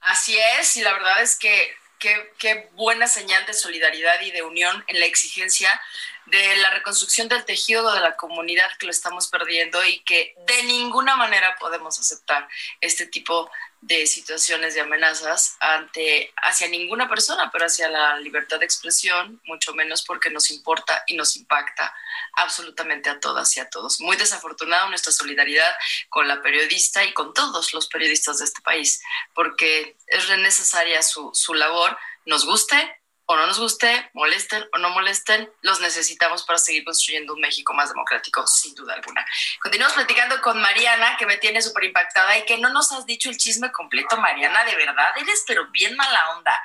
Así 0.00 0.36
es, 0.60 0.76
y 0.76 0.82
la 0.82 0.92
verdad 0.92 1.22
es 1.22 1.38
que 1.38 1.74
qué 1.98 2.68
buena 2.72 3.06
señal 3.06 3.46
de 3.46 3.54
solidaridad 3.54 4.20
y 4.22 4.32
de 4.32 4.42
unión 4.42 4.84
en 4.88 4.98
la 4.98 5.06
exigencia 5.06 5.80
de 6.26 6.56
la 6.56 6.70
reconstrucción 6.70 7.28
del 7.28 7.44
tejido 7.44 7.92
de 7.92 8.00
la 8.00 8.16
comunidad 8.16 8.70
que 8.78 8.86
lo 8.86 8.92
estamos 8.92 9.28
perdiendo 9.28 9.84
y 9.84 10.00
que 10.00 10.34
de 10.46 10.62
ninguna 10.64 11.16
manera 11.16 11.56
podemos 11.58 11.98
aceptar 11.98 12.48
este 12.80 13.06
tipo 13.06 13.50
de 13.82 14.06
situaciones 14.06 14.74
de 14.74 14.80
amenazas 14.80 15.56
ante 15.58 16.32
hacia 16.36 16.68
ninguna 16.68 17.08
persona, 17.08 17.50
pero 17.50 17.66
hacia 17.66 17.88
la 17.88 18.16
libertad 18.20 18.60
de 18.60 18.64
expresión, 18.64 19.40
mucho 19.44 19.74
menos 19.74 20.04
porque 20.04 20.30
nos 20.30 20.52
importa 20.52 21.02
y 21.08 21.14
nos 21.14 21.36
impacta 21.36 21.92
absolutamente 22.34 23.10
a 23.10 23.18
todas 23.18 23.56
y 23.56 23.60
a 23.60 23.68
todos. 23.68 24.00
Muy 24.00 24.16
desafortunado 24.16 24.88
nuestra 24.88 25.12
solidaridad 25.12 25.74
con 26.08 26.28
la 26.28 26.40
periodista 26.40 27.04
y 27.04 27.12
con 27.12 27.34
todos 27.34 27.74
los 27.74 27.88
periodistas 27.88 28.38
de 28.38 28.44
este 28.44 28.62
país, 28.62 29.02
porque 29.34 29.96
es 30.06 30.28
necesaria 30.38 31.02
su, 31.02 31.30
su 31.34 31.52
labor, 31.52 31.98
nos 32.24 32.46
guste 32.46 33.01
o 33.32 33.36
no 33.36 33.46
nos 33.46 33.58
guste, 33.58 34.10
molesten 34.12 34.68
o 34.72 34.78
no 34.78 34.90
molesten, 34.90 35.50
los 35.62 35.80
necesitamos 35.80 36.44
para 36.44 36.58
seguir 36.58 36.84
construyendo 36.84 37.34
un 37.34 37.40
México 37.40 37.72
más 37.72 37.88
democrático, 37.88 38.46
sin 38.46 38.74
duda 38.74 38.94
alguna. 38.94 39.24
Continuamos 39.60 39.94
platicando 39.94 40.40
con 40.42 40.60
Mariana, 40.60 41.16
que 41.16 41.26
me 41.26 41.38
tiene 41.38 41.62
súper 41.62 41.84
impactada 41.84 42.36
y 42.38 42.44
que 42.44 42.58
no 42.58 42.68
nos 42.68 42.92
has 42.92 43.06
dicho 43.06 43.30
el 43.30 43.38
chisme 43.38 43.72
completo, 43.72 44.16
Mariana, 44.18 44.64
de 44.64 44.76
verdad, 44.76 45.10
eres 45.16 45.44
pero 45.46 45.66
bien 45.70 45.96
mala 45.96 46.36
onda. 46.36 46.62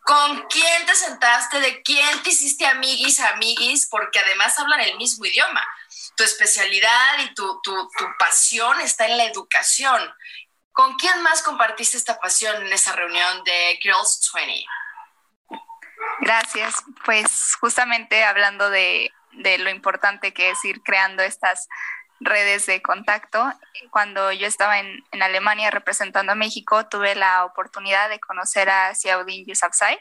¿Con 0.00 0.46
quién 0.46 0.86
te 0.86 0.94
sentaste? 0.94 1.60
¿De 1.60 1.82
quién 1.82 2.22
te 2.22 2.30
hiciste 2.30 2.64
amiguis, 2.64 3.18
amiguis? 3.18 3.86
Porque 3.86 4.20
además 4.20 4.58
hablan 4.58 4.80
el 4.80 4.96
mismo 4.96 5.24
idioma. 5.24 5.66
Tu 6.16 6.22
especialidad 6.22 7.18
y 7.24 7.34
tu, 7.34 7.60
tu, 7.60 7.72
tu 7.98 8.04
pasión 8.18 8.80
está 8.80 9.06
en 9.06 9.16
la 9.16 9.24
educación. 9.24 10.00
¿Con 10.70 10.94
quién 10.94 11.22
más 11.22 11.42
compartiste 11.42 11.96
esta 11.96 12.20
pasión 12.20 12.64
en 12.64 12.72
esa 12.72 12.92
reunión 12.92 13.42
de 13.44 13.78
Girls 13.82 14.30
20? 14.32 14.64
Gracias. 16.26 16.82
Pues 17.04 17.54
justamente 17.60 18.24
hablando 18.24 18.68
de, 18.68 19.12
lo 19.32 19.70
importante 19.70 20.34
que 20.34 20.50
es 20.50 20.64
ir 20.64 20.82
creando 20.82 21.22
estas 21.22 21.68
redes 22.18 22.66
de 22.66 22.82
contacto, 22.82 23.48
cuando 23.90 24.32
yo 24.32 24.48
estaba 24.48 24.80
en, 24.80 25.04
Alemania 25.22 25.70
representando 25.70 26.32
a 26.32 26.34
México, 26.34 26.88
tuve 26.88 27.14
la 27.14 27.44
oportunidad 27.44 28.08
de 28.08 28.18
conocer 28.18 28.68
a 28.68 28.92
Xiaodin 28.92 29.46
Yousafzai, 29.46 30.00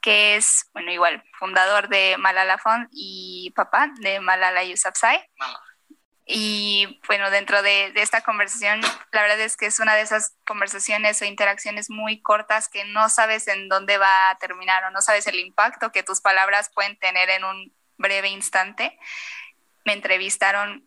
que 0.00 0.36
es, 0.36 0.70
bueno, 0.72 0.90
igual, 0.90 1.22
fundador 1.38 1.88
de 1.90 2.16
Malala 2.16 2.56
Fund 2.56 2.88
y 2.90 3.52
papá 3.54 3.90
de 4.00 4.20
Malala 4.20 4.64
Yousafzai. 4.64 5.22
Y 6.24 7.00
bueno, 7.08 7.30
dentro 7.30 7.62
de, 7.62 7.90
de, 7.92 8.02
esta 8.02 8.20
conversación, 8.20 8.80
la 9.10 9.22
verdad 9.22 9.40
es 9.40 9.56
que 9.56 9.66
es 9.66 9.80
una 9.80 9.96
de 9.96 10.02
esas 10.02 10.36
conversaciones 10.46 11.20
o 11.20 11.24
interacciones 11.24 11.90
muy 11.90 12.22
cortas 12.22 12.68
que 12.68 12.84
no 12.84 13.08
sabes 13.08 13.48
en 13.48 13.68
dónde 13.68 13.98
va 13.98 14.30
a 14.30 14.38
terminar 14.38 14.84
o 14.84 14.90
no 14.90 15.02
sabes 15.02 15.26
el 15.26 15.40
impacto 15.40 15.90
que 15.90 16.04
tus 16.04 16.20
palabras 16.20 16.70
pueden 16.72 16.96
tener 16.98 17.28
en 17.30 17.44
un 17.44 17.74
breve 17.98 18.28
instante. 18.28 18.96
Me 19.84 19.94
entrevistaron 19.94 20.86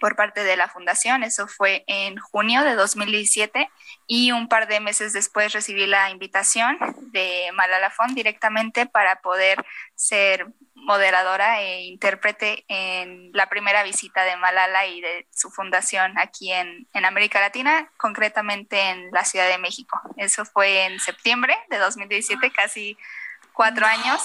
por 0.00 0.16
parte 0.16 0.44
de 0.44 0.56
la 0.56 0.68
fundación, 0.68 1.22
eso 1.22 1.46
fue 1.46 1.84
en 1.86 2.18
junio 2.18 2.62
de 2.62 2.74
2017 2.74 3.70
y 4.06 4.32
un 4.32 4.48
par 4.48 4.68
de 4.68 4.80
meses 4.80 5.12
después 5.12 5.52
recibí 5.52 5.86
la 5.86 6.10
invitación 6.10 6.78
de 7.12 7.50
Malala 7.54 7.90
Fond 7.90 8.14
directamente 8.14 8.86
para 8.86 9.20
poder 9.20 9.64
ser 9.94 10.46
moderadora 10.74 11.62
e 11.62 11.84
intérprete 11.84 12.64
en 12.68 13.30
la 13.32 13.48
primera 13.48 13.82
visita 13.82 14.22
de 14.24 14.36
Malala 14.36 14.86
y 14.86 15.00
de 15.00 15.26
su 15.32 15.50
fundación 15.50 16.16
aquí 16.18 16.52
en, 16.52 16.86
en, 16.92 17.04
América 17.04 17.40
Latina, 17.40 17.90
concretamente 17.96 18.90
en 18.90 19.10
la 19.10 19.24
Ciudad 19.24 19.48
de 19.48 19.58
México. 19.58 20.00
Eso 20.16 20.44
fue 20.44 20.84
en 20.84 21.00
septiembre 21.00 21.56
de 21.70 21.78
2017, 21.78 22.52
casi 22.52 22.96
cuatro 23.52 23.86
años, 23.86 24.22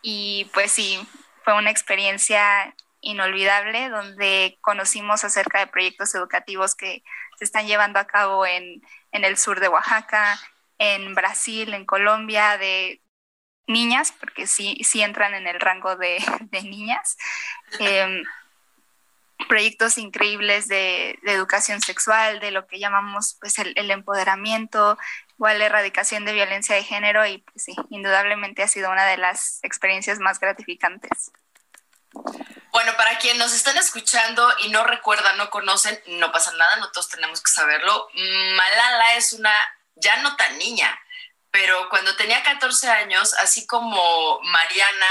y 0.00 0.48
pues 0.54 0.72
sí, 0.72 0.98
fue 1.44 1.54
una 1.54 1.70
experiencia 1.70 2.74
inolvidable 3.00 3.88
donde 3.88 4.58
conocimos 4.60 5.24
acerca 5.24 5.60
de 5.60 5.66
proyectos 5.66 6.14
educativos 6.14 6.74
que 6.74 7.02
se 7.38 7.44
están 7.44 7.66
llevando 7.66 7.98
a 7.98 8.06
cabo 8.06 8.46
en, 8.46 8.82
en 9.12 9.24
el 9.24 9.36
sur 9.36 9.60
de 9.60 9.68
Oaxaca, 9.68 10.38
en 10.78 11.14
Brasil, 11.14 11.74
en 11.74 11.84
Colombia, 11.84 12.58
de 12.58 13.00
niñas, 13.66 14.12
porque 14.12 14.46
sí, 14.46 14.78
sí 14.82 15.02
entran 15.02 15.34
en 15.34 15.46
el 15.46 15.60
rango 15.60 15.96
de, 15.96 16.18
de 16.50 16.62
niñas. 16.62 17.16
Eh, 17.78 18.22
proyectos 19.46 19.98
increíbles 19.98 20.66
de, 20.66 21.18
de, 21.22 21.32
educación 21.32 21.80
sexual, 21.80 22.40
de 22.40 22.50
lo 22.50 22.66
que 22.66 22.80
llamamos 22.80 23.36
pues 23.40 23.58
el, 23.58 23.72
el, 23.76 23.90
empoderamiento, 23.90 24.98
igual 25.34 25.60
la 25.60 25.66
erradicación 25.66 26.24
de 26.24 26.32
violencia 26.32 26.74
de 26.74 26.82
género 26.82 27.24
y 27.24 27.38
pues 27.38 27.62
sí, 27.62 27.76
indudablemente 27.90 28.62
ha 28.62 28.68
sido 28.68 28.90
una 28.90 29.06
de 29.06 29.16
las 29.16 29.60
experiencias 29.62 30.18
más 30.18 30.40
gratificantes. 30.40 31.30
Bueno, 32.70 32.96
para 32.96 33.18
quienes 33.18 33.38
nos 33.38 33.54
están 33.54 33.76
escuchando 33.78 34.46
y 34.60 34.68
no 34.68 34.84
recuerdan, 34.84 35.36
no 35.38 35.50
conocen, 35.50 36.00
no 36.06 36.30
pasa 36.32 36.52
nada, 36.52 36.76
nosotros 36.76 37.08
tenemos 37.08 37.42
que 37.42 37.50
saberlo. 37.50 38.08
Malala 38.14 39.14
es 39.16 39.32
una 39.32 39.52
ya 39.96 40.18
no 40.18 40.36
tan 40.36 40.58
niña, 40.58 40.98
pero 41.50 41.88
cuando 41.88 42.14
tenía 42.16 42.42
14 42.42 42.88
años, 42.88 43.34
así 43.40 43.66
como 43.66 44.40
Mariana 44.42 45.06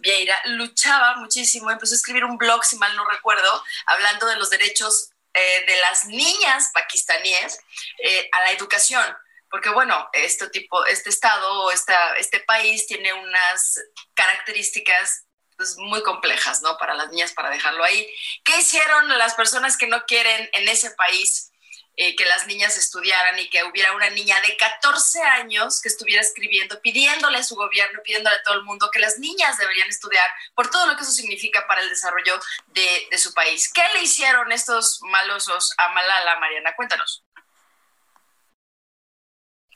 Vieira, 0.00 0.40
luchaba 0.46 1.16
muchísimo, 1.16 1.70
empezó 1.70 1.94
a 1.94 1.96
escribir 1.96 2.24
un 2.24 2.38
blog, 2.38 2.64
si 2.64 2.76
mal 2.76 2.96
no 2.96 3.04
recuerdo, 3.08 3.64
hablando 3.86 4.26
de 4.26 4.36
los 4.36 4.50
derechos 4.50 5.10
eh, 5.34 5.64
de 5.66 5.76
las 5.76 6.06
niñas 6.06 6.70
pakistaníes 6.72 7.58
eh, 8.02 8.28
a 8.32 8.40
la 8.40 8.52
educación. 8.52 9.04
Porque 9.50 9.68
bueno, 9.68 10.08
este 10.14 10.48
tipo, 10.48 10.84
este 10.86 11.10
estado, 11.10 11.70
esta, 11.70 12.14
este 12.14 12.40
país 12.40 12.86
tiene 12.86 13.12
unas 13.12 13.78
características 14.14 15.26
pues, 15.62 15.76
muy 15.78 16.02
complejas, 16.02 16.60
¿no? 16.60 16.76
Para 16.76 16.94
las 16.94 17.08
niñas, 17.10 17.32
para 17.34 17.50
dejarlo 17.50 17.84
ahí. 17.84 18.04
¿Qué 18.44 18.58
hicieron 18.58 19.08
las 19.16 19.34
personas 19.34 19.76
que 19.76 19.86
no 19.86 20.04
quieren 20.06 20.50
en 20.54 20.68
ese 20.68 20.90
país 20.90 21.52
eh, 21.96 22.16
que 22.16 22.24
las 22.24 22.48
niñas 22.48 22.76
estudiaran 22.76 23.38
y 23.38 23.48
que 23.48 23.62
hubiera 23.62 23.94
una 23.94 24.10
niña 24.10 24.34
de 24.44 24.56
14 24.56 25.22
años 25.22 25.80
que 25.80 25.88
estuviera 25.88 26.20
escribiendo, 26.20 26.80
pidiéndole 26.80 27.38
a 27.38 27.44
su 27.44 27.54
gobierno, 27.54 28.00
pidiéndole 28.02 28.34
a 28.34 28.42
todo 28.42 28.54
el 28.54 28.64
mundo 28.64 28.90
que 28.90 28.98
las 28.98 29.18
niñas 29.18 29.56
deberían 29.56 29.88
estudiar 29.88 30.28
por 30.56 30.68
todo 30.68 30.86
lo 30.86 30.96
que 30.96 31.02
eso 31.02 31.12
significa 31.12 31.64
para 31.68 31.82
el 31.82 31.88
desarrollo 31.88 32.40
de, 32.68 33.18
su 33.18 33.32
país? 33.32 33.72
¿Qué 33.72 33.84
le 33.94 34.02
hicieron 34.02 34.50
estos 34.50 35.00
malosos 35.02 35.74
a 35.78 35.90
Malala, 35.90 36.40
Mariana? 36.40 36.74
Cuéntanos. 36.74 37.24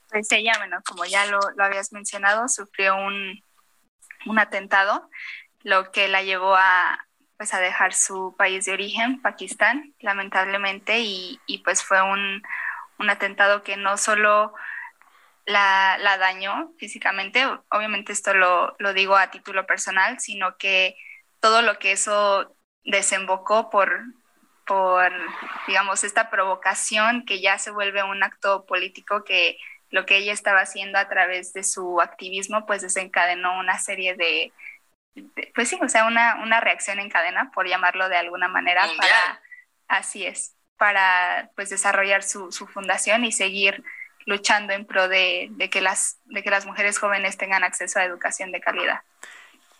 Pues 0.08 0.32
ella, 0.32 0.52
como 0.84 1.04
ya 1.04 1.26
lo, 1.26 1.38
habías 1.60 1.92
mencionado, 1.92 2.48
sufrió 2.48 2.96
un 2.96 4.38
atentado 4.38 5.08
lo 5.66 5.90
que 5.90 6.06
la 6.06 6.22
llevó 6.22 6.54
a, 6.54 7.08
pues, 7.36 7.52
a 7.52 7.58
dejar 7.58 7.92
su 7.92 8.36
país 8.38 8.66
de 8.66 8.72
origen, 8.72 9.20
Pakistán, 9.20 9.96
lamentablemente, 9.98 11.00
y, 11.00 11.40
y 11.46 11.58
pues 11.64 11.82
fue 11.82 12.00
un, 12.02 12.40
un, 13.00 13.10
atentado 13.10 13.64
que 13.64 13.76
no 13.76 13.96
solo 13.96 14.54
la, 15.44 15.98
la, 15.98 16.18
dañó 16.18 16.72
físicamente, 16.78 17.44
obviamente 17.72 18.12
esto 18.12 18.32
lo, 18.32 18.76
lo 18.78 18.92
digo 18.92 19.16
a 19.16 19.32
título 19.32 19.66
personal, 19.66 20.20
sino 20.20 20.56
que 20.56 20.96
todo 21.40 21.62
lo 21.62 21.80
que 21.80 21.90
eso 21.90 22.56
desembocó 22.84 23.68
por, 23.68 24.04
por, 24.68 25.12
digamos, 25.66 26.04
esta 26.04 26.30
provocación 26.30 27.24
que 27.26 27.40
ya 27.40 27.58
se 27.58 27.72
vuelve 27.72 28.04
un 28.04 28.22
acto 28.22 28.66
político 28.66 29.24
que 29.24 29.58
lo 29.90 30.06
que 30.06 30.18
ella 30.18 30.32
estaba 30.32 30.60
haciendo 30.60 30.98
a 30.98 31.08
través 31.08 31.52
de 31.54 31.64
su 31.64 32.00
activismo, 32.00 32.66
pues 32.66 32.82
desencadenó 32.82 33.58
una 33.58 33.80
serie 33.80 34.14
de, 34.14 34.52
pues 35.54 35.68
sí, 35.68 35.78
o 35.82 35.88
sea, 35.88 36.04
una, 36.04 36.36
una 36.42 36.60
reacción 36.60 36.98
en 36.98 37.10
cadena, 37.10 37.50
por 37.52 37.68
llamarlo 37.68 38.08
de 38.08 38.16
alguna 38.16 38.48
manera, 38.48 38.86
Mundial. 38.86 39.08
para, 39.08 39.40
así 39.88 40.26
es, 40.26 40.54
para 40.76 41.50
pues 41.56 41.70
desarrollar 41.70 42.22
su, 42.22 42.52
su 42.52 42.66
fundación 42.66 43.24
y 43.24 43.32
seguir 43.32 43.82
luchando 44.26 44.72
en 44.72 44.84
pro 44.84 45.08
de, 45.08 45.48
de, 45.52 45.70
que 45.70 45.80
las, 45.80 46.18
de 46.24 46.42
que 46.42 46.50
las 46.50 46.66
mujeres 46.66 46.98
jóvenes 46.98 47.38
tengan 47.38 47.64
acceso 47.64 47.98
a 47.98 48.04
educación 48.04 48.52
de 48.52 48.60
calidad. 48.60 49.02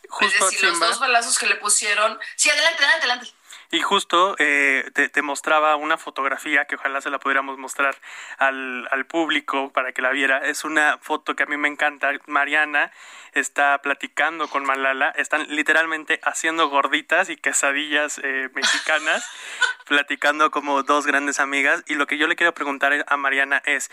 Justo, 0.08 0.46
es 0.46 0.52
decir, 0.52 0.68
los 0.68 0.78
dos 0.78 1.00
balazos 1.00 1.38
que 1.38 1.46
le 1.46 1.56
pusieron. 1.56 2.18
Sí, 2.36 2.48
adelante, 2.48 2.78
adelante, 2.78 3.06
adelante. 3.06 3.30
Y 3.70 3.80
justo 3.80 4.36
eh, 4.38 4.90
te, 4.94 5.08
te, 5.08 5.22
mostraba 5.22 5.76
una 5.76 5.98
fotografía 5.98 6.66
que 6.66 6.76
ojalá 6.76 7.00
se 7.00 7.10
la 7.10 7.18
pudiéramos 7.18 7.58
mostrar 7.58 7.96
al, 8.38 8.86
al, 8.90 9.06
público 9.06 9.72
para 9.72 9.92
que 9.92 10.02
la 10.02 10.10
viera. 10.10 10.38
Es 10.38 10.64
una 10.64 10.98
foto 10.98 11.34
que 11.34 11.42
a 11.42 11.46
mí 11.46 11.56
me 11.56 11.68
encanta. 11.68 12.10
Mariana 12.26 12.92
está 13.32 13.78
platicando 13.82 14.48
con 14.48 14.64
Malala. 14.64 15.10
Están 15.10 15.46
literalmente 15.48 16.20
haciendo 16.22 16.68
gorditas 16.68 17.28
y 17.28 17.36
quesadillas 17.36 18.20
eh, 18.22 18.48
mexicanas, 18.54 19.28
platicando 19.86 20.50
como 20.50 20.82
dos 20.82 21.06
grandes 21.06 21.40
amigas. 21.40 21.82
Y 21.86 21.94
lo 21.94 22.06
que 22.06 22.18
yo 22.18 22.28
le 22.28 22.36
quiero 22.36 22.54
preguntar 22.54 23.04
a 23.06 23.16
Mariana 23.16 23.62
es, 23.64 23.90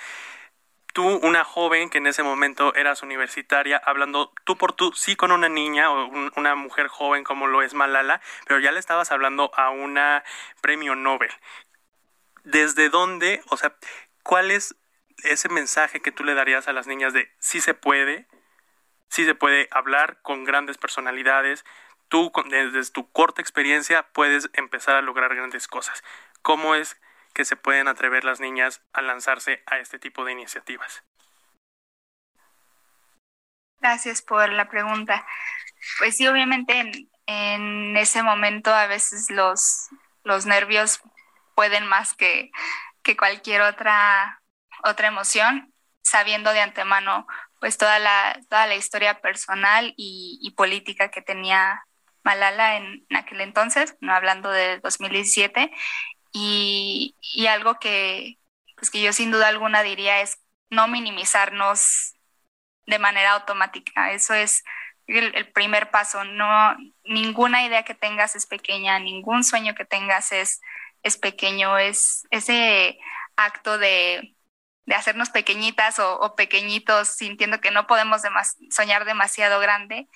tú, 0.94 1.06
una 1.24 1.44
joven 1.44 1.89
que 1.89 1.98
en 1.98 2.08
ese 2.08 2.24
momento 2.24 2.74
eras 2.76 3.04
universitaria, 3.04 3.78
hablando 3.78 4.32
tú 4.46 4.58
por 4.58 4.74
tú, 4.74 4.94
sí 4.94 5.16
con 5.16 5.32
una 5.32 5.50
niña 5.50 5.91
o 5.91 6.08
una 6.38 6.56
mujer 6.56 6.88
joven 6.88 7.24
como 7.24 7.48
lo 7.48 7.62
es 7.62 7.74
Malala, 7.74 8.22
pero 8.48 8.60
ya 8.60 8.72
le 8.72 8.80
estabas 8.80 9.12
hablando 9.12 9.52
a 9.56 9.72
una 9.72 10.24
premio 10.62 10.96
Nobel. 10.96 11.32
¿Desde 12.44 12.89
dónde, 12.89 13.41
o 13.50 13.58
sea, 13.58 13.76
cuál 14.24 14.52
es 14.52 14.76
ese 15.24 15.50
mensaje 15.50 16.02
que 16.02 16.12
tú 16.12 16.24
le 16.24 16.36
darías 16.36 16.68
a 16.68 16.74
las 16.74 16.88
niñas 16.88 17.14
de 17.14 17.32
sí 17.39 17.60
se 17.60 17.74
puede, 17.74 18.28
sí 19.10 19.26
se 19.26 19.36
puede 19.36 19.68
hablar 19.72 20.22
con 20.22 20.44
grandes 20.44 20.78
personalidades, 20.78 21.66
tú 22.08 22.32
desde 22.50 22.91
tu 22.91 23.12
corta 23.12 23.41
experiencia 23.41 24.04
puedes 24.14 24.50
empezar 24.54 24.96
a 24.96 25.02
lograr 25.02 25.34
grandes 25.36 25.68
cosas. 25.68 26.04
¿Cómo 26.41 26.76
es 26.76 26.98
que 27.34 27.45
se 27.45 27.55
pueden 27.55 27.88
atrever 27.88 28.23
las 28.23 28.39
niñas 28.39 28.81
a 28.93 29.01
lanzarse 29.01 29.63
a 29.65 29.79
este 29.79 29.99
tipo 29.99 30.23
de 30.23 30.34
iniciativas? 30.34 31.03
Gracias 33.79 34.21
por 34.21 34.49
la 34.49 34.69
pregunta. 34.69 35.25
Pues 35.99 36.15
sí, 36.15 36.27
obviamente 36.27 37.07
en, 37.25 37.97
ese 37.97 38.23
momento 38.23 38.73
a 38.73 38.88
veces 38.88 39.29
los, 39.29 39.89
los 40.23 40.45
nervios 40.45 41.01
pueden 41.55 41.86
más 41.88 42.13
que, 42.13 42.51
que 43.01 43.17
cualquier 43.17 43.61
otra, 43.61 44.41
otra 44.84 45.07
emoción, 45.07 45.73
sabiendo 46.03 46.51
de 46.51 46.61
antemano 46.61 47.27
pues 47.59 47.77
toda 47.77 47.97
la, 47.99 48.38
toda 48.49 48.67
la 48.67 48.75
historia 48.75 49.21
personal 49.21 49.93
y, 49.95 50.53
política 50.57 51.09
que 51.09 51.21
tenía 51.21 51.81
Malala 52.21 52.77
en, 52.77 53.05
en, 53.09 53.17
aquel 53.17 53.41
entonces, 53.41 53.95
no 54.01 54.13
hablando 54.13 54.49
de 54.49 54.79
2017, 54.79 55.71
y, 56.34 57.15
algo 57.47 57.79
que, 57.79 58.39
pues 58.75 58.89
que 58.91 59.01
yo 59.01 59.13
sin 59.13 59.31
duda 59.31 59.47
alguna 59.47 59.84
diría 59.84 60.21
es 60.21 60.39
no 60.69 60.88
minimizarnos 60.88 62.15
de 62.88 62.99
manera 62.99 63.34
automática. 63.34 64.11
Eso 64.13 64.34
es 64.34 64.63
el, 65.07 65.51
primer 65.53 65.91
paso. 65.91 66.23
No, 66.25 66.75
ninguna 67.05 67.65
idea 67.65 67.84
que 67.84 67.95
tengas 67.95 68.36
es 68.36 68.45
pequeña, 68.47 68.99
ningún 68.99 69.43
sueño 69.43 69.75
que 69.75 69.86
tengas 69.86 70.31
es, 70.31 70.61
es 71.03 71.17
pequeño. 71.17 71.77
Es 71.77 72.27
ese 72.31 72.97
acto 73.36 73.77
de, 73.77 74.36
de 74.86 74.95
hacernos 74.95 75.29
pequeñitas 75.29 75.99
o, 75.99 76.19
o, 76.19 76.36
pequeñitos 76.36 77.09
sintiendo 77.09 77.61
que 77.61 77.71
no 77.71 77.88
podemos 77.88 78.21
soñar 78.69 79.05
demasiado 79.05 79.59
grande, 79.59 80.07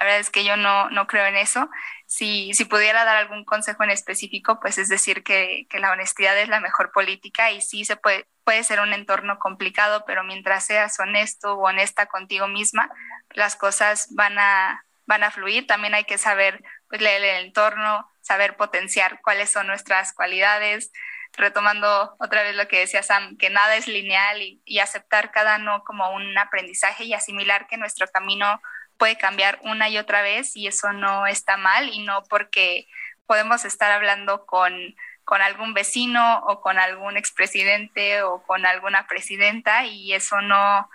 la 0.00 0.06
verdad 0.06 0.20
es 0.20 0.30
que 0.30 0.44
yo 0.44 0.56
no, 0.56 0.88
no 0.90 1.06
creo 1.06 1.26
en 1.26 1.36
eso. 1.36 1.68
Si, 2.12 2.52
pudiera 2.64 3.04
dar 3.04 3.16
algún 3.16 3.44
consejo 3.44 3.84
en 3.84 3.90
específico, 3.90 4.58
pues 4.58 4.78
es 4.78 4.88
decir 4.88 5.22
que, 5.22 5.68
que, 5.70 5.78
la 5.78 5.92
honestidad 5.92 6.36
es 6.36 6.48
la 6.48 6.58
mejor 6.58 6.90
política 6.90 7.52
y 7.52 7.60
sí 7.60 7.84
se 7.84 7.94
puede, 7.94 8.26
puede 8.42 8.64
ser 8.64 8.80
un 8.80 8.92
entorno 8.92 9.38
complicado, 9.38 10.02
pero 10.08 10.24
mientras 10.24 10.66
seas 10.66 10.98
honesto 10.98 11.54
o 11.54 11.68
honesta 11.68 12.06
contigo 12.06 12.48
misma, 12.48 12.90
las 13.30 13.54
cosas 13.54 14.08
van 14.10 14.40
a, 14.40 14.84
van 15.06 15.22
a 15.22 15.30
fluir. 15.30 15.68
También 15.68 15.94
hay 15.94 16.02
que 16.02 16.18
saber 16.18 16.64
pues, 16.88 17.00
leer 17.00 17.22
el 17.22 17.46
entorno, 17.46 18.10
saber 18.22 18.56
potenciar 18.56 19.20
cuáles 19.22 19.48
son 19.48 19.68
nuestras 19.68 20.12
cualidades, 20.12 20.90
retomando 21.34 22.16
otra 22.18 22.42
vez 22.42 22.56
lo 22.56 22.66
que 22.66 22.80
decía 22.80 23.04
Sam, 23.04 23.36
que 23.36 23.50
nada 23.50 23.76
es 23.76 23.86
lineal 23.86 24.42
y, 24.42 24.60
y 24.64 24.80
aceptar 24.80 25.30
cada 25.30 25.58
no 25.58 25.84
como 25.84 26.10
un 26.10 26.36
aprendizaje 26.36 27.04
y 27.04 27.14
asimilar 27.14 27.68
que 27.68 27.76
nuestro 27.76 28.08
camino 28.08 28.60
puede 29.00 29.16
cambiar 29.16 29.58
una 29.62 29.88
y 29.88 29.96
otra 29.96 30.20
vez 30.20 30.54
y 30.56 30.66
eso 30.66 30.92
no 30.92 31.26
está 31.26 31.56
mal 31.56 31.88
y 31.88 32.04
no 32.04 32.22
porque 32.24 32.86
podemos 33.24 33.64
estar 33.64 33.90
hablando 33.90 34.44
con, 34.44 34.94
con 35.24 35.40
algún 35.40 35.72
vecino 35.72 36.40
o 36.40 36.60
con 36.60 36.78
algún 36.78 37.16
expresidente 37.16 38.22
o 38.22 38.42
con 38.42 38.66
alguna 38.66 39.06
presidenta 39.06 39.86
y 39.86 40.12
eso 40.12 40.42
no, 40.42 40.90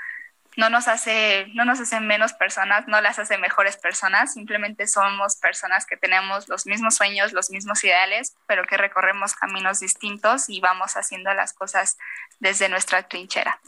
no 0.56 0.70
nos 0.70 0.88
hace, 0.88 1.48
no 1.56 1.66
nos 1.66 1.80
hace 1.80 2.00
menos 2.00 2.34
personas, 2.34 2.88
no 2.88 3.02
las 3.02 3.18
hace 3.18 3.40
mejores 3.40 3.76
personas, 3.76 4.34
simplemente 4.34 4.86
somos 4.86 5.38
personas 5.38 5.88
que 5.88 5.98
tenemos 5.98 6.48
los 6.48 6.68
mismos 6.68 6.96
sueños, 6.96 7.34
los 7.34 7.50
mismos 7.50 7.84
ideales, 7.84 8.36
pero 8.46 8.66
que 8.66 8.78
recorremos 8.78 9.34
caminos 9.34 9.80
distintos 9.80 10.48
y 10.48 10.60
vamos 10.60 10.96
haciendo 10.96 11.34
las 11.34 11.54
cosas 11.54 11.98
desde 12.40 12.70
nuestra 12.70 13.08
trinchera. 13.08 13.60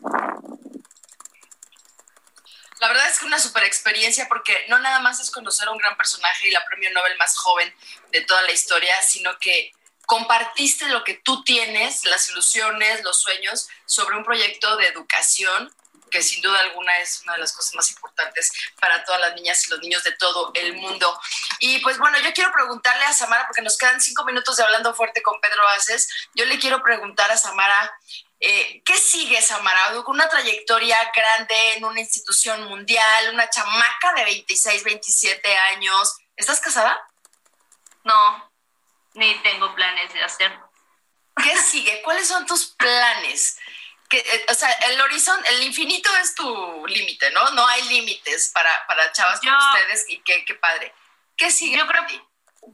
La 2.80 2.88
verdad 2.90 3.08
es 3.10 3.20
que 3.20 3.26
una 3.26 3.40
super 3.40 3.64
experiencia 3.64 4.28
porque 4.28 4.66
no 4.70 4.80
nada 4.80 5.00
más 5.00 5.20
es 5.20 5.32
conocer 5.32 5.68
a 5.68 5.72
un 5.72 5.78
gran 5.78 5.98
personaje 5.98 6.48
y 6.48 6.52
la 6.52 6.64
premio 6.66 6.92
Nobel 6.92 7.18
más 7.18 7.38
joven 7.38 7.74
de 8.12 8.22
toda 8.22 8.42
la 8.44 8.52
historia, 8.52 9.02
sino 9.02 9.38
que 9.40 9.74
compartiste 10.06 10.88
lo 10.88 11.04
que 11.04 11.16
tú 11.16 11.44
tienes, 11.44 12.06
las 12.06 12.30
ilusiones, 12.30 13.04
los 13.04 13.20
sueños, 13.20 13.68
sobre 13.86 14.16
un 14.16 14.24
proyecto 14.24 14.78
de 14.78 14.88
educación 14.88 15.74
que 16.10 16.22
sin 16.22 16.42
duda 16.42 16.60
alguna 16.60 16.98
es 17.00 17.22
una 17.24 17.34
de 17.34 17.40
las 17.40 17.54
cosas 17.54 17.76
más 17.76 17.92
importantes 17.92 18.52
para 18.80 19.04
todas 19.04 19.22
las 19.22 19.36
niñas 19.36 19.66
y 19.66 19.72
los 19.72 19.80
niños 19.80 20.04
de 20.04 20.14
todo 20.14 20.52
el 20.56 20.74
mundo. 20.74 21.20
Y 21.60 21.80
pues 21.80 21.98
bueno, 21.98 22.18
yo 22.20 22.34
quiero 22.34 22.52
preguntarle 22.52 23.04
a 23.06 23.14
Samara, 23.14 23.46
porque 23.48 23.62
nos 23.62 23.78
quedan 23.78 24.02
cinco 24.02 24.24
minutos 24.26 24.58
de 24.58 24.64
hablando 24.64 24.94
fuerte 24.94 25.22
con 25.22 25.40
Pedro 25.42 25.68
Aces, 25.70 26.08
yo 26.34 26.46
le 26.46 26.60
quiero 26.60 26.82
preguntar 26.84 27.32
a 27.32 27.38
Samara, 27.38 27.92
eh, 28.40 28.82
¿Qué 28.86 28.96
sigue 28.98 29.42
Samara? 29.42 29.94
Con 30.04 30.16
una 30.16 30.30
trayectoria 30.30 31.12
grande 31.16 31.74
en 31.74 31.86
una 31.86 32.00
institución 32.00 32.64
mundial, 32.66 33.34
una 33.34 33.50
chamaca 33.50 34.14
de 34.16 34.26
26, 34.26 34.84
27 34.84 35.58
años. 35.58 36.18
¿Estás 36.36 36.60
casada? 36.60 37.00
No, 38.04 38.52
ni 39.16 39.34
tengo 39.40 39.74
planes 39.74 40.14
de 40.14 40.24
hacerlo. 40.24 40.70
¿Qué 41.36 41.58
sigue? 41.64 42.02
¿Cuáles 42.04 42.28
son 42.28 42.46
tus 42.46 42.68
planes? 42.68 43.58
Que, 44.08 44.20
eh, 44.20 44.46
o 44.50 44.54
sea, 44.54 44.72
el 44.72 45.02
horizonte, 45.02 45.50
el 45.56 45.64
infinito 45.64 46.10
es 46.18 46.36
tu 46.36 46.86
límite, 46.88 47.32
¿no? 47.32 47.50
No 47.52 47.68
hay 47.68 47.82
límites 47.90 48.52
para, 48.54 48.86
para 48.88 49.12
chavas 49.14 49.40
como 49.40 49.58
ustedes 49.58 50.06
y 50.10 50.20
qué, 50.20 50.46
qué 50.46 50.54
padre. 50.54 50.94
¿Qué 51.36 51.52
sigue? 51.52 51.78
Yo 51.78 51.88
creo, 51.88 52.06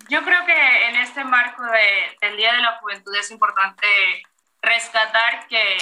yo 0.10 0.24
creo 0.24 0.46
que 0.46 0.88
en 0.88 0.98
este 0.98 1.24
marco 1.24 1.64
de, 1.64 2.18
del 2.22 2.38
Día 2.38 2.54
de 2.54 2.62
la 2.62 2.78
Juventud 2.80 3.16
es 3.16 3.32
importante 3.32 3.88
rescatar 4.64 5.48
que, 5.48 5.78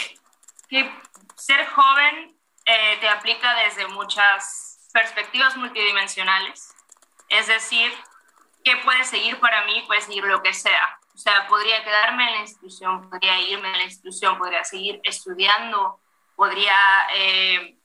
que 0.67 0.91
ser 1.37 1.65
joven 1.67 2.35
eh, 2.65 2.97
te 2.99 3.07
aplica 3.07 3.53
desde 3.63 3.87
muchas 3.87 4.89
perspectivas 4.91 5.55
multidimensionales. 5.55 6.73
Es 7.29 7.47
decir, 7.47 7.93
¿qué 8.63 8.75
puede 8.77 9.03
seguir 9.05 9.39
para 9.39 9.65
mí? 9.65 9.83
Puede 9.87 10.01
seguir 10.01 10.23
lo 10.25 10.41
que 10.41 10.53
sea. 10.53 10.99
O 11.13 11.17
sea, 11.17 11.47
podría 11.47 11.83
quedarme 11.83 12.27
en 12.27 12.33
la 12.33 12.41
institución, 12.41 13.09
podría 13.09 13.39
irme 13.39 13.69
a 13.69 13.77
la 13.77 13.83
institución, 13.83 14.37
podría 14.37 14.63
seguir 14.63 14.99
estudiando, 15.03 15.99
podría, 16.35 17.07
eh, 17.13 17.77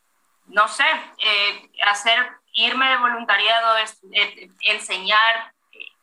no 0.46 0.66
sé, 0.68 0.86
eh, 1.18 1.70
hacer, 1.86 2.30
irme 2.54 2.88
de 2.88 2.96
voluntariado, 2.96 3.76
enseñar 4.60 5.52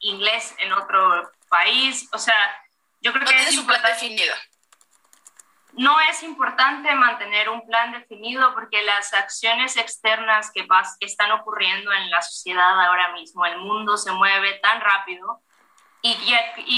inglés 0.02 0.54
en 0.60 0.72
otro 0.74 1.32
país. 1.50 2.08
O 2.12 2.20
sea, 2.20 2.36
yo 3.02 3.12
creo 3.12 3.26
que 3.26 3.36
es 3.36 3.60
plan 3.62 3.82
definido 3.82 4.36
no 5.76 6.00
es 6.02 6.22
importante 6.24 6.94
mantener 6.94 7.50
un 7.50 7.66
plan 7.66 7.92
definido 7.92 8.54
porque 8.54 8.84
las 8.84 9.14
acciones 9.14 9.76
externas 9.78 10.52
que, 10.52 10.68
que 11.00 11.06
están 11.06 11.32
ocurriendo 11.32 11.92
en 11.92 12.12
la 12.12 12.22
sociedad 12.22 12.80
ahora 12.80 13.12
mismo, 13.14 13.46
el 13.46 13.58
mundo 13.58 13.98
se 13.98 14.12
mueve 14.12 14.60
tan 14.62 14.82
rápido. 14.82 15.42
Y, 16.06 16.16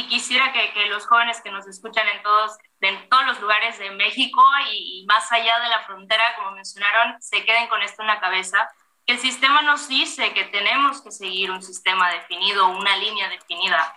quisiera 0.07 0.53
que, 0.53 0.85
los 0.85 1.07
jóvenes 1.07 1.41
que 1.41 1.49
nos 1.49 1.67
escuchan 1.67 2.07
en 2.07 2.21
todos, 2.21 2.57
en 2.79 3.09
todos 3.09 3.25
los 3.25 3.41
lugares 3.41 3.79
de 3.79 3.89
México 3.89 4.41
y, 4.69 5.01
y 5.01 5.05
más 5.07 5.31
allá 5.31 5.59
de 5.61 5.69
la 5.69 5.81
frontera, 5.81 6.35
como 6.35 6.51
mencionaron, 6.51 7.19
se 7.19 7.43
queden 7.43 7.67
con 7.67 7.81
esto 7.81 8.03
en 8.03 8.07
la 8.07 8.19
cabeza, 8.19 8.69
el 9.07 9.17
sistema 9.17 9.63
nos 9.63 9.87
dice 9.87 10.31
que 10.33 10.45
tenemos 10.45 11.01
que 11.01 11.11
seguir 11.11 11.49
un 11.49 11.63
sistema 11.63 12.11
definido, 12.11 12.67
una 12.67 12.95
línea 12.97 13.27
definida, 13.29 13.95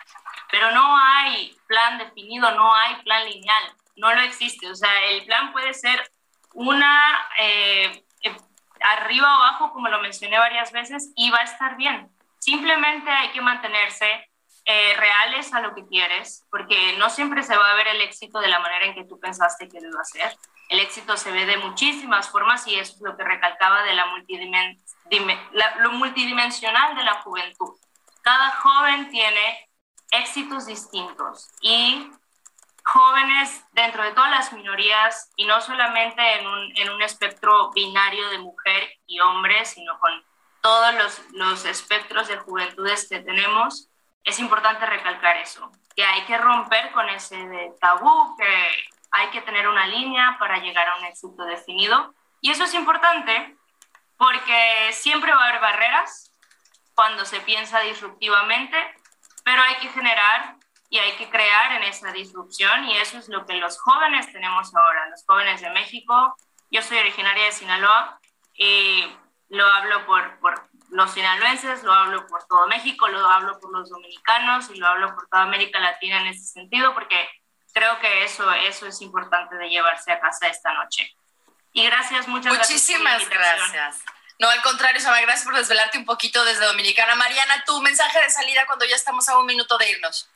pero 0.51 0.71
no 0.73 0.97
hay 0.97 1.55
plan 1.67 1.99
definido, 1.99 2.51
no 2.53 2.75
hay 2.75 2.97
plan 3.03 3.27
lineal 3.27 3.75
no 3.99 4.15
lo 4.15 4.21
existe. 4.23 4.71
O 4.71 4.75
sea, 4.75 5.05
el 5.07 5.25
plan 5.27 5.53
puede 5.53 5.75
ser 5.75 6.11
una 6.55 7.03
eh, 7.39 8.05
eh, 8.23 8.37
arriba 8.81 9.27
o 9.27 9.43
abajo, 9.43 9.73
como 9.73 9.89
lo 9.89 10.01
mencioné 10.01 10.39
varias 10.39 10.73
veces, 10.73 11.13
y 11.17 11.31
va 11.31 11.39
a 11.39 11.45
estar 11.45 11.77
bien. 11.77 12.11
Simplemente 12.39 13.11
hay 13.11 13.31
que 13.31 13.41
mantenerse 13.41 14.29
eh, 14.65 14.95
reales 14.97 15.53
a 15.55 15.61
lo 15.61 15.75
que 15.75 15.87
quieres, 15.87 16.45
porque 16.51 16.95
no 16.99 17.09
siempre 17.11 17.43
se 17.43 17.57
va 17.57 17.71
a 17.71 17.75
ver 17.75 17.89
el 17.89 18.03
éxito 18.03 18.39
de 18.39 18.49
la 18.49 18.59
manera 18.59 18.85
en 18.87 18.95
que 18.95 19.05
tú 19.05 19.19
pensaste 19.19 19.69
que 19.69 19.79
iba 19.79 20.01
a 20.01 20.05
ser. 20.05 20.37
El 20.69 20.81
éxito 20.81 21.17
se 21.17 21.33
ve 21.33 21.47
de 21.47 21.57
muchísimas 21.57 22.29
formas 22.29 22.67
y 22.67 22.75
eso 22.75 22.97
es 22.97 23.01
lo 23.01 23.17
que 23.17 23.25
recalcaba 23.25 23.83
de 23.85 23.95
la, 23.95 24.05
lo 25.81 25.93
multidimensional 25.93 26.97
de 26.97 27.03
la 27.03 27.15
juventud. 27.23 27.77
Cada 28.21 28.51
joven 28.51 29.09
tiene 29.09 29.71
éxitos 30.11 30.67
distintos 30.67 31.49
y 31.63 32.11
jóvenes 32.89 33.64
dentro 33.72 34.03
de 34.03 34.12
todas 34.12 34.30
las 34.30 34.53
minorías 34.53 35.30
y 35.36 35.45
no 35.45 35.61
solamente 35.61 36.22
en 36.39 36.47
un, 36.47 36.72
en 36.74 36.91
un 36.91 37.03
espectro 37.03 37.70
binario 37.72 38.30
de 38.30 38.39
mujer 38.39 38.89
y 39.07 39.20
hombre, 39.20 39.64
sino 39.66 39.99
con 40.01 40.24
todos 40.62 40.95
los, 40.95 41.20
los 41.32 41.64
espectros 41.66 42.28
de 42.28 42.39
juventudes 42.39 43.07
que 43.09 43.20
tenemos, 43.20 43.91
es 44.24 44.39
importante 44.39 44.86
recalcar 44.86 45.36
eso, 45.36 45.70
que 45.95 46.05
hay 46.05 46.22
que 46.24 46.39
romper 46.39 46.91
con 46.93 47.09
ese 47.11 47.72
tabú, 47.78 48.36
que 48.39 48.70
hay 49.11 49.28
que 49.30 49.43
tener 49.43 49.68
una 49.68 49.86
línea 49.86 50.36
para 50.39 50.59
llegar 50.59 50.89
a 50.89 50.97
un 50.97 51.05
éxito 51.05 51.45
definido. 51.45 52.14
Y 52.41 52.51
eso 52.51 52.64
es 52.64 52.72
importante 52.72 53.55
porque 54.16 54.91
siempre 54.93 55.32
va 55.32 55.45
a 55.45 55.49
haber 55.49 55.61
barreras 55.61 56.32
cuando 56.95 57.26
se 57.26 57.41
piensa 57.41 57.80
disruptivamente, 57.80 58.76
pero 59.45 59.62
hay 59.62 59.76
que 59.76 59.89
generar 59.91 60.58
y 60.91 60.99
hay 60.99 61.12
que 61.16 61.28
crear 61.28 61.72
en 61.72 61.82
esa 61.82 62.12
disrupción 62.12 62.84
y 62.84 62.97
eso 62.97 63.18
es 63.18 63.28
lo 63.28 63.45
que 63.47 63.55
los 63.55 63.78
jóvenes 63.78 64.32
tenemos 64.32 64.74
ahora, 64.74 65.09
los 65.11 65.24
jóvenes 65.26 65.61
de 65.61 65.70
México. 65.70 66.36
Yo 66.70 66.82
soy 66.82 66.99
originaria 66.99 67.45
de 67.45 67.53
Sinaloa 67.53 68.20
y 68.55 69.05
lo 69.49 69.66
hablo 69.66 70.07
por, 70.07 70.39
por 70.41 70.68
los 70.91 71.12
sinaloenses, 71.12 71.82
lo 71.82 71.93
hablo 71.93 72.26
por 72.26 72.47
todo 72.47 72.66
México, 72.68 73.09
lo 73.09 73.26
hablo 73.26 73.59
por 73.61 73.70
los 73.72 73.91
dominicanos 73.91 74.70
y 74.70 74.76
lo 74.76 74.86
hablo 74.86 75.14
por 75.14 75.28
toda 75.28 75.43
América 75.43 75.78
Latina 75.78 76.20
en 76.20 76.28
ese 76.28 76.47
sentido 76.47 76.95
porque 76.95 77.28
creo 77.72 77.99
que 78.01 78.24
eso, 78.24 78.51
eso 78.53 78.86
es 78.86 79.01
importante 79.03 79.57
de 79.57 79.68
llevarse 79.68 80.11
a 80.11 80.20
casa 80.20 80.49
esta 80.49 80.72
noche. 80.72 81.14
Y 81.72 81.84
gracias, 81.84 82.26
muchas 82.28 82.57
Muchísimas 82.57 83.28
gracias. 83.28 83.72
gracias. 83.72 84.05
No, 84.39 84.49
al 84.49 84.62
contrario, 84.62 85.01
Sama, 85.01 85.20
gracias 85.20 85.45
por 85.45 85.55
desvelarte 85.55 85.99
un 85.99 86.05
poquito 86.05 86.45
desde 86.45 86.64
Dominicana. 86.64 87.14
Mariana, 87.16 87.62
tu 87.66 87.80
mensaje 87.82 88.20
de 88.22 88.30
salida 88.30 88.64
cuando 88.66 88.84
ya 88.84 88.97
estamos 88.97 89.28
a 89.28 89.36
un 89.39 89.47
minuto 89.47 89.76
de 89.78 89.91
irnos. 89.91 90.30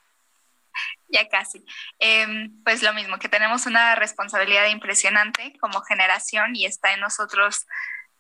Ya 1.13 1.29
casi. 1.29 1.65
Eh, 1.99 2.49
pues 2.65 2.83
lo 2.83 2.95
mismo, 2.95 3.19
que 3.19 3.29
tenemos 3.29 3.67
una 3.67 3.95
responsabilidad 3.95 4.67
impresionante 4.67 5.57
como 5.61 5.83
generación 5.83 6.57
y 6.57 6.65
está 6.65 6.95
en 6.95 7.01
nosotros 7.01 7.67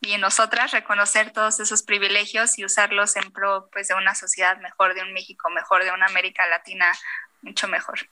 y 0.03 0.13
en 0.13 0.21
nosotras 0.21 0.73
reconocer 0.73 1.33
todos 1.33 1.61
esos 1.61 1.85
privilegios 1.85 2.59
y 2.59 2.65
usarlos 2.65 3.17
en 3.17 3.33
pro 3.33 3.71
pues, 3.73 3.89
de 3.89 3.95
una 3.95 4.15
sociedad 4.15 4.59
mejor, 4.59 4.95
de 4.95 5.03
un 5.03 5.13
México 5.13 5.49
mejor, 5.51 5.85
de 5.85 5.93
una 5.93 6.07
América 6.07 6.47
Latina 6.49 6.93
mucho 7.41 7.67
mejor. 7.67 8.11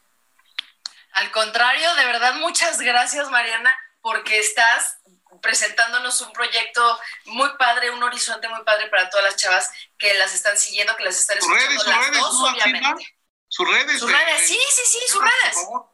Al 1.12 1.31
contrario, 1.33 1.93
de 1.97 2.05
verdad, 2.07 2.35
muchas 2.37 2.81
gracias, 2.81 3.28
Mariana, 3.31 3.70
porque 4.01 4.39
estás 4.39 4.99
presentándonos 5.43 6.20
un 6.20 6.33
proyecto 6.33 7.01
muy 7.26 7.51
padre, 7.59 7.91
un 7.91 8.03
horizonte 8.03 8.49
muy 8.49 8.62
padre 8.64 8.87
para 8.89 9.11
todas 9.11 9.26
las 9.26 9.37
chavas 9.37 9.70
que 9.99 10.14
las 10.14 10.35
están 10.35 10.57
siguiendo, 10.57 10.97
que 10.97 11.05
las 11.05 11.18
están 11.18 11.39
escuchando, 11.39 11.85
las 11.85 12.07
redes, 12.07 12.20
dos, 12.20 12.53
obviamente. 12.53 13.19
Sus 13.51 13.68
redes. 13.68 13.98
Sus 14.01 14.11
de- 14.11 14.16
redes, 14.16 14.40
de- 14.40 14.46
sí, 14.46 14.59
sí, 14.70 14.82
sí, 14.86 14.98
sus 15.09 15.20
por 15.20 15.28
redes. 15.30 15.55
favor. 15.55 15.86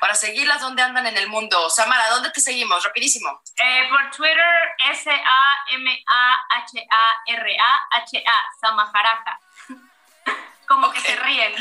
Para 0.00 0.14
seguirlas, 0.14 0.60
¿dónde 0.60 0.82
andan 0.82 1.06
en 1.06 1.16
el 1.16 1.28
mundo? 1.28 1.68
Samara, 1.70 2.08
¿dónde 2.10 2.30
te 2.30 2.40
seguimos? 2.40 2.82
Rapidísimo. 2.84 3.40
Eh, 3.56 3.86
por 3.88 4.10
Twitter, 4.10 4.74
S-A-M-A-H-A-R-A-H-A, 7.16 8.34
Samajaraja. 8.60 9.38
Como 10.68 10.90
que 10.92 11.00
se 11.00 11.16
ríen. 11.16 11.54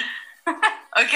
Ok, 0.96 1.14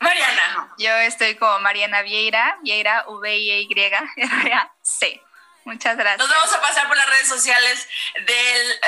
Mariana. 0.00 0.72
Yo 0.78 0.90
estoy 0.96 1.36
como 1.36 1.60
Mariana 1.60 2.00
Vieira, 2.02 2.56
Vieira, 2.62 3.04
V-I-E-I-R-A-C. 3.06 4.22
Muchas 5.64 5.96
gracias. 5.96 6.18
Nos 6.18 6.28
vamos 6.28 6.52
a 6.54 6.60
pasar 6.60 6.86
por 6.88 6.96
las 6.96 7.06
redes 7.08 7.26
sociales 7.28 7.88
del 8.14 8.26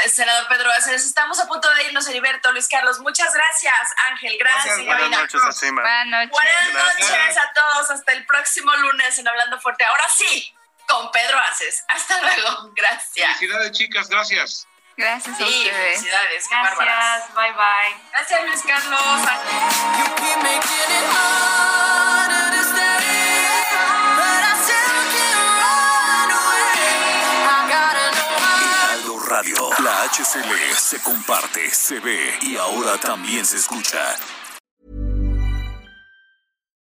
eh, 0.04 0.08
senador 0.10 0.46
Pedro 0.48 0.70
Aces. 0.72 1.04
Estamos 1.06 1.40
a 1.40 1.46
punto 1.46 1.72
de 1.74 1.84
irnos, 1.84 2.06
Heriberto, 2.06 2.52
Luis 2.52 2.68
Carlos. 2.68 2.98
Muchas 3.00 3.32
gracias, 3.32 3.74
Ángel. 4.10 4.36
Gracias, 4.38 4.64
Gracias, 4.66 4.86
Buenas 4.86 5.00
Gabriela. 5.02 5.22
noches, 5.22 5.40
Asima. 5.44 5.80
Buenas 5.80 6.06
noches. 6.06 6.30
Buenas 6.32 6.72
Gracias. 6.72 7.10
noches 7.10 7.36
a 7.38 7.52
todos. 7.54 7.90
Hasta 7.90 8.12
el 8.12 8.26
próximo 8.26 8.74
lunes 8.76 9.18
en 9.18 9.26
Hablando 9.26 9.58
Fuerte. 9.60 9.84
Ahora 9.84 10.04
sí, 10.14 10.54
con 10.86 11.10
Pedro 11.12 11.38
Aces. 11.50 11.82
Hasta 11.88 12.20
luego. 12.20 12.70
Gracias. 12.76 13.38
Felicidades, 13.38 13.72
chicas, 13.72 14.08
gracias. 14.08 14.66
Gracias 14.98 15.34
a 15.34 15.38
Sí, 15.38 15.44
ustedes. 15.44 15.74
felicidades. 16.00 16.48
Bárbaras. 16.50 16.86
Gracias, 16.86 17.34
bye 17.34 17.52
bye. 17.52 17.96
Gracias, 18.12 18.44
Luis 18.44 18.62
Carlos. 18.66 19.00
HCL 30.06 30.76
se 30.78 31.00
comparte, 31.00 31.68
se 31.74 31.98
ve 31.98 32.38
y 32.42 32.56
ahora 32.56 32.96
también 32.96 33.44
se 33.44 33.56
escucha. 33.56 34.16